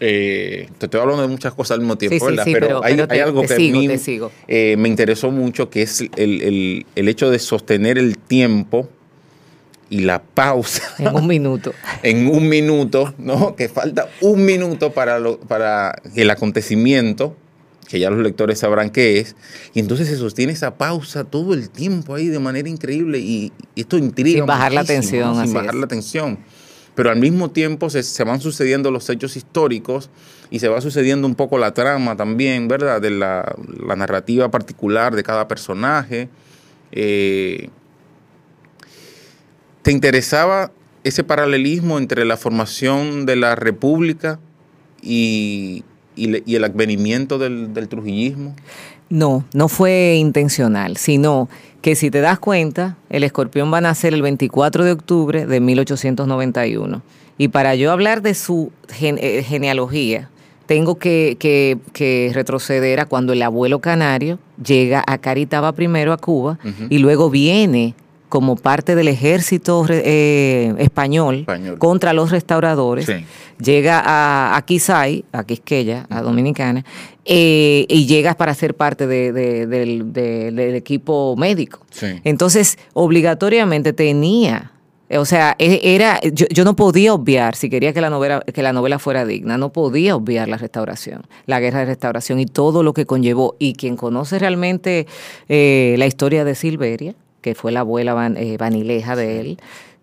Eh, 0.00 0.68
te 0.76 0.86
estoy 0.86 1.00
hablando 1.00 1.22
de 1.22 1.28
muchas 1.28 1.54
cosas 1.54 1.76
al 1.76 1.80
mismo 1.80 1.96
tiempo, 1.96 2.18
Sí, 2.18 2.24
¿verdad? 2.32 2.44
sí, 2.44 2.52
pero- 2.52 2.84
hay, 2.84 2.94
pero 2.96 3.08
te- 3.08 3.14
hay 3.14 3.20
algo 3.20 3.40
que 3.42 3.54
a 3.54 3.56
mí, 3.56 3.88
eh, 4.48 4.74
me 4.76 4.88
interesó 4.88 5.30
mucho, 5.30 5.70
que 5.70 5.82
es 5.82 6.00
el, 6.16 6.42
el- 6.42 6.86
el 6.96 7.08
hecho 7.08 7.30
de 7.30 7.38
sostener 7.38 7.96
el 7.96 8.18
tiempo 8.18 8.88
y 9.90 10.00
la 10.00 10.22
pausa. 10.22 10.82
En 10.98 11.14
un 11.14 11.26
minuto. 11.26 11.72
en 12.02 12.26
un 12.28 12.48
minuto, 12.48 13.14
¿no? 13.18 13.54
Que 13.56 13.68
falta 13.68 14.08
un 14.20 14.44
minuto 14.44 14.92
para, 14.92 15.18
lo- 15.18 15.38
para 15.40 16.00
el 16.14 16.30
acontecimiento, 16.30 17.36
que 17.88 18.00
ya 18.00 18.10
los 18.10 18.18
lectores 18.20 18.58
sabrán 18.58 18.90
qué 18.90 19.20
es, 19.20 19.36
y 19.74 19.78
entonces 19.80 20.08
se 20.08 20.16
sostiene 20.16 20.52
esa 20.52 20.74
pausa 20.76 21.22
todo 21.24 21.54
el 21.54 21.70
tiempo 21.70 22.14
ahí 22.16 22.26
de 22.26 22.38
manera 22.40 22.68
increíble 22.68 23.18
y, 23.20 23.52
y 23.76 23.80
esto 23.82 23.96
intriga. 23.96 24.38
Sin 24.38 24.46
bajar 24.46 24.72
la 24.72 24.84
tensión, 24.84 25.34
¿no? 25.34 25.38
así 25.38 25.48
Sin 25.48 25.54
bajar 25.54 25.74
es. 25.74 25.80
la 25.80 25.86
tensión. 25.86 26.38
Pero 26.96 27.10
al 27.10 27.18
mismo 27.20 27.50
tiempo 27.50 27.90
se, 27.90 28.02
se 28.02 28.24
van 28.24 28.40
sucediendo 28.40 28.90
los 28.90 29.08
hechos 29.10 29.36
históricos 29.36 30.08
y 30.50 30.60
se 30.60 30.68
va 30.68 30.80
sucediendo 30.80 31.26
un 31.28 31.34
poco 31.34 31.58
la 31.58 31.74
trama 31.74 32.16
también, 32.16 32.68
¿verdad? 32.68 33.02
De 33.02 33.10
la, 33.10 33.54
la 33.86 33.96
narrativa 33.96 34.50
particular 34.50 35.14
de 35.14 35.22
cada 35.22 35.46
personaje. 35.46 36.28
Eh, 36.92 37.68
¿Te 39.86 39.92
interesaba 39.92 40.72
ese 41.04 41.22
paralelismo 41.22 41.98
entre 41.98 42.24
la 42.24 42.36
formación 42.36 43.24
de 43.24 43.36
la 43.36 43.54
República 43.54 44.40
y, 45.00 45.84
y 46.16 46.26
le- 46.26 46.42
y 46.44 46.56
el 46.56 46.64
advenimiento 46.64 47.38
del, 47.38 47.72
del 47.72 47.86
trujillismo? 47.86 48.56
No, 49.10 49.44
no 49.54 49.68
fue 49.68 50.16
intencional, 50.16 50.96
sino 50.96 51.48
que 51.82 51.94
si 51.94 52.10
te 52.10 52.20
das 52.20 52.40
cuenta, 52.40 52.96
el 53.10 53.22
escorpión 53.22 53.72
va 53.72 53.78
a 53.78 53.80
nacer 53.80 54.12
el 54.12 54.22
24 54.22 54.84
de 54.84 54.90
octubre 54.90 55.46
de 55.46 55.60
1891. 55.60 57.02
Y 57.38 57.46
para 57.46 57.76
yo 57.76 57.92
hablar 57.92 58.22
de 58.22 58.34
su 58.34 58.72
eh, 59.00 59.44
genealogía, 59.46 60.30
tengo 60.66 60.98
que, 60.98 61.36
que- 61.38 61.78
que 61.92 62.32
retroceder 62.34 62.98
a 62.98 63.06
cuando 63.06 63.32
el 63.34 63.42
abuelo 63.42 63.78
canario 63.80 64.40
llega 64.64 65.04
a 65.06 65.18
Caritaba 65.18 65.70
primero 65.70 66.12
a 66.12 66.16
Cuba 66.16 66.58
y 66.90 66.98
luego 66.98 67.30
viene 67.30 67.94
como 68.28 68.56
parte 68.56 68.94
del 68.94 69.08
ejército 69.08 69.86
eh, 69.88 70.74
español, 70.78 71.40
Español. 71.40 71.78
contra 71.78 72.12
los 72.12 72.30
restauradores 72.30 73.06
Sí. 73.06 73.24
llega 73.62 74.00
a, 74.04 74.56
a 74.56 74.62
Quisay, 74.62 75.24
a 75.32 75.44
Quisqueya, 75.44 76.06
a 76.10 76.22
Dominicana, 76.22 76.84
eh, 77.24 77.86
y 77.88 78.06
llega 78.06 78.34
para 78.34 78.52
ser 78.54 78.74
parte 78.74 79.06
de- 79.06 79.32
de- 79.32 79.66
del, 79.66 80.12
de- 80.12 80.50
del 80.50 80.74
equipo 80.74 81.34
médico. 81.36 81.80
Sí. 81.90 82.20
Entonces, 82.24 82.78
obligatoriamente 82.94 83.92
tenía, 83.92 84.72
o 85.10 85.24
sea, 85.24 85.54
e- 85.60 85.80
era, 85.94 86.20
yo, 86.20 86.46
yo 86.50 86.64
no 86.64 86.74
podía 86.74 87.14
obviar, 87.14 87.54
si 87.54 87.70
quería 87.70 87.92
que 87.92 88.00
la, 88.00 88.10
novela, 88.10 88.40
que 88.52 88.62
la 88.62 88.72
novela 88.72 88.98
fuera 88.98 89.24
digna, 89.24 89.56
no 89.56 89.70
podía 89.72 90.16
obviar 90.16 90.48
la 90.48 90.56
restauración, 90.58 91.22
la 91.46 91.60
guerra 91.60 91.80
de 91.80 91.86
restauración 91.86 92.40
y 92.40 92.46
todo 92.46 92.82
lo 92.82 92.92
que 92.92 93.06
conllevó. 93.06 93.54
Y 93.60 93.74
quien 93.74 93.96
conoce 93.96 94.38
realmente 94.40 95.06
eh, 95.48 95.94
la 95.98 96.06
historia 96.06 96.44
de 96.44 96.54
Silveria, 96.56 97.14
que 97.40 97.54
fue 97.54 97.72
la 97.72 97.80
abuela 97.80 98.14
van- 98.14 98.36
eh, 98.36 98.56
vanileja 98.56 99.16
de 99.16 99.40
él, 99.40 99.58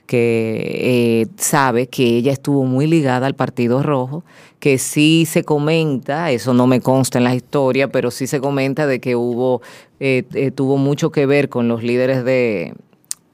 que 0.05 1.21
eh, 1.21 1.27
sabe 1.37 1.87
que 1.87 2.03
ella 2.03 2.31
estuvo 2.33 2.65
muy 2.65 2.87
ligada 2.87 3.25
al 3.25 3.35
Partido 3.35 3.81
Rojo, 3.83 4.23
que 4.59 4.77
sí 4.77 5.25
se 5.29 5.43
comenta, 5.43 6.29
eso 6.31 6.53
no 6.53 6.67
me 6.67 6.81
consta 6.81 7.17
en 7.17 7.23
la 7.23 7.35
historia, 7.35 7.87
pero 7.89 8.11
sí 8.11 8.27
se 8.27 8.39
comenta 8.39 8.85
de 8.85 8.99
que 8.99 9.15
hubo, 9.15 9.61
eh, 9.99 10.23
eh, 10.33 10.51
tuvo 10.51 10.77
mucho 10.77 11.11
que 11.11 11.25
ver 11.25 11.49
con 11.49 11.67
los 11.67 11.83
líderes 11.83 12.23
de, 12.25 12.73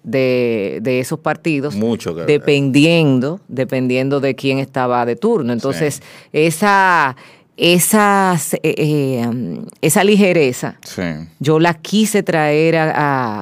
de, 0.04 0.80
de 0.82 1.00
esos 1.00 1.20
partidos, 1.20 1.76
Mucho 1.76 2.14
dependiendo, 2.26 3.42
dependiendo 3.48 4.20
de 4.20 4.36
quién 4.36 4.60
estaba 4.60 5.06
de 5.06 5.16
turno. 5.16 5.54
Entonces, 5.54 6.02
esa, 6.34 7.16
esas, 7.62 8.54
eh, 8.54 8.60
eh, 8.64 9.28
um, 9.28 9.66
esa 9.82 10.04
ligereza 10.06 10.78
Sí. 10.86 11.02
yo 11.40 11.60
la 11.60 11.74
quise 11.74 12.24
traer 12.24 12.78
a, 12.78 12.92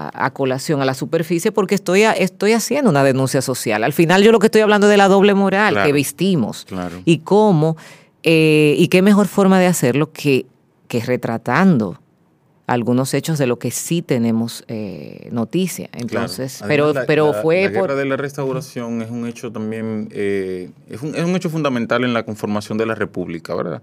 a- 0.09 0.26
a 0.26 0.30
colación, 0.34 0.82
a 0.82 0.86
la 0.86 0.95
superficie, 0.95 1.51
porque 1.51 1.76
estoy, 1.76 2.03
a- 2.03 2.13
estoy 2.13 2.53
haciendo 2.53 2.89
una 2.89 3.03
denuncia 3.03 3.41
social. 3.43 3.84
Al 3.84 3.93
final 3.93 4.24
yo 4.24 4.32
lo 4.32 4.39
que 4.39 4.47
estoy 4.47 4.61
hablando 4.61 4.88
es 4.88 4.91
de 4.91 4.97
la 4.97 5.07
doble 5.07 5.34
moral 5.36 5.74
Claro, 5.74 5.88
que 5.88 5.93
vestimos 5.93 6.65
claro. 6.65 7.01
y 7.05 7.20
cómo, 7.20 7.78
eh, 8.24 8.76
y 8.78 8.88
qué 8.88 9.01
mejor 9.03 9.28
forma 9.28 9.59
de 9.59 9.68
hacerlo 9.68 10.11
que, 10.11 10.47
que 10.88 10.99
retratando 11.01 11.99
algunos 12.68 13.13
hechos 13.13 13.38
de 13.39 13.47
lo 13.47 13.57
que 13.59 13.72
sí 13.72 14.01
tenemos 14.01 14.63
eh, 14.68 15.30
noticia. 15.32 15.89
Entonces, 15.93 16.57
Claro. 16.57 16.68
pero, 16.68 16.93
la- 16.93 17.05
pero 17.05 17.32
la- 17.32 17.41
fue 17.41 17.63
la 17.63 17.72
por... 17.80 17.82
guerra 17.89 17.95
de 17.95 18.05
la 18.05 18.18
restauración 18.18 19.01
es 19.01 19.09
un 19.09 19.26
hecho 19.26 19.51
también 19.51 20.09
eh, 20.11 20.70
es, 20.89 21.01
un, 21.01 21.15
es 21.15 21.24
un 21.24 21.36
hecho 21.36 21.49
fundamental 21.49 22.03
en 22.03 22.13
la 22.13 22.24
conformación 22.26 22.78
de 22.78 22.86
la 22.86 22.93
república, 22.93 23.55
¿verdad? 23.55 23.82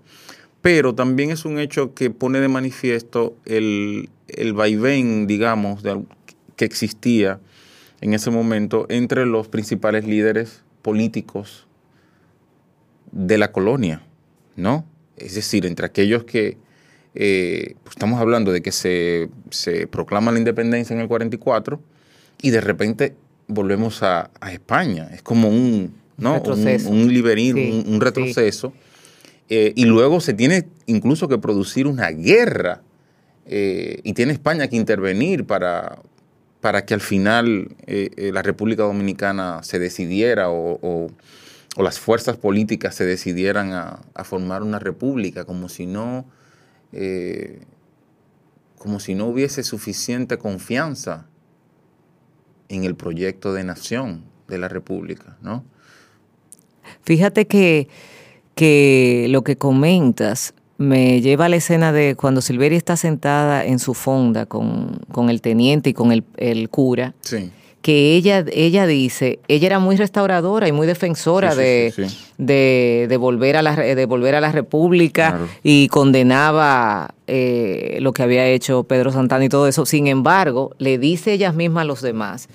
Pero 0.61 0.95
también 0.95 1.31
es 1.31 1.45
un 1.47 1.59
hecho 1.59 1.95
que 1.95 2.11
pone 2.11 2.41
de 2.41 2.49
manifiesto 2.49 3.37
el, 3.47 4.11
el 4.29 4.53
vaivén, 4.53 5.27
digamos, 5.27 5.83
de 5.83 6.03
que 6.57 6.65
existía 6.67 7.41
en 8.03 8.13
ese 8.15 8.31
momento 8.31 8.87
entre 8.91 9.25
los 9.27 9.49
principales 9.49 10.07
líderes 10.07 10.63
políticos 10.83 11.67
de 13.13 13.39
la 13.39 13.51
colonia, 13.53 14.03
¿no? 14.57 14.85
Es 15.17 15.35
decir, 15.35 15.65
entre 15.67 15.87
aquellos 15.87 16.25
que 16.25 16.57
eh, 17.15 17.75
pues 17.83 17.97
estamos 17.97 18.21
hablando 18.21 18.53
de 18.53 18.61
que 18.63 18.73
se, 18.73 19.29
se 19.51 19.87
proclama 19.87 20.33
la 20.33 20.39
independencia 20.39 20.95
en 20.95 21.01
el 21.01 21.09
44 21.09 21.81
y 22.43 22.51
de 22.51 22.61
repente 22.61 23.15
volvemos 23.47 24.03
a, 24.03 24.31
a 24.41 24.53
España. 24.53 25.09
Es 25.13 25.23
como 25.23 25.49
un, 25.49 25.95
¿no? 26.17 26.35
Retroceso. 26.35 26.89
un, 26.91 26.99
un 27.03 27.09
Sí, 27.09 27.71
un, 27.71 27.79
un 27.87 27.95
sí. 27.95 27.99
retroceso. 28.01 28.73
Eh, 29.49 29.73
y 29.77 29.85
luego 29.85 30.21
se 30.21 30.33
tiene 30.33 30.67
incluso 30.87 31.29
que 31.29 31.39
producir 31.39 31.87
una 31.87 32.09
guerra 32.11 32.81
eh, 33.47 34.01
y 34.03 34.15
tiene 34.15 34.33
España 34.33 34.69
que 34.69 34.77
intervenir 34.77 35.45
para, 35.45 35.99
para 36.61 36.87
que 36.87 36.95
al 36.95 37.01
final 37.03 37.69
la 38.33 38.41
República 38.43 38.85
Dominicana 38.85 39.63
se 39.63 39.79
decidiera 39.79 40.49
o, 40.51 40.79
o- 40.83 41.11
o 41.77 41.83
las 41.83 41.99
fuerzas 41.99 42.37
políticas 42.37 42.95
se 42.95 43.05
decidieran 43.05 43.73
a, 43.73 43.99
a 44.15 44.23
formar 44.23 44.63
una 44.63 44.79
república, 44.79 45.45
como 45.45 45.69
si 45.69 45.87
no, 45.87 46.25
eh, 46.95 47.61
como 48.79 49.01
si 49.01 49.15
no 49.15 49.27
hubiese 49.27 49.63
suficiente 49.63 50.39
confianza 50.39 51.27
en 52.69 52.85
el 52.85 52.95
proyecto 52.95 53.53
de 53.53 53.65
nación 53.65 54.25
de 54.49 54.59
la 54.59 54.69
república, 54.69 55.37
¿no? 55.43 55.65
Fíjate 57.03 57.47
que, 57.47 57.89
que 58.55 59.27
lo 59.31 59.43
que 59.43 59.57
comentas 59.57 60.55
me 60.77 61.21
lleva 61.21 61.47
a 61.47 61.49
la 61.49 61.57
escena 61.57 61.93
de 61.93 62.15
cuando 62.15 62.41
Silveria 62.41 62.79
está 62.79 62.97
sentada 62.97 63.65
en 63.65 63.79
su 63.79 63.95
fonda 63.95 64.47
con, 64.47 65.01
con 65.13 65.31
el 65.31 65.41
teniente 65.41 65.91
y 65.91 65.95
con 65.95 66.13
el, 66.13 66.25
el 66.37 66.69
cura, 66.69 67.15
Sí. 67.21 67.51
Que 67.85 68.17
ella, 68.17 68.43
ella 68.51 68.87
dice, 68.87 69.41
ella 69.47 69.67
era 69.67 69.79
muy 69.79 69.97
restauradora 69.97 70.67
y 70.67 70.73
muy 70.73 70.87
defensora 70.87 71.51
Sí, 71.53 71.59
de, 71.59 71.93
sí, 71.95 72.09
sí. 72.09 72.17
De, 72.39 73.05
de 73.11 73.17
volver 73.19 73.59
a 73.59 73.63
la, 73.63 73.77
de 73.77 74.07
volver 74.07 74.35
a 74.35 74.41
la 74.41 74.51
República 74.53 75.33
Claro. 75.33 75.49
y 75.63 75.89
condenaba 75.89 77.15
eh, 77.27 77.99
lo 78.01 78.13
que 78.15 78.23
había 78.23 78.47
hecho 78.47 78.85
Pedro 78.85 79.13
Santana 79.13 79.45
y 79.45 79.51
todo 79.51 79.69
eso. 79.69 79.85
Sin 79.85 80.07
embargo, 80.07 80.71
le 80.79 80.97
dice 80.97 81.35
ellas 81.35 81.55
mismas 81.55 81.83
a 81.83 81.85
los 81.85 82.01
demás, 82.01 82.49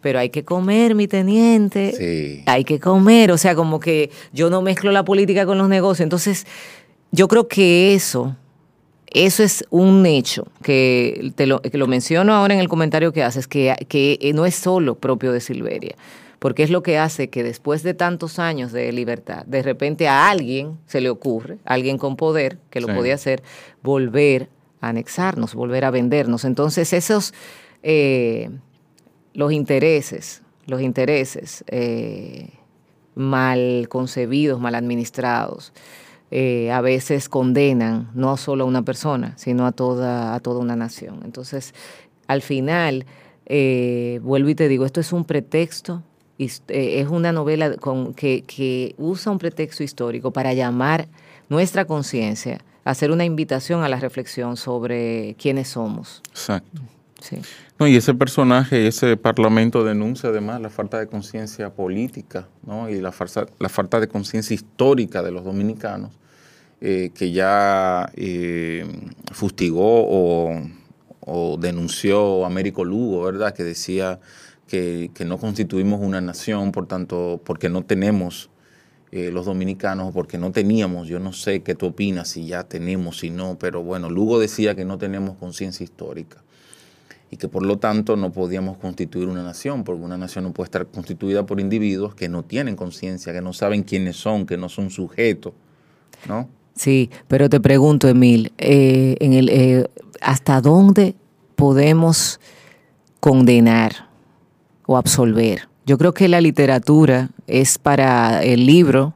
pero 0.00 0.18
hay 0.18 0.30
que 0.30 0.44
comer, 0.44 0.96
mi 0.96 1.06
teniente, 1.06 2.42
hay 2.46 2.64
que 2.64 2.80
comer, 2.80 3.30
o 3.30 3.38
sea, 3.38 3.54
como 3.54 3.78
que 3.78 4.10
yo 4.32 4.50
no 4.50 4.62
mezclo 4.62 4.90
la 4.90 5.04
política 5.04 5.46
con 5.46 5.58
los 5.58 5.68
negocios. 5.68 6.00
Entonces, 6.02 6.44
yo 7.12 7.28
creo 7.28 7.46
que 7.46 7.94
eso, 7.94 8.34
eso 9.14 9.42
es 9.42 9.64
un 9.70 10.04
hecho, 10.06 10.46
que 10.62 11.32
te 11.34 11.46
lo, 11.46 11.60
que 11.62 11.76
lo 11.78 11.86
menciono 11.86 12.34
ahora 12.34 12.54
en 12.54 12.60
el 12.60 12.68
comentario 12.68 13.12
que 13.12 13.22
haces, 13.22 13.46
que, 13.48 13.74
que 13.88 14.32
no 14.34 14.46
es 14.46 14.54
solo 14.54 14.94
propio 14.96 15.32
de 15.32 15.40
Silveria, 15.40 15.94
porque 16.38 16.62
es 16.62 16.70
lo 16.70 16.82
que 16.82 16.98
hace 16.98 17.28
que 17.30 17.42
después 17.42 17.82
de 17.82 17.94
tantos 17.94 18.38
años 18.38 18.72
de 18.72 18.90
libertad, 18.92 19.44
de 19.46 19.62
repente 19.62 20.08
a 20.08 20.28
alguien 20.30 20.78
se 20.86 21.00
le 21.00 21.10
ocurre, 21.10 21.58
alguien 21.64 21.98
con 21.98 22.16
poder, 22.16 22.58
que 22.70 22.80
lo 22.80 22.88
Sí. 22.88 22.94
podía 22.94 23.14
hacer, 23.14 23.42
volver 23.82 24.48
a 24.80 24.88
anexarnos, 24.88 25.54
volver 25.54 25.84
a 25.84 25.90
vendernos. 25.90 26.44
Entonces, 26.44 26.92
esos... 26.92 27.32
eh, 27.82 28.50
los 29.34 29.50
intereses, 29.52 30.42
los 30.66 30.82
intereses 30.82 31.64
eh, 31.68 32.50
mal 33.14 33.86
concebidos, 33.88 34.60
mal 34.60 34.74
administrados, 34.74 35.72
eh, 36.34 36.72
a 36.72 36.80
veces 36.80 37.28
condenan 37.28 38.10
no 38.14 38.36
solo 38.36 38.64
a 38.64 38.66
una 38.66 38.82
persona, 38.82 39.34
sino 39.36 39.66
a 39.66 39.72
toda, 39.72 40.34
a 40.34 40.40
toda 40.40 40.60
una 40.60 40.74
nación. 40.76 41.20
Entonces, 41.24 41.74
al 42.26 42.40
final, 42.40 43.04
eh, 43.46 44.18
vuelvo 44.22 44.48
y 44.48 44.54
te 44.54 44.66
digo, 44.68 44.86
esto 44.86 45.00
es 45.00 45.12
un 45.12 45.24
pretexto, 45.24 46.02
eh, 46.38 46.48
es 46.68 47.08
una 47.08 47.32
novela 47.32 47.76
con, 47.76 48.14
que, 48.14 48.42
que 48.46 48.94
usa 48.96 49.30
un 49.30 49.38
pretexto 49.38 49.82
histórico 49.84 50.30
para 50.32 50.54
llamar 50.54 51.06
nuestra 51.50 51.84
conciencia, 51.84 52.64
hacer 52.84 53.10
una 53.10 53.24
invitación 53.26 53.84
a 53.84 53.88
la 53.88 54.00
reflexión 54.00 54.56
sobre 54.56 55.36
quiénes 55.38 55.68
somos. 55.68 56.22
Exacto. 56.30 56.80
Sí. 57.20 57.36
No, 57.78 57.86
y 57.86 57.94
ese 57.94 58.14
personaje, 58.14 58.86
ese 58.88 59.16
parlamento 59.16 59.84
denuncia 59.84 60.30
además 60.30 60.60
la 60.60 60.70
falta 60.70 60.98
de 60.98 61.06
conciencia 61.06 61.70
política 61.70 62.48
¿no? 62.66 62.88
y 62.88 63.00
la, 63.00 63.12
farsa- 63.12 63.48
la 63.60 63.68
falta 63.68 64.00
de 64.00 64.08
conciencia 64.08 64.54
histórica 64.54 65.22
de 65.22 65.30
los 65.30 65.44
dominicanos, 65.44 66.10
eh, 66.84 67.12
que 67.14 67.30
ya 67.30 68.10
eh, 68.16 68.84
fustigó 69.30 70.04
o, 70.04 71.56
denunció 71.60 72.44
Américo 72.44 72.84
Lugo, 72.84 73.22
¿verdad? 73.22 73.54
Que 73.54 73.62
decía 73.62 74.18
que, 74.66 75.12
no 75.24 75.38
constituimos 75.38 76.00
una 76.00 76.20
nación, 76.20 76.72
por 76.72 76.88
tanto, 76.88 77.40
porque 77.44 77.68
no 77.68 77.84
tenemos 77.84 78.50
eh, 79.12 79.30
los 79.30 79.46
dominicanos, 79.46 80.12
porque 80.12 80.38
no 80.38 80.50
teníamos, 80.50 81.06
yo 81.06 81.20
no 81.20 81.32
sé 81.32 81.62
qué 81.62 81.76
tú 81.76 81.86
opinas, 81.86 82.30
si 82.30 82.48
ya 82.48 82.64
tenemos, 82.64 83.20
si 83.20 83.30
no, 83.30 83.56
pero 83.60 83.84
bueno, 83.84 84.10
Lugo 84.10 84.40
decía 84.40 84.74
que 84.74 84.84
no 84.84 84.98
tenemos 84.98 85.36
conciencia 85.36 85.84
histórica 85.84 86.42
y 87.30 87.36
que 87.36 87.46
por 87.46 87.64
lo 87.64 87.78
tanto 87.78 88.16
no 88.16 88.32
podíamos 88.32 88.78
constituir 88.78 89.28
una 89.28 89.44
nación, 89.44 89.84
porque 89.84 90.02
una 90.02 90.18
nación 90.18 90.42
no 90.42 90.52
puede 90.52 90.66
estar 90.66 90.88
constituida 90.88 91.46
por 91.46 91.60
individuos 91.60 92.16
que 92.16 92.28
no 92.28 92.42
tienen 92.42 92.74
conciencia, 92.74 93.32
que 93.32 93.40
no 93.40 93.52
saben 93.52 93.84
quiénes 93.84 94.16
son, 94.16 94.46
que 94.46 94.56
no 94.56 94.68
son 94.68 94.90
sujetos, 94.90 95.52
¿no? 96.26 96.48
Sí, 96.74 97.10
pero 97.28 97.48
te 97.50 97.60
pregunto, 97.60 98.08
Emil, 98.08 98.52
eh, 98.58 99.16
en 99.20 99.32
el, 99.34 99.48
eh, 99.50 99.86
¿hasta 100.20 100.60
dónde 100.60 101.14
podemos 101.56 102.40
condenar 103.20 104.08
o 104.86 104.96
absolver? 104.96 105.68
Yo 105.84 105.98
creo 105.98 106.14
que 106.14 106.28
la 106.28 106.40
literatura 106.40 107.30
es 107.46 107.78
para 107.78 108.42
el 108.42 108.66
libro, 108.66 109.14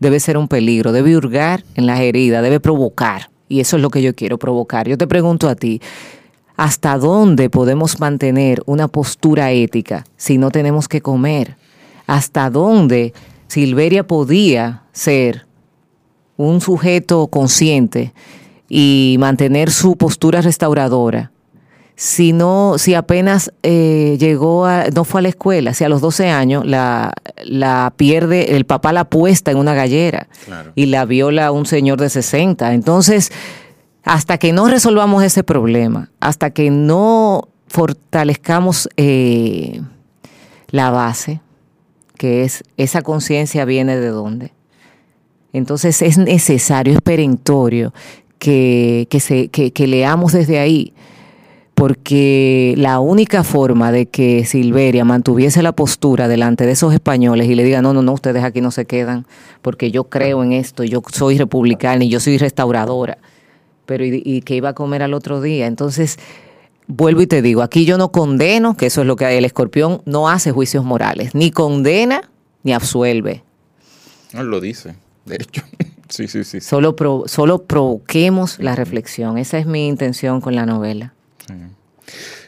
debe 0.00 0.20
ser 0.20 0.36
un 0.36 0.48
peligro, 0.48 0.92
debe 0.92 1.16
hurgar 1.16 1.64
en 1.74 1.86
las 1.86 2.00
heridas, 2.00 2.42
debe 2.42 2.60
provocar. 2.60 3.30
Y 3.48 3.60
eso 3.60 3.76
es 3.76 3.82
lo 3.82 3.90
que 3.90 4.02
yo 4.02 4.14
quiero 4.14 4.38
provocar. 4.38 4.88
Yo 4.88 4.98
te 4.98 5.06
pregunto 5.06 5.48
a 5.48 5.54
ti, 5.54 5.80
¿hasta 6.56 6.98
dónde 6.98 7.48
podemos 7.48 7.98
mantener 7.98 8.62
una 8.66 8.88
postura 8.88 9.52
ética 9.52 10.04
si 10.16 10.36
no 10.38 10.50
tenemos 10.50 10.88
que 10.88 11.00
comer? 11.00 11.56
¿Hasta 12.06 12.50
dónde 12.50 13.14
Silveria 13.48 14.06
podía 14.06 14.82
ser 14.92 15.47
un 16.38 16.62
sujeto 16.62 17.26
consciente 17.26 18.14
y 18.70 19.16
mantener 19.18 19.70
su 19.70 19.96
postura 19.96 20.40
restauradora? 20.40 21.30
Si 21.96 22.32
no, 22.32 22.76
si 22.78 22.94
apenas 22.94 23.52
eh, 23.64 24.16
llegó 24.20 24.64
a, 24.66 24.84
no 24.94 25.02
fue 25.02 25.18
a 25.20 25.22
la 25.22 25.28
escuela, 25.30 25.74
si 25.74 25.82
a 25.82 25.88
los 25.88 26.00
12 26.00 26.30
años 26.30 26.64
la, 26.64 27.12
la 27.44 27.92
pierde, 27.96 28.54
el 28.56 28.64
papá 28.66 28.92
la 28.92 29.04
puesta 29.04 29.50
en 29.50 29.58
una 29.58 29.74
gallera 29.74 30.28
Claro. 30.46 30.70
y 30.76 30.86
la 30.86 31.04
viola 31.06 31.50
un 31.50 31.66
señor 31.66 32.00
de 32.00 32.08
60. 32.08 32.72
Entonces, 32.72 33.32
hasta 34.04 34.38
que 34.38 34.52
no 34.52 34.68
resolvamos 34.68 35.24
ese 35.24 35.42
problema, 35.42 36.08
hasta 36.20 36.50
que 36.50 36.70
no 36.70 37.48
fortalezcamos 37.66 38.88
eh, 38.96 39.82
la 40.70 40.90
base, 40.90 41.40
que 42.16 42.44
es 42.44 42.62
esa 42.76 43.02
conciencia 43.02 43.64
viene 43.64 43.96
de 43.98 44.08
dónde. 44.08 44.52
Entonces 45.52 46.02
es 46.02 46.18
necesario, 46.18 46.94
es 46.94 47.00
perentorio 47.00 47.92
que, 48.38 49.06
se, 49.20 49.48
que, 49.48 49.86
leamos 49.86 50.32
desde 50.32 50.58
ahí, 50.58 50.92
porque 51.74 52.74
la 52.76 53.00
única 53.00 53.44
forma 53.44 53.92
de 53.92 54.06
que 54.06 54.44
Silveria 54.44 55.04
mantuviese 55.04 55.62
la 55.62 55.72
postura 55.72 56.28
delante 56.28 56.66
de 56.66 56.72
esos 56.72 56.92
españoles 56.92 57.48
y 57.48 57.54
le 57.54 57.64
diga, 57.64 57.82
no, 57.82 57.92
no, 57.92 58.02
no, 58.02 58.12
ustedes 58.12 58.44
aquí 58.44 58.60
no 58.60 58.70
se 58.70 58.84
quedan, 58.84 59.26
porque 59.62 59.90
yo 59.90 60.04
creo 60.04 60.42
en 60.42 60.52
esto, 60.52 60.84
yo 60.84 61.02
soy 61.12 61.38
republicana 61.38 62.04
y 62.04 62.08
yo 62.08 62.20
soy 62.20 62.38
restauradora, 62.38 63.18
pero 63.86 64.04
y, 64.04 64.22
y 64.24 64.42
que 64.42 64.56
iba 64.56 64.70
a 64.70 64.74
comer 64.74 65.02
al 65.02 65.14
otro 65.14 65.40
día. 65.40 65.66
Entonces, 65.66 66.18
vuelvo 66.86 67.22
y 67.22 67.26
te 67.26 67.42
digo, 67.42 67.62
aquí 67.62 67.84
yo 67.84 67.96
no 67.96 68.10
condeno, 68.10 68.76
que 68.76 68.86
eso 68.86 69.00
es 69.00 69.06
lo 69.06 69.16
que 69.16 69.38
el 69.38 69.44
escorpión 69.44 70.02
no 70.04 70.28
hace 70.28 70.52
juicios 70.52 70.84
morales, 70.84 71.34
ni 71.34 71.50
condena 71.50 72.30
ni 72.64 72.72
absuelve. 72.72 73.42
Él 74.32 74.46
lo 74.46 74.60
dice, 74.60 74.94
de 75.28 75.36
hecho. 75.36 75.62
sí, 76.08 76.26
sí, 76.28 76.44
sí. 76.44 76.60
Solo, 76.60 76.96
pro- 76.96 77.24
solo 77.26 77.62
provoquemos 77.64 78.58
la 78.58 78.74
reflexión. 78.74 79.38
Esa 79.38 79.58
es 79.58 79.66
mi 79.66 79.86
intención 79.86 80.40
con 80.40 80.54
la 80.54 80.66
novela. 80.66 81.12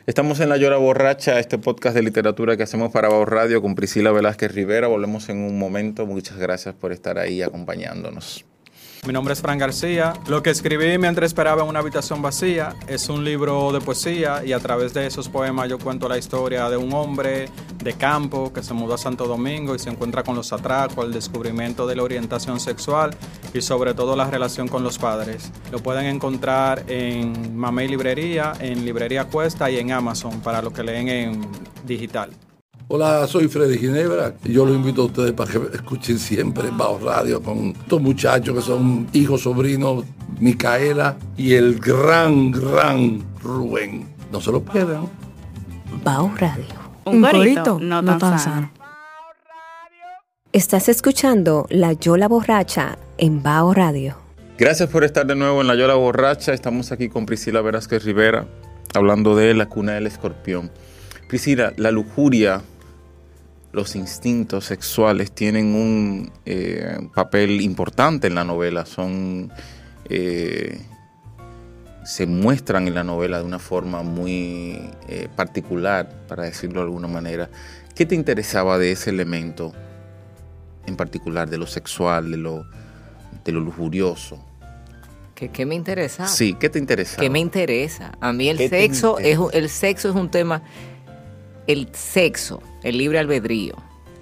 Estamos 0.06 0.40
en 0.40 0.48
La 0.48 0.56
Llora 0.56 0.78
Borracha, 0.78 1.38
este 1.38 1.58
podcast 1.58 1.94
de 1.94 2.02
literatura 2.02 2.56
que 2.56 2.62
hacemos 2.64 2.90
para 2.90 3.08
Bau 3.08 3.24
Radio 3.26 3.62
con 3.62 3.74
Priscila 3.74 4.10
Velázquez 4.10 4.52
Rivera. 4.52 4.88
Volvemos 4.88 5.28
en 5.28 5.38
un 5.38 5.58
momento. 5.58 6.06
Muchas 6.06 6.38
gracias 6.38 6.74
por 6.74 6.90
estar 6.92 7.18
ahí 7.18 7.42
acompañándonos. 7.42 8.44
Mi 9.06 9.14
nombre 9.14 9.32
es 9.32 9.40
Fran 9.40 9.56
García. 9.56 10.12
Lo 10.28 10.42
que 10.42 10.50
escribí 10.50 10.98
mientras 10.98 11.28
esperaba 11.28 11.62
en 11.62 11.68
una 11.70 11.78
habitación 11.78 12.20
vacía 12.20 12.76
es 12.86 13.08
un 13.08 13.24
libro 13.24 13.72
de 13.72 13.80
poesía 13.80 14.44
y 14.44 14.52
a 14.52 14.60
través 14.60 14.92
de 14.92 15.06
esos 15.06 15.30
poemas 15.30 15.70
yo 15.70 15.78
cuento 15.78 16.06
la 16.06 16.18
historia 16.18 16.68
de 16.68 16.76
un 16.76 16.92
hombre 16.92 17.48
de 17.82 17.94
campo 17.94 18.52
que 18.52 18.62
se 18.62 18.74
mudó 18.74 18.94
a 18.94 18.98
Santo 18.98 19.26
Domingo 19.26 19.74
y 19.74 19.78
se 19.78 19.88
encuentra 19.88 20.22
con 20.22 20.36
los 20.36 20.52
atracos, 20.52 21.02
el 21.02 21.12
descubrimiento 21.12 21.86
de 21.86 21.96
la 21.96 22.02
orientación 22.02 22.60
sexual 22.60 23.16
y 23.54 23.62
sobre 23.62 23.94
todo 23.94 24.16
la 24.16 24.30
relación 24.30 24.68
con 24.68 24.84
los 24.84 24.98
padres. 24.98 25.50
Lo 25.72 25.78
pueden 25.78 26.04
encontrar 26.04 26.84
en 26.86 27.56
Mamey 27.56 27.88
Librería, 27.88 28.52
en 28.60 28.84
Librería 28.84 29.24
Cuesta 29.24 29.70
y 29.70 29.78
en 29.78 29.92
Amazon 29.92 30.40
para 30.40 30.60
los 30.60 30.74
que 30.74 30.82
leen 30.82 31.08
en 31.08 31.48
digital. 31.86 32.30
Hola, 32.92 33.24
soy 33.28 33.46
Freddy 33.46 33.78
Ginebra 33.78 34.34
yo 34.42 34.66
lo 34.66 34.74
invito 34.74 35.02
a 35.02 35.04
ustedes 35.04 35.30
para 35.30 35.48
que 35.48 35.60
escuchen 35.74 36.18
siempre 36.18 36.70
Bajo 36.72 36.98
Radio 36.98 37.40
con 37.40 37.68
estos 37.68 38.02
muchachos 38.02 38.52
que 38.52 38.60
son 38.60 39.06
hijos, 39.12 39.42
sobrinos, 39.42 40.04
Micaela 40.40 41.16
y 41.36 41.54
el 41.54 41.78
gran, 41.78 42.50
gran 42.50 43.22
Rubén. 43.44 44.08
No 44.32 44.40
se 44.40 44.50
lo 44.50 44.64
pierdan. 44.64 45.08
Bao 46.02 46.34
Radio. 46.36 46.64
Un 47.04 47.22
corito, 47.22 47.78
no 47.78 48.18
tan 48.18 48.40
sano. 48.40 48.72
Estás 50.52 50.88
escuchando 50.88 51.68
La 51.70 51.92
Yola 51.92 52.26
Borracha 52.26 52.98
en 53.18 53.40
Bao 53.40 53.72
Radio. 53.72 54.16
Gracias 54.58 54.88
por 54.88 55.04
estar 55.04 55.24
de 55.28 55.36
nuevo 55.36 55.60
en 55.60 55.68
La 55.68 55.76
Yola 55.76 55.94
Borracha. 55.94 56.52
Estamos 56.52 56.90
aquí 56.90 57.08
con 57.08 57.24
Priscila 57.24 57.60
Velázquez 57.60 58.02
Rivera 58.02 58.48
hablando 58.94 59.36
de 59.36 59.54
La 59.54 59.66
Cuna 59.66 59.92
del 59.92 60.08
Escorpión. 60.08 60.72
Priscila, 61.28 61.72
la 61.76 61.92
lujuria, 61.92 62.60
los 63.72 63.94
instintos 63.96 64.64
sexuales 64.64 65.32
tienen 65.32 65.74
un 65.74 66.32
eh, 66.44 66.98
papel 67.14 67.60
importante 67.60 68.26
en 68.26 68.34
la 68.34 68.44
novela. 68.44 68.84
Son. 68.86 69.52
eh, 70.08 70.80
se 72.04 72.26
muestran 72.26 72.88
en 72.88 72.94
la 72.94 73.04
novela 73.04 73.38
de 73.38 73.44
una 73.44 73.58
forma 73.58 74.02
muy 74.02 74.80
eh, 75.06 75.28
particular, 75.36 76.08
para 76.26 76.44
decirlo 76.44 76.80
de 76.80 76.86
alguna 76.86 77.06
manera. 77.08 77.50
¿Qué 77.94 78.06
te 78.06 78.14
interesaba 78.14 78.78
de 78.78 78.92
ese 78.92 79.10
elemento 79.10 79.72
en 80.86 80.96
particular, 80.96 81.48
de 81.48 81.58
lo 81.58 81.66
sexual, 81.66 82.30
de 82.30 82.38
lo, 82.38 82.64
de 83.44 83.52
lo 83.52 83.60
lujurioso? 83.60 84.42
¿Qué, 85.34 85.50
qué 85.50 85.66
me 85.66 85.74
interesa? 85.74 86.26
Sí, 86.26 86.54
¿qué 86.54 86.68
te 86.70 86.78
interesaba? 86.78 87.22
¿Qué 87.22 87.30
me 87.30 87.38
interesa? 87.38 88.12
A 88.20 88.32
mí 88.32 88.48
el 88.48 88.56
¿Qué 88.56 88.68
te 88.68 88.80
sexo, 88.80 89.18
es, 89.18 89.34
interesa? 89.34 89.58
el 89.58 89.68
sexo 89.68 90.08
es 90.08 90.14
un 90.16 90.30
tema, 90.30 90.62
el 91.66 91.88
sexo, 91.92 92.62
el 92.82 92.98
libre 92.98 93.18
albedrío, 93.18 93.74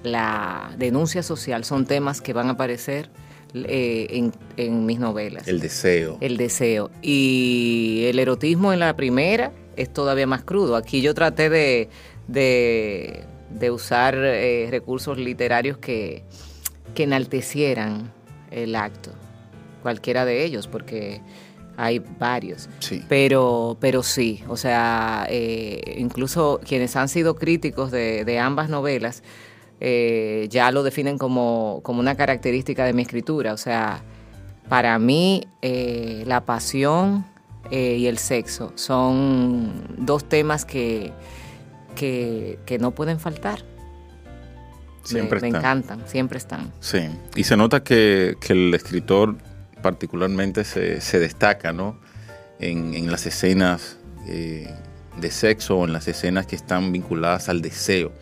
la 0.03 0.75
denuncia 0.79 1.23
social 1.23 1.65
son 1.65 1.87
temas 1.87 2.21
que 2.21 2.33
van 2.33 2.49
a 2.49 2.53
aparecer 2.53 3.11
eh, 3.55 4.07
en, 4.11 4.33
en 4.57 4.87
mis 4.87 4.99
novelas. 4.99 5.49
El 5.49 5.61
deseo. 5.61 6.19
El 6.21 6.37
deseo. 6.37 6.91
Y 7.03 8.05
el 8.07 8.19
erotismo 8.19 8.73
en 8.73 8.81
la 8.81 8.95
primera 8.95 9.53
es 9.77 9.93
todavía 9.93 10.27
más 10.27 10.43
crudo. 10.45 10.77
Aquí 10.77 11.01
yo 11.01 11.15
traté 11.15 11.49
de, 11.51 11.89
de, 12.27 13.25
de 13.51 13.71
usar 13.71 14.17
eh, 14.17 14.69
recursos 14.71 15.19
literarios 15.19 15.79
que, 15.79 16.25
que 16.95 17.05
enaltecieran 17.05 18.13
el 18.51 18.77
acto, 18.77 19.11
cualquiera 19.83 20.25
de 20.25 20.45
ellos, 20.45 20.69
porque 20.69 21.21
hay 21.81 22.01
varios. 22.19 22.69
Sí. 22.81 23.05
Pero, 23.09 23.77
pero 23.81 24.03
sí, 24.03 24.43
o 24.49 24.57
sea, 24.57 25.27
eh, 25.31 25.95
incluso 25.99 26.61
quienes 26.67 26.97
han 26.97 27.09
sido 27.09 27.37
críticos 27.37 27.93
de, 27.93 28.25
de 28.25 28.39
ambas 28.41 28.69
novelas 28.69 29.23
eh, 29.81 30.49
ya 30.51 30.73
lo 30.73 30.83
definen 30.83 31.19
como, 31.19 31.79
como 31.85 32.01
una 32.01 32.17
característica 32.17 32.85
de 32.85 32.93
mi 32.95 33.03
escritura. 33.03 33.53
O 33.53 33.57
sea, 33.57 34.03
para 34.69 34.99
mí 34.99 35.45
eh, 35.63 36.25
la 36.27 36.45
pasión 36.45 37.25
eh, 37.71 37.97
y 37.97 38.09
el 38.09 38.19
sexo 38.19 38.73
son 38.75 39.85
dos 39.99 40.25
temas 40.29 40.65
que, 40.65 41.13
que, 41.95 42.59
que 42.67 42.79
no 42.81 42.91
pueden 42.91 43.21
faltar. 43.21 43.63
Me- 43.63 45.09
Siempre 45.09 45.41
me, 45.41 45.47
están. 45.47 45.61
encantan, 45.61 46.03
siempre 46.09 46.39
están. 46.39 46.73
Sí, 46.81 46.99
y 47.37 47.45
se 47.45 47.57
nota 47.57 47.85
que, 47.85 48.37
que 48.41 48.53
el 48.53 48.75
escritor 48.75 49.37
particularmente 49.83 50.65
se, 50.65 51.01
se 51.01 51.19
destaca, 51.19 51.73
¿no? 51.73 51.99
En, 52.61 53.11
las 53.11 53.27
escenas 53.27 53.99
eh, 54.27 54.69
de 55.21 55.31
sexo 55.31 55.79
o 55.79 55.85
en 55.85 55.93
las 55.93 56.09
escenas 56.09 56.47
que 56.47 56.57
están 56.57 56.93
vinculadas 56.93 57.49
al 57.49 57.63
deseo. 57.63 58.13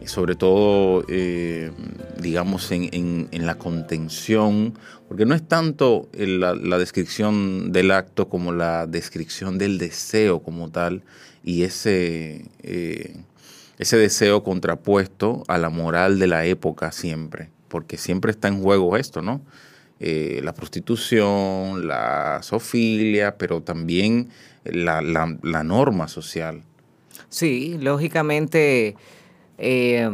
Y 0.00 0.06
sobre 0.06 0.36
todo, 0.36 1.04
eh, 1.08 1.72
digamos, 2.20 2.70
en, 2.70 3.28
la 3.32 3.56
contención, 3.56 4.78
porque 5.08 5.26
no 5.26 5.34
es 5.34 5.46
tanto 5.46 6.08
la 6.12 6.78
descripción 6.78 7.72
del 7.72 7.90
acto 7.90 8.28
como 8.28 8.52
la 8.52 8.86
descripción 8.86 9.58
del 9.58 9.78
deseo 9.78 10.42
como 10.42 10.70
tal 10.70 11.02
y 11.42 11.62
ese... 11.62 12.44
eh, 12.62 13.16
ese 13.78 13.96
deseo 13.96 14.42
contrapuesto 14.42 15.44
a 15.46 15.56
la 15.56 15.70
moral 15.70 16.18
de 16.18 16.26
la 16.26 16.44
época 16.44 16.92
siempre, 16.92 17.50
porque 17.68 17.96
siempre 17.96 18.32
está 18.32 18.48
en 18.48 18.60
juego 18.60 18.96
esto, 18.96 19.22
¿no? 19.22 19.40
Eh, 20.00 20.40
la 20.44 20.52
prostitución, 20.54 21.86
la 21.88 22.40
zoofilia, 22.42 23.36
pero 23.36 23.62
también 23.62 24.28
la, 24.64 25.00
la- 25.02 25.36
la 25.42 25.64
norma 25.64 26.06
social. 26.08 26.62
Sí, 27.28 27.76
lógicamente 27.80 28.94
Eh, 29.60 30.08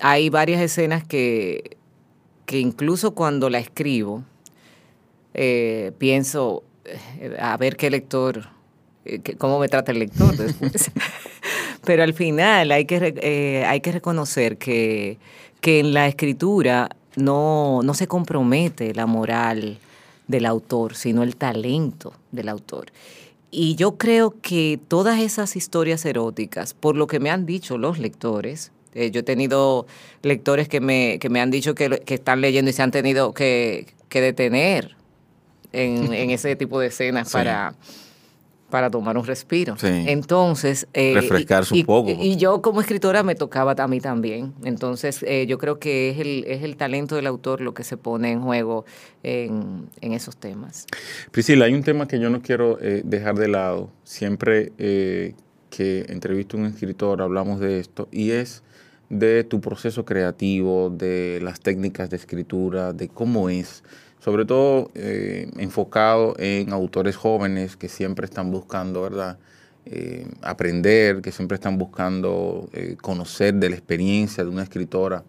hay 0.00 0.30
varias 0.30 0.60
escenas 0.62 1.02
que, 1.04 1.76
que 2.46 2.60
incluso 2.60 3.12
cuando 3.12 3.50
la 3.50 3.58
escribo, 3.58 4.22
eh, 5.34 5.90
pienso, 5.98 6.62
eh, 6.84 7.36
a 7.40 7.56
ver 7.56 7.76
qué 7.76 7.90
lector, 7.90 8.48
cómo 9.38 9.58
me 9.58 9.68
trata 9.68 9.90
el 9.92 9.98
lector 9.98 10.36
después. 10.36 10.90
Pero 11.84 12.04
al 12.04 12.14
final 12.14 12.70
hay 12.70 12.84
que, 12.84 13.14
eh, 13.20 13.64
hay 13.66 13.80
que 13.80 13.90
reconocer 13.92 14.58
que, 14.58 15.18
que 15.60 15.80
en 15.80 15.92
la 15.92 16.06
escritura 16.06 16.88
no, 17.16 17.80
no 17.82 17.94
se 17.94 18.06
compromete 18.06 18.94
la 18.94 19.06
moral 19.06 19.78
del 20.28 20.46
autor, 20.46 20.94
sino 20.94 21.22
el 21.22 21.36
talento 21.36 22.14
del 22.30 22.48
autor. 22.48 22.86
Y 23.50 23.74
yo 23.74 23.98
creo 23.98 24.34
que 24.40 24.78
todas 24.88 25.20
esas 25.20 25.56
historias 25.56 26.04
eróticas, 26.06 26.72
por 26.74 26.96
lo 26.96 27.06
que 27.06 27.20
me 27.20 27.30
han 27.30 27.44
dicho 27.44 27.76
los 27.76 27.98
lectores, 27.98 28.72
eh, 28.94 29.10
yo 29.10 29.20
he 29.20 29.22
tenido 29.22 29.86
lectores 30.22 30.68
que 30.68 30.80
me, 30.80 31.18
que 31.18 31.28
me 31.28 31.40
han 31.40 31.50
dicho 31.50 31.74
que, 31.74 32.00
que 32.00 32.14
están 32.14 32.40
leyendo 32.40 32.70
y 32.70 32.74
se 32.74 32.82
han 32.82 32.90
tenido 32.90 33.34
que, 33.34 33.86
que 34.08 34.20
detener 34.20 34.96
en, 35.72 36.12
en 36.12 36.30
ese 36.30 36.56
tipo 36.56 36.78
de 36.80 36.88
escenas 36.88 37.28
Sí. 37.28 37.32
para, 37.34 37.74
para 38.72 38.88
tomar 38.90 39.18
un 39.18 39.26
respiro. 39.26 39.76
Sí. 39.76 39.86
Entonces... 39.86 40.88
eh, 40.94 41.12
Refrescarse 41.14 41.76
y- 41.76 41.80
un 41.80 41.86
poco. 41.86 42.08
Y, 42.10 42.14
y 42.14 42.36
yo 42.36 42.62
como 42.62 42.80
escritora 42.80 43.22
me 43.22 43.34
tocaba 43.34 43.74
a 43.76 43.86
mí 43.86 44.00
también. 44.00 44.54
Entonces 44.64 45.22
eh, 45.28 45.44
yo 45.46 45.58
creo 45.58 45.78
que 45.78 46.08
es 46.08 46.18
el, 46.18 46.44
es 46.48 46.62
el 46.62 46.76
talento 46.78 47.14
del 47.14 47.26
autor 47.26 47.60
lo 47.60 47.74
que 47.74 47.84
se 47.84 47.98
pone 47.98 48.32
en 48.32 48.40
juego 48.40 48.86
en, 49.22 49.90
en 50.00 50.12
esos 50.14 50.38
temas. 50.38 50.86
Priscila, 51.30 51.66
hay 51.66 51.74
un 51.74 51.82
tema 51.82 52.08
que 52.08 52.18
yo 52.18 52.30
no 52.30 52.40
quiero 52.40 52.78
eh, 52.80 53.02
dejar 53.04 53.34
de 53.34 53.48
lado. 53.48 53.90
Siempre 54.04 54.72
eh, 54.78 55.34
que 55.68 56.06
entrevisto 56.08 56.56
a 56.56 56.60
un 56.60 56.66
escritor 56.66 57.20
hablamos 57.20 57.60
de 57.60 57.78
esto 57.78 58.08
y 58.10 58.30
es 58.30 58.62
de 59.10 59.44
tu 59.44 59.60
proceso 59.60 60.06
creativo, 60.06 60.88
de 60.88 61.40
las 61.42 61.60
técnicas 61.60 62.08
de 62.08 62.16
escritura, 62.16 62.94
de 62.94 63.08
cómo 63.08 63.50
es, 63.50 63.84
sobre 64.22 64.44
todo 64.44 64.90
eh, 64.94 65.50
enfocado 65.56 66.36
en 66.38 66.72
autores 66.72 67.16
jóvenes 67.16 67.76
que 67.76 67.88
siempre 67.88 68.24
están 68.24 68.52
buscando, 68.52 69.02
¿verdad? 69.02 69.36
Eh, 69.84 70.28
aprender, 70.42 71.22
que 71.22 71.32
siempre 71.32 71.56
están 71.56 71.76
buscando 71.76 72.68
eh, 72.72 72.96
conocer 73.00 73.54
de 73.54 73.70
la 73.70 73.74
experiencia 73.74 74.44
de 74.44 74.50
una 74.50 74.62
escritora 74.62 75.24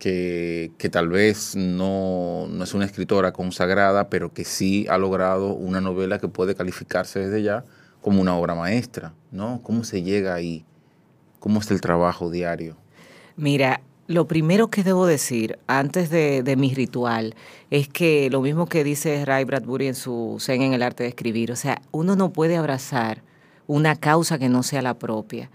que, 0.00 0.72
que 0.76 0.88
tal 0.88 1.08
vez 1.08 1.54
no, 1.54 2.48
no 2.50 2.64
es 2.64 2.74
una 2.74 2.84
escritora 2.84 3.32
consagrada, 3.32 4.10
pero 4.10 4.34
que 4.34 4.44
sí 4.44 4.86
ha 4.90 4.98
logrado 4.98 5.54
una 5.54 5.80
novela 5.80 6.18
que 6.18 6.26
puede 6.26 6.56
calificarse 6.56 7.20
desde 7.20 7.44
ya 7.44 7.64
como 8.00 8.20
una 8.20 8.36
obra 8.36 8.56
maestra, 8.56 9.14
¿no? 9.30 9.60
¿Cómo 9.62 9.84
se 9.84 10.02
llega 10.02 10.34
ahí? 10.34 10.64
¿Cómo 11.38 11.60
es 11.60 11.70
el 11.70 11.80
trabajo 11.80 12.28
diario? 12.28 12.76
Mira, 13.36 13.80
lo 14.06 14.26
primero 14.28 14.68
que 14.68 14.84
debo 14.84 15.06
decir 15.06 15.58
antes 15.66 16.10
de, 16.10 16.54
mi 16.56 16.74
ritual 16.74 17.34
es 17.70 17.88
que 17.88 18.30
lo 18.30 18.40
mismo 18.40 18.66
que 18.66 18.84
dice 18.84 19.24
Ray 19.24 19.44
Bradbury 19.44 19.88
en 19.88 19.94
su 19.94 20.36
Zen 20.40 20.62
en 20.62 20.72
el 20.72 20.82
arte 20.82 21.02
de 21.02 21.08
escribir, 21.08 21.50
o 21.52 21.56
sea, 21.56 21.82
uno 21.90 22.16
no 22.16 22.32
puede 22.32 22.56
abrazar 22.56 23.22
una 23.66 23.96
causa 23.96 24.38
que 24.38 24.48
no 24.48 24.62
sea 24.62 24.82
la 24.82 24.94
propia. 24.94 25.50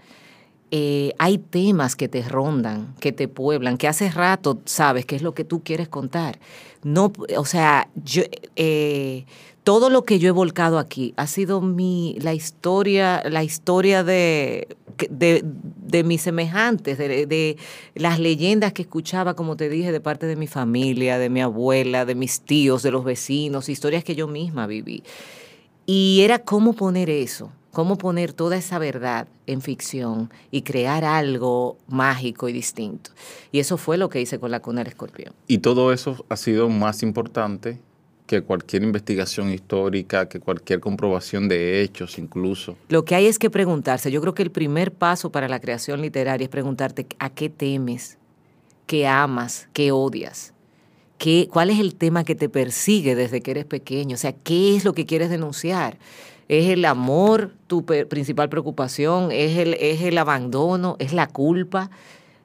Eh, 0.70 1.12
hay 1.18 1.36
temas 1.36 1.96
que 1.96 2.08
te 2.08 2.22
rondan, 2.22 2.94
que 2.98 3.12
te 3.12 3.28
pueblan, 3.28 3.76
que 3.76 3.88
hace 3.88 4.10
rato 4.10 4.60
sabes 4.64 5.04
qué 5.04 5.16
es 5.16 5.22
lo 5.22 5.34
que 5.34 5.44
tú 5.44 5.62
quieres 5.62 5.88
contar. 5.88 6.38
No, 6.82 7.12
o 7.36 7.44
sea, 7.44 7.88
yo, 7.94 8.22
eh, 8.56 9.26
todo 9.64 9.90
lo 9.90 10.04
que 10.04 10.18
yo 10.18 10.28
he 10.28 10.32
volcado 10.32 10.78
aquí 10.78 11.14
ha 11.16 11.26
sido 11.26 11.60
mi, 11.60 12.16
la 12.20 12.34
historia, 12.34 13.22
la 13.28 13.44
historia 13.44 14.02
de, 14.02 14.76
de, 15.08 15.42
de 15.44 16.04
mis 16.04 16.22
semejantes, 16.22 16.98
de, 16.98 17.26
de 17.26 17.56
las 17.94 18.18
leyendas 18.18 18.72
que 18.72 18.82
escuchaba, 18.82 19.34
como 19.34 19.56
te 19.56 19.68
dije, 19.68 19.92
de 19.92 20.00
parte 20.00 20.26
de 20.26 20.36
mi 20.36 20.48
familia, 20.48 21.18
de 21.18 21.30
mi 21.30 21.40
abuela, 21.40 22.04
de 22.04 22.14
mis 22.14 22.40
tíos, 22.40 22.82
de 22.82 22.90
los 22.90 23.04
vecinos, 23.04 23.68
historias 23.68 24.02
que 24.02 24.16
yo 24.16 24.26
misma 24.26 24.66
viví. 24.66 25.04
Y 25.86 26.20
era 26.22 26.40
cómo 26.40 26.72
poner 26.72 27.08
eso, 27.08 27.52
cómo 27.70 27.98
poner 27.98 28.32
toda 28.32 28.56
esa 28.56 28.78
verdad 28.80 29.28
en 29.46 29.60
ficción 29.60 30.30
y 30.50 30.62
crear 30.62 31.04
algo 31.04 31.78
mágico 31.86 32.48
y 32.48 32.52
distinto. 32.52 33.10
Y 33.52 33.60
eso 33.60 33.76
fue 33.76 33.96
lo 33.96 34.08
que 34.08 34.20
hice 34.20 34.40
con 34.40 34.50
la 34.50 34.60
cuna 34.60 34.80
del 34.80 34.88
escorpión. 34.88 35.34
Y 35.46 35.58
todo 35.58 35.92
eso 35.92 36.24
ha 36.28 36.36
sido 36.36 36.68
más 36.68 37.02
importante 37.02 37.80
que 38.26 38.42
cualquier 38.42 38.82
investigación 38.82 39.50
histórica, 39.50 40.28
que 40.28 40.40
cualquier 40.40 40.80
comprobación 40.80 41.48
de 41.48 41.82
hechos 41.82 42.18
incluso. 42.18 42.76
Lo 42.88 43.04
que 43.04 43.14
hay 43.14 43.26
es 43.26 43.38
que 43.38 43.50
preguntarse, 43.50 44.10
yo 44.10 44.20
creo 44.20 44.34
que 44.34 44.42
el 44.42 44.50
primer 44.50 44.92
paso 44.92 45.30
para 45.30 45.48
la 45.48 45.60
creación 45.60 46.00
literaria 46.00 46.44
es 46.44 46.50
preguntarte 46.50 47.06
a 47.18 47.30
qué 47.30 47.50
temes, 47.50 48.18
qué 48.86 49.06
amas, 49.06 49.68
qué 49.72 49.92
odias. 49.92 50.54
¿Qué, 51.18 51.48
¿Cuál 51.52 51.70
es 51.70 51.78
el 51.78 51.94
tema 51.94 52.24
que 52.24 52.34
te 52.34 52.48
persigue 52.48 53.14
desde 53.14 53.42
que 53.42 53.52
eres 53.52 53.64
pequeño? 53.64 54.14
O 54.14 54.18
sea, 54.18 54.32
¿qué 54.32 54.74
es 54.74 54.84
lo 54.84 54.92
que 54.92 55.06
quieres 55.06 55.30
denunciar? 55.30 55.98
¿Es 56.48 56.68
el 56.68 56.84
amor 56.84 57.54
tu 57.68 57.84
principal 57.84 58.48
preocupación? 58.48 59.30
¿Es 59.30 59.56
el, 59.56 59.74
¿Es 59.74 60.02
el 60.02 60.18
abandono? 60.18 60.96
¿Es 60.98 61.12
la 61.12 61.28
culpa? 61.28 61.90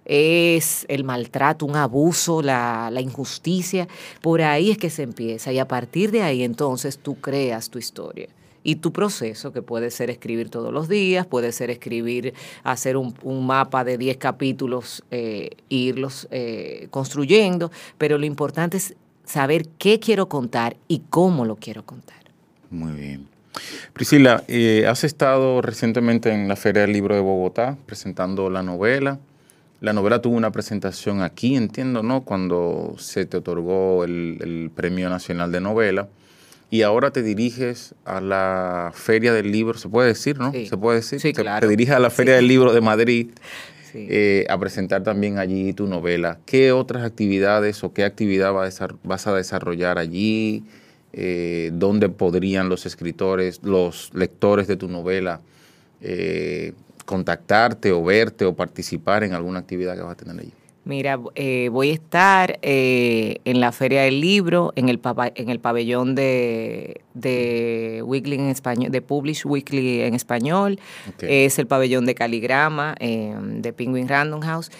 ¿Es 0.09 0.85
el 0.87 1.03
maltrato, 1.03 1.65
un 1.65 1.75
abuso, 1.75 2.41
la, 2.41 2.89
la 2.91 3.01
injusticia? 3.01 3.89
Por 4.21 4.41
ahí 4.41 4.71
es 4.71 4.77
que 4.77 4.89
se 4.89 5.03
empieza 5.03 5.51
y 5.51 5.59
a 5.59 5.67
partir 5.67 6.11
de 6.11 6.23
ahí 6.23 6.43
entonces 6.43 6.97
tú 6.97 7.15
creas 7.15 7.69
tu 7.69 7.77
historia. 7.77 8.29
Y 8.63 8.77
tu 8.77 8.91
proceso, 8.91 9.53
que 9.53 9.61
puede 9.61 9.91
ser 9.91 10.09
escribir 10.09 10.49
todos 10.49 10.73
los 10.73 10.89
días, 10.89 11.25
puede 11.25 11.51
ser 11.51 11.69
escribir, 11.69 12.33
hacer 12.63 12.97
un, 12.97 13.15
un 13.23 13.45
mapa 13.45 13.83
de 13.83 13.97
10 13.97 14.17
capítulos, 14.17 15.03
eh, 15.11 15.51
irlos 15.69 16.27
eh, 16.31 16.87
construyendo, 16.89 17.71
pero 17.97 18.17
lo 18.17 18.25
importante 18.25 18.77
es 18.77 18.95
saber 19.23 19.67
qué 19.77 19.99
quiero 19.99 20.27
contar 20.27 20.75
y 20.87 21.01
cómo 21.09 21.45
lo 21.45 21.55
quiero 21.57 21.85
contar. 21.85 22.17
Muy 22.69 22.93
bien. 22.93 23.27
Priscila, 23.93 24.43
eh, 24.47 24.85
has 24.87 25.03
estado 25.03 25.61
recientemente 25.61 26.31
en 26.31 26.47
la 26.47 26.55
Feria 26.55 26.83
del 26.83 26.93
Libro 26.93 27.15
de 27.15 27.21
Bogotá 27.21 27.77
presentando 27.85 28.49
la 28.49 28.63
novela. 28.63 29.19
La 29.79 29.93
novela 29.93 30.21
tuvo 30.21 30.35
una 30.35 30.51
presentación 30.51 31.21
aquí, 31.21 31.55
entiendo, 31.55 32.01
¿no? 32.01 32.21
Cuando 32.23 32.95
se 32.97 33.25
te 33.25 33.37
otorgó 33.37 34.03
el, 34.03 34.37
el 34.41 34.71
Premio 34.75 35.09
Nacional 35.09 35.51
de 35.51 35.61
Novela. 35.61 36.07
Y 36.69 36.81
ahora 36.81 37.11
te 37.11 37.21
diriges 37.23 37.93
a 38.03 38.19
la 38.19 38.91
Feria 38.93 39.31
del 39.33 39.51
Libro, 39.51 39.77
se 39.77 39.87
puede 39.87 40.09
decir, 40.09 40.37
¿no? 40.39 40.51
Sí. 40.51 40.65
Se 40.67 40.77
puede 40.77 40.97
decir. 40.97 41.19
Sí, 41.21 41.31
Te- 41.31 41.41
claro. 41.43 41.61
Te 41.65 41.69
diriges 41.69 41.95
a 41.95 41.99
la 41.99 42.09
Feria 42.09 42.35
del 42.35 42.47
Libro 42.47 42.73
de 42.73 42.81
Madrid 42.81 43.29
eh, 43.93 44.45
a 44.49 44.57
presentar 44.59 45.03
también 45.03 45.37
allí 45.37 45.71
tu 45.73 45.87
novela. 45.87 46.39
¿Qué 46.45 46.71
otras 46.71 47.03
actividades 47.05 47.83
o 47.83 47.93
qué 47.93 48.03
actividad 48.03 48.51
vas 48.53 48.81
a, 48.81 48.85
desar- 48.87 48.95
vas 49.03 49.27
a 49.27 49.33
desarrollar 49.33 49.97
allí? 49.97 50.63
Eh, 51.13 51.69
¿Dónde 51.73 52.09
podrían 52.09 52.67
los 52.67 52.85
escritores, 52.85 53.61
los 53.63 54.11
lectores 54.13 54.67
de 54.67 54.75
tu 54.75 54.87
novela 54.89 55.39
eh, 56.01 56.73
contactarte 57.07 57.91
o 57.91 58.03
verte 58.03 58.45
o 58.45 58.53
participar 58.55 59.23
en 59.23 59.33
alguna 59.33 59.57
actividad 59.59 59.95
que 59.95 60.01
vas 60.03 60.11
a 60.11 60.15
tener 60.15 60.39
allí? 60.39 60.51
Mira, 60.85 61.19
eh, 61.35 61.67
voy 61.69 61.89
a 61.89 61.93
estar 61.93 62.59
eh, 62.61 63.37
en 63.43 63.59
la 63.59 63.71
Feria 63.73 64.03
del 64.03 64.21
Libro, 64.21 64.71
en 64.77 64.87
el, 64.87 64.99
paba- 64.99 65.31
en 65.35 65.49
el 65.49 65.59
pabellón 65.59 66.15
de, 66.15 67.01
de 67.13 68.01
Weekly 68.05 68.35
en 68.35 68.47
español, 68.47 68.89
de 68.91 69.01
Publish 69.01 69.45
Weekly 69.45 70.01
en 70.03 70.13
español. 70.13 70.79
Es 71.19 71.59
el 71.59 71.67
pabellón 71.67 72.05
de 72.05 72.15
Caligrama, 72.15 72.95
eh, 72.99 73.35
de 73.37 73.73
Penguin 73.73 74.07
Random 74.07 74.39
House. 74.41 74.71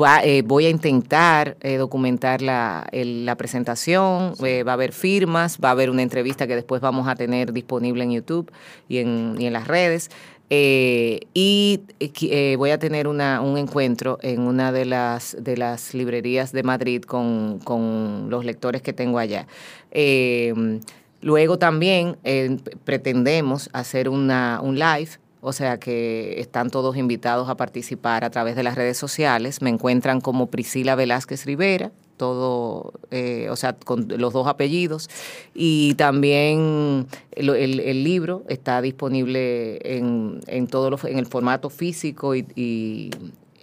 Va- 0.00 0.24
eh, 0.24 0.40
voy 0.40 0.64
a 0.64 0.70
intentar 0.70 1.58
eh, 1.60 1.76
documentar 1.76 2.40
la, 2.40 2.86
el- 2.90 3.26
la 3.26 3.36
presentación, 3.36 4.32
eh, 4.42 4.62
va 4.62 4.72
a 4.72 4.74
haber 4.74 4.92
firmas, 4.92 5.58
va 5.62 5.68
a 5.68 5.72
haber 5.72 5.90
una 5.90 6.00
entrevista 6.00 6.46
que 6.46 6.54
después 6.54 6.80
vamos 6.80 7.06
a 7.06 7.14
tener 7.16 7.52
disponible 7.52 8.02
en 8.02 8.12
YouTube 8.12 8.50
y 8.88 8.98
en, 8.98 9.34
y 9.38 9.44
en 9.44 9.52
las 9.52 9.68
redes. 9.68 10.10
Eh, 10.50 11.20
y 11.32 11.80
eh, 12.00 12.12
eh, 12.22 12.56
voy 12.56 12.70
a 12.70 12.78
tener 12.78 13.08
una, 13.08 13.40
un 13.40 13.56
encuentro 13.56 14.18
en 14.22 14.40
una 14.42 14.72
de 14.72 14.84
las, 14.84 15.36
de 15.40 15.56
las 15.56 15.94
librerías 15.94 16.52
de 16.52 16.62
Madrid 16.62 17.02
con, 17.02 17.58
con 17.60 18.28
los 18.30 18.44
lectores 18.44 18.82
que 18.82 18.92
tengo 18.92 19.18
allá. 19.18 19.46
Eh, 19.90 20.80
luego 21.22 21.58
también 21.58 22.16
pretendemos 22.84 23.70
hacer 23.72 24.08
una, 24.08 24.60
un 24.62 24.78
live 24.78 25.10
o 25.46 25.52
sea 25.52 25.78
que 25.78 26.40
están 26.40 26.70
todos 26.70 26.96
invitados 26.96 27.50
a 27.50 27.56
participar 27.58 28.24
a 28.24 28.30
través 28.30 28.56
de 28.56 28.62
las 28.62 28.76
redes 28.76 28.96
sociales. 28.96 29.60
Me 29.60 29.68
encuentran 29.68 30.22
como 30.22 30.46
Priscila 30.46 30.94
Velázquez 30.94 31.44
Rivera, 31.44 31.92
todo, 32.16 32.92
eh, 33.10 33.48
o 33.50 33.56
sea, 33.56 33.74
con 33.74 34.06
los 34.16 34.32
dos 34.32 34.46
apellidos. 34.46 35.08
Y 35.54 35.94
también 35.94 37.06
el, 37.32 37.50
el- 37.50 38.04
libro 38.04 38.44
está 38.48 38.80
disponible 38.82 39.78
en, 39.96 40.40
en, 40.46 40.66
todo 40.66 40.90
lo- 40.90 40.98
en 41.06 41.18
el 41.18 41.26
formato 41.26 41.70
físico 41.70 42.34
y, 42.34 42.44
y- 42.54 43.10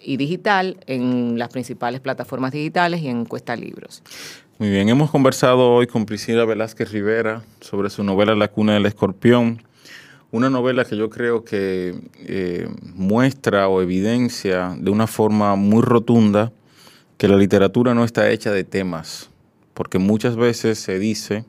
y 0.04 0.18
digital 0.18 0.78
en 0.88 1.38
las 1.38 1.50
principales 1.50 2.00
plataformas 2.02 2.52
digitales 2.52 3.02
y 3.02 3.08
en 3.08 3.26
Cuesta 3.26 3.56
Libros. 3.56 4.02
Muy 4.58 4.70
bien, 4.70 4.90
hemos 4.90 5.12
conversado 5.12 5.72
hoy 5.74 5.88
con 5.88 6.06
Priscila 6.06 6.46
Velázquez 6.46 6.92
Rivera 6.92 7.44
sobre 7.62 7.90
su 7.90 8.04
novela 8.04 8.36
La 8.36 8.48
cuna 8.48 8.74
del 8.74 8.86
escorpión, 8.86 9.62
Una 10.34 10.50
novela 10.50 10.86
que 10.86 10.96
yo 10.96 11.10
creo 11.10 11.44
que 11.44 11.94
eh, 12.20 12.68
muestra 12.96 13.68
o 13.68 13.82
evidencia 13.82 14.76
de 14.80 14.90
una 14.90 15.06
forma 15.06 15.56
muy 15.58 15.82
rotunda 15.82 16.52
que 17.22 17.28
la 17.28 17.38
literatura 17.38 17.94
no 17.94 18.04
está 18.04 18.32
hecha 18.32 18.52
de 18.52 18.64
temas, 18.64 19.30
porque 19.76 20.00
muchas 20.00 20.36
veces 20.36 20.80
se 20.80 20.98
dice 20.98 21.46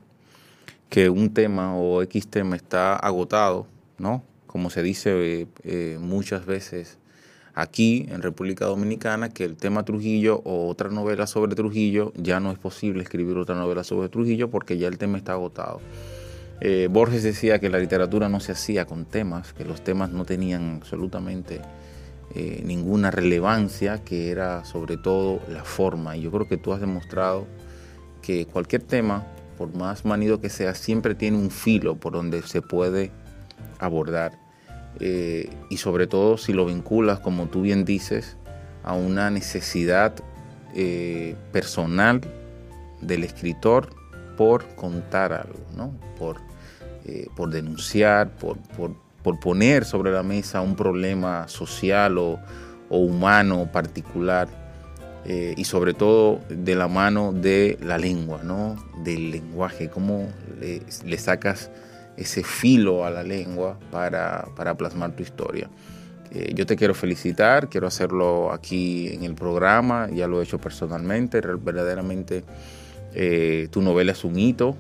que 0.91 1.09
un 1.09 1.33
tema 1.33 1.75
o 1.75 2.03
X 2.03 2.29
tema 2.29 2.57
está 2.57 2.95
agotado, 2.95 3.67
¿no? 3.97 4.23
Como 4.47 4.69
se 4.69 4.83
dice 4.83 5.13
eh, 5.15 5.47
eh, 5.65 5.97
muchas 5.99 6.45
veces 6.45 6.99
aquí 7.55 8.05
en 8.11 8.21
República 8.21 8.67
Dominicana, 8.67 9.31
que 9.31 9.45
el 9.45 9.57
tema 9.57 9.83
Trujillo 9.83 10.43
o 10.45 10.69
otra 10.69 10.91
novela 10.91 11.27
sobre 11.27 11.55
Trujillo, 11.55 12.13
ya 12.17 12.39
no 12.39 12.53
es 12.53 12.59
posible 12.59 13.03
escribir 13.03 13.39
otra 13.39 13.55
novela 13.55 13.83
sobre 13.83 14.11
Trujillo 14.11 14.51
porque 14.51 14.77
ya 14.77 14.89
el 14.89 14.99
tema 14.99 15.17
está 15.17 15.33
agotado. 15.33 15.81
Eh, 16.61 16.89
Borges 16.91 17.23
decía 17.23 17.61
que 17.61 17.71
la 17.71 17.79
literatura 17.79 18.29
no 18.29 18.41
se 18.41 18.53
hacía 18.53 18.85
con 18.85 19.07
temas, 19.07 19.55
que 19.55 19.65
los 19.65 19.83
temas 19.83 20.11
no 20.11 20.27
tenían 20.27 20.81
absolutamente 20.83 21.63
ninguna 22.35 23.11
relevancia, 23.11 24.03
que 24.05 24.31
era 24.31 24.65
sobre 24.65 24.97
todo 24.97 25.41
la 25.49 25.65
forma. 25.65 26.17
Y 26.17 26.23
yo 26.23 26.31
creo 26.31 26.49
que 26.49 26.57
tú 26.57 26.73
has 26.73 26.81
demostrado 26.81 27.47
que 28.23 28.47
cualquier 28.47 28.83
tema 28.83 29.27
por 29.57 29.75
más 29.77 30.05
manido 30.05 30.41
que 30.41 30.49
sea, 30.49 30.75
siempre 30.75 31.15
tiene 31.15 31.39
un 31.39 31.51
filo 31.51 31.97
por 31.97 32.15
donde 32.15 32.43
se 32.43 32.63
puede 32.63 33.11
abordar. 33.79 34.39
Eh, 35.01 35.51
y 35.71 35.77
sobre 35.77 36.07
todo 36.07 36.37
si 36.37 36.53
lo 36.53 36.67
vinculas, 36.67 37.21
como 37.21 37.47
tú 37.47 37.63
bien 37.63 37.85
dices, 37.85 38.37
a 38.83 38.95
una 38.95 39.31
necesidad 39.31 40.15
eh, 40.75 41.37
personal 41.53 42.21
del 43.01 43.25
escritor 43.25 43.95
por 44.37 44.67
contar 44.75 45.33
algo, 45.33 45.65
¿no? 45.77 45.95
por, 46.19 46.39
eh, 47.05 47.29
por 47.37 47.51
denunciar, 47.51 48.31
por, 48.37 48.59
poner 49.41 49.85
sobre 49.85 50.11
la 50.11 50.23
mesa 50.23 50.61
un 50.61 50.77
problema 50.77 51.49
social 51.49 52.19
o, 52.19 52.41
o 52.89 52.99
humano 52.99 53.71
particular 53.73 54.49
eh, 55.25 55.55
y 55.57 55.65
sobre 55.65 55.95
todo 55.95 56.41
de 56.49 56.75
la 56.75 56.89
mano 56.89 57.33
de 57.33 57.79
la 57.81 57.97
lengua, 57.97 58.41
¿no? 58.43 58.77
del 59.05 59.31
lenguaje, 59.31 59.89
cómo 59.89 60.29
le, 60.61 61.19
sacas 61.19 61.71
ese 62.17 62.43
filo 62.43 63.05
a 63.05 63.11
la 63.11 63.23
lengua 63.23 63.79
para, 63.93 64.45
plasmar 64.77 65.15
tu 65.15 65.23
historia. 65.23 65.71
Eh, 66.33 66.53
yo 66.55 66.67
te 66.67 66.75
quiero 66.75 66.95
felicitar, 66.95 67.69
quiero 67.69 67.87
hacerlo 67.87 68.53
aquí 68.53 69.09
en 69.13 69.23
el 69.23 69.35
programa, 69.37 70.09
ya 70.11 70.27
lo 70.27 70.41
he 70.41 70.45
hecho 70.45 70.59
personalmente, 70.59 71.41
verdaderamente 71.41 72.43
eh, 73.15 73.69
tu 73.71 73.81
novela 73.81 74.13
es 74.13 74.25
un 74.25 74.37
hito, 74.37 74.77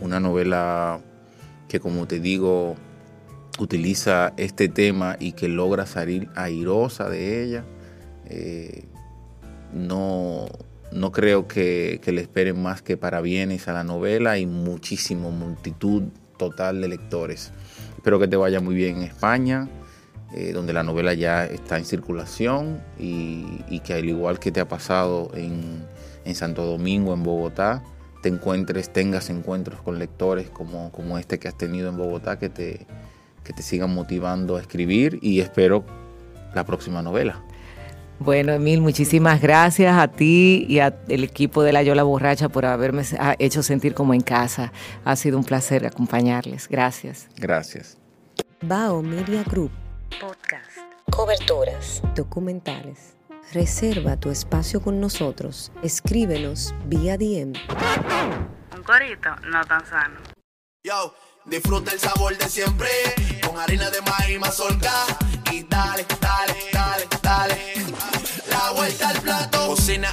una 0.00 0.20
novela 0.20 1.00
que 1.68 1.80
como 1.80 2.06
te 2.06 2.20
digo 2.20 2.76
utiliza 3.58 4.32
este 4.36 4.68
tema 4.68 5.16
y 5.20 5.32
que 5.32 5.48
logra 5.48 5.86
salir 5.86 6.28
airosa 6.34 7.08
de 7.08 7.42
ella. 7.42 7.64
Eh, 8.26 8.84
no, 9.72 10.46
no 10.94 11.12
creo 11.12 11.48
que, 11.48 12.00
le 12.04 12.20
esperen 12.20 12.62
más 12.62 12.80
que 12.80 12.96
para 12.96 13.20
bienes 13.20 13.68
a 13.68 13.72
la 13.72 13.84
novela 13.84 14.38
y 14.38 14.46
muchísimo, 14.46 15.30
multitud 15.30 16.04
total 16.38 16.80
de 16.80 16.88
lectores. 16.88 17.52
Espero 17.96 18.18
que 18.18 18.28
te 18.28 18.36
vaya 18.36 18.60
muy 18.60 18.74
bien 18.74 18.98
en 18.98 19.02
España, 19.02 19.68
eh, 20.34 20.52
donde 20.52 20.72
la 20.72 20.82
novela 20.82 21.14
ya 21.14 21.46
está 21.46 21.78
en 21.78 21.84
circulación 21.84 22.80
y, 22.98 23.80
que 23.80 23.94
al 23.94 24.04
igual 24.04 24.38
que 24.38 24.52
te 24.52 24.60
ha 24.60 24.68
pasado 24.68 25.30
en, 25.34 25.84
Santo 26.34 26.64
Domingo, 26.64 27.12
en 27.12 27.22
Bogotá, 27.22 27.82
te 28.24 28.30
encuentres, 28.30 28.90
tengas 28.90 29.28
encuentros 29.28 29.82
con 29.82 29.98
lectores 29.98 30.48
como, 30.48 30.90
como 30.92 31.18
este 31.18 31.38
que 31.38 31.46
has 31.46 31.58
tenido 31.58 31.90
en 31.90 31.98
Bogotá, 31.98 32.38
que 32.38 32.48
te, 32.48 32.86
que 33.44 33.52
te 33.52 33.60
sigan 33.60 33.92
motivando 33.92 34.56
a 34.56 34.62
escribir 34.62 35.18
y 35.20 35.40
espero 35.40 35.84
la 36.54 36.64
próxima 36.64 37.02
novela. 37.02 37.42
Bueno, 38.18 38.52
Emil, 38.52 38.80
muchísimas 38.80 39.42
gracias 39.42 39.94
a 39.98 40.08
ti 40.08 40.64
y 40.66 40.78
al 40.78 40.94
equipo 41.06 41.62
de 41.62 41.74
La 41.74 41.82
Yola 41.82 42.02
Borracha 42.02 42.48
por 42.48 42.64
haberme 42.64 43.02
hecho 43.38 43.62
sentir 43.62 43.92
como 43.92 44.14
en 44.14 44.22
casa. 44.22 44.72
Ha 45.04 45.16
sido 45.16 45.36
un 45.36 45.44
placer 45.44 45.86
acompañarles. 45.86 46.66
Gracias. 46.66 47.28
Gracias. 47.36 47.98
Bao 48.62 49.02
Media 49.02 49.42
Group. 49.42 49.70
Podcast. 50.18 50.78
Coberturas. 51.10 52.00
Documentales. 52.14 53.16
Reserva 53.52 54.16
tu 54.16 54.30
espacio 54.30 54.80
con 54.80 55.00
nosotros. 55.00 55.70
Escríbenos 55.82 56.74
vía 56.86 57.16
DM. 57.16 57.52
Un 58.76 58.82
corito 58.82 59.30
no 59.46 59.64
tan 59.64 59.86
sano. 59.86 60.20
Yo, 60.84 61.14
disfruta 61.44 61.92
el 61.92 62.00
sabor 62.00 62.36
de 62.36 62.48
siempre. 62.48 62.88
Con 63.46 63.58
harina 63.58 63.90
de 63.90 64.00
maíz 64.02 64.38
mazorca. 64.40 64.92
Y 65.52 65.62
dale, 65.64 66.04
dale, 66.20 66.54
dale, 66.72 67.08
dale 67.22 67.74
la 68.48 68.72
vuelta 68.72 69.08
al 69.10 69.20
plato. 69.20 69.66
Cocina 69.68 70.12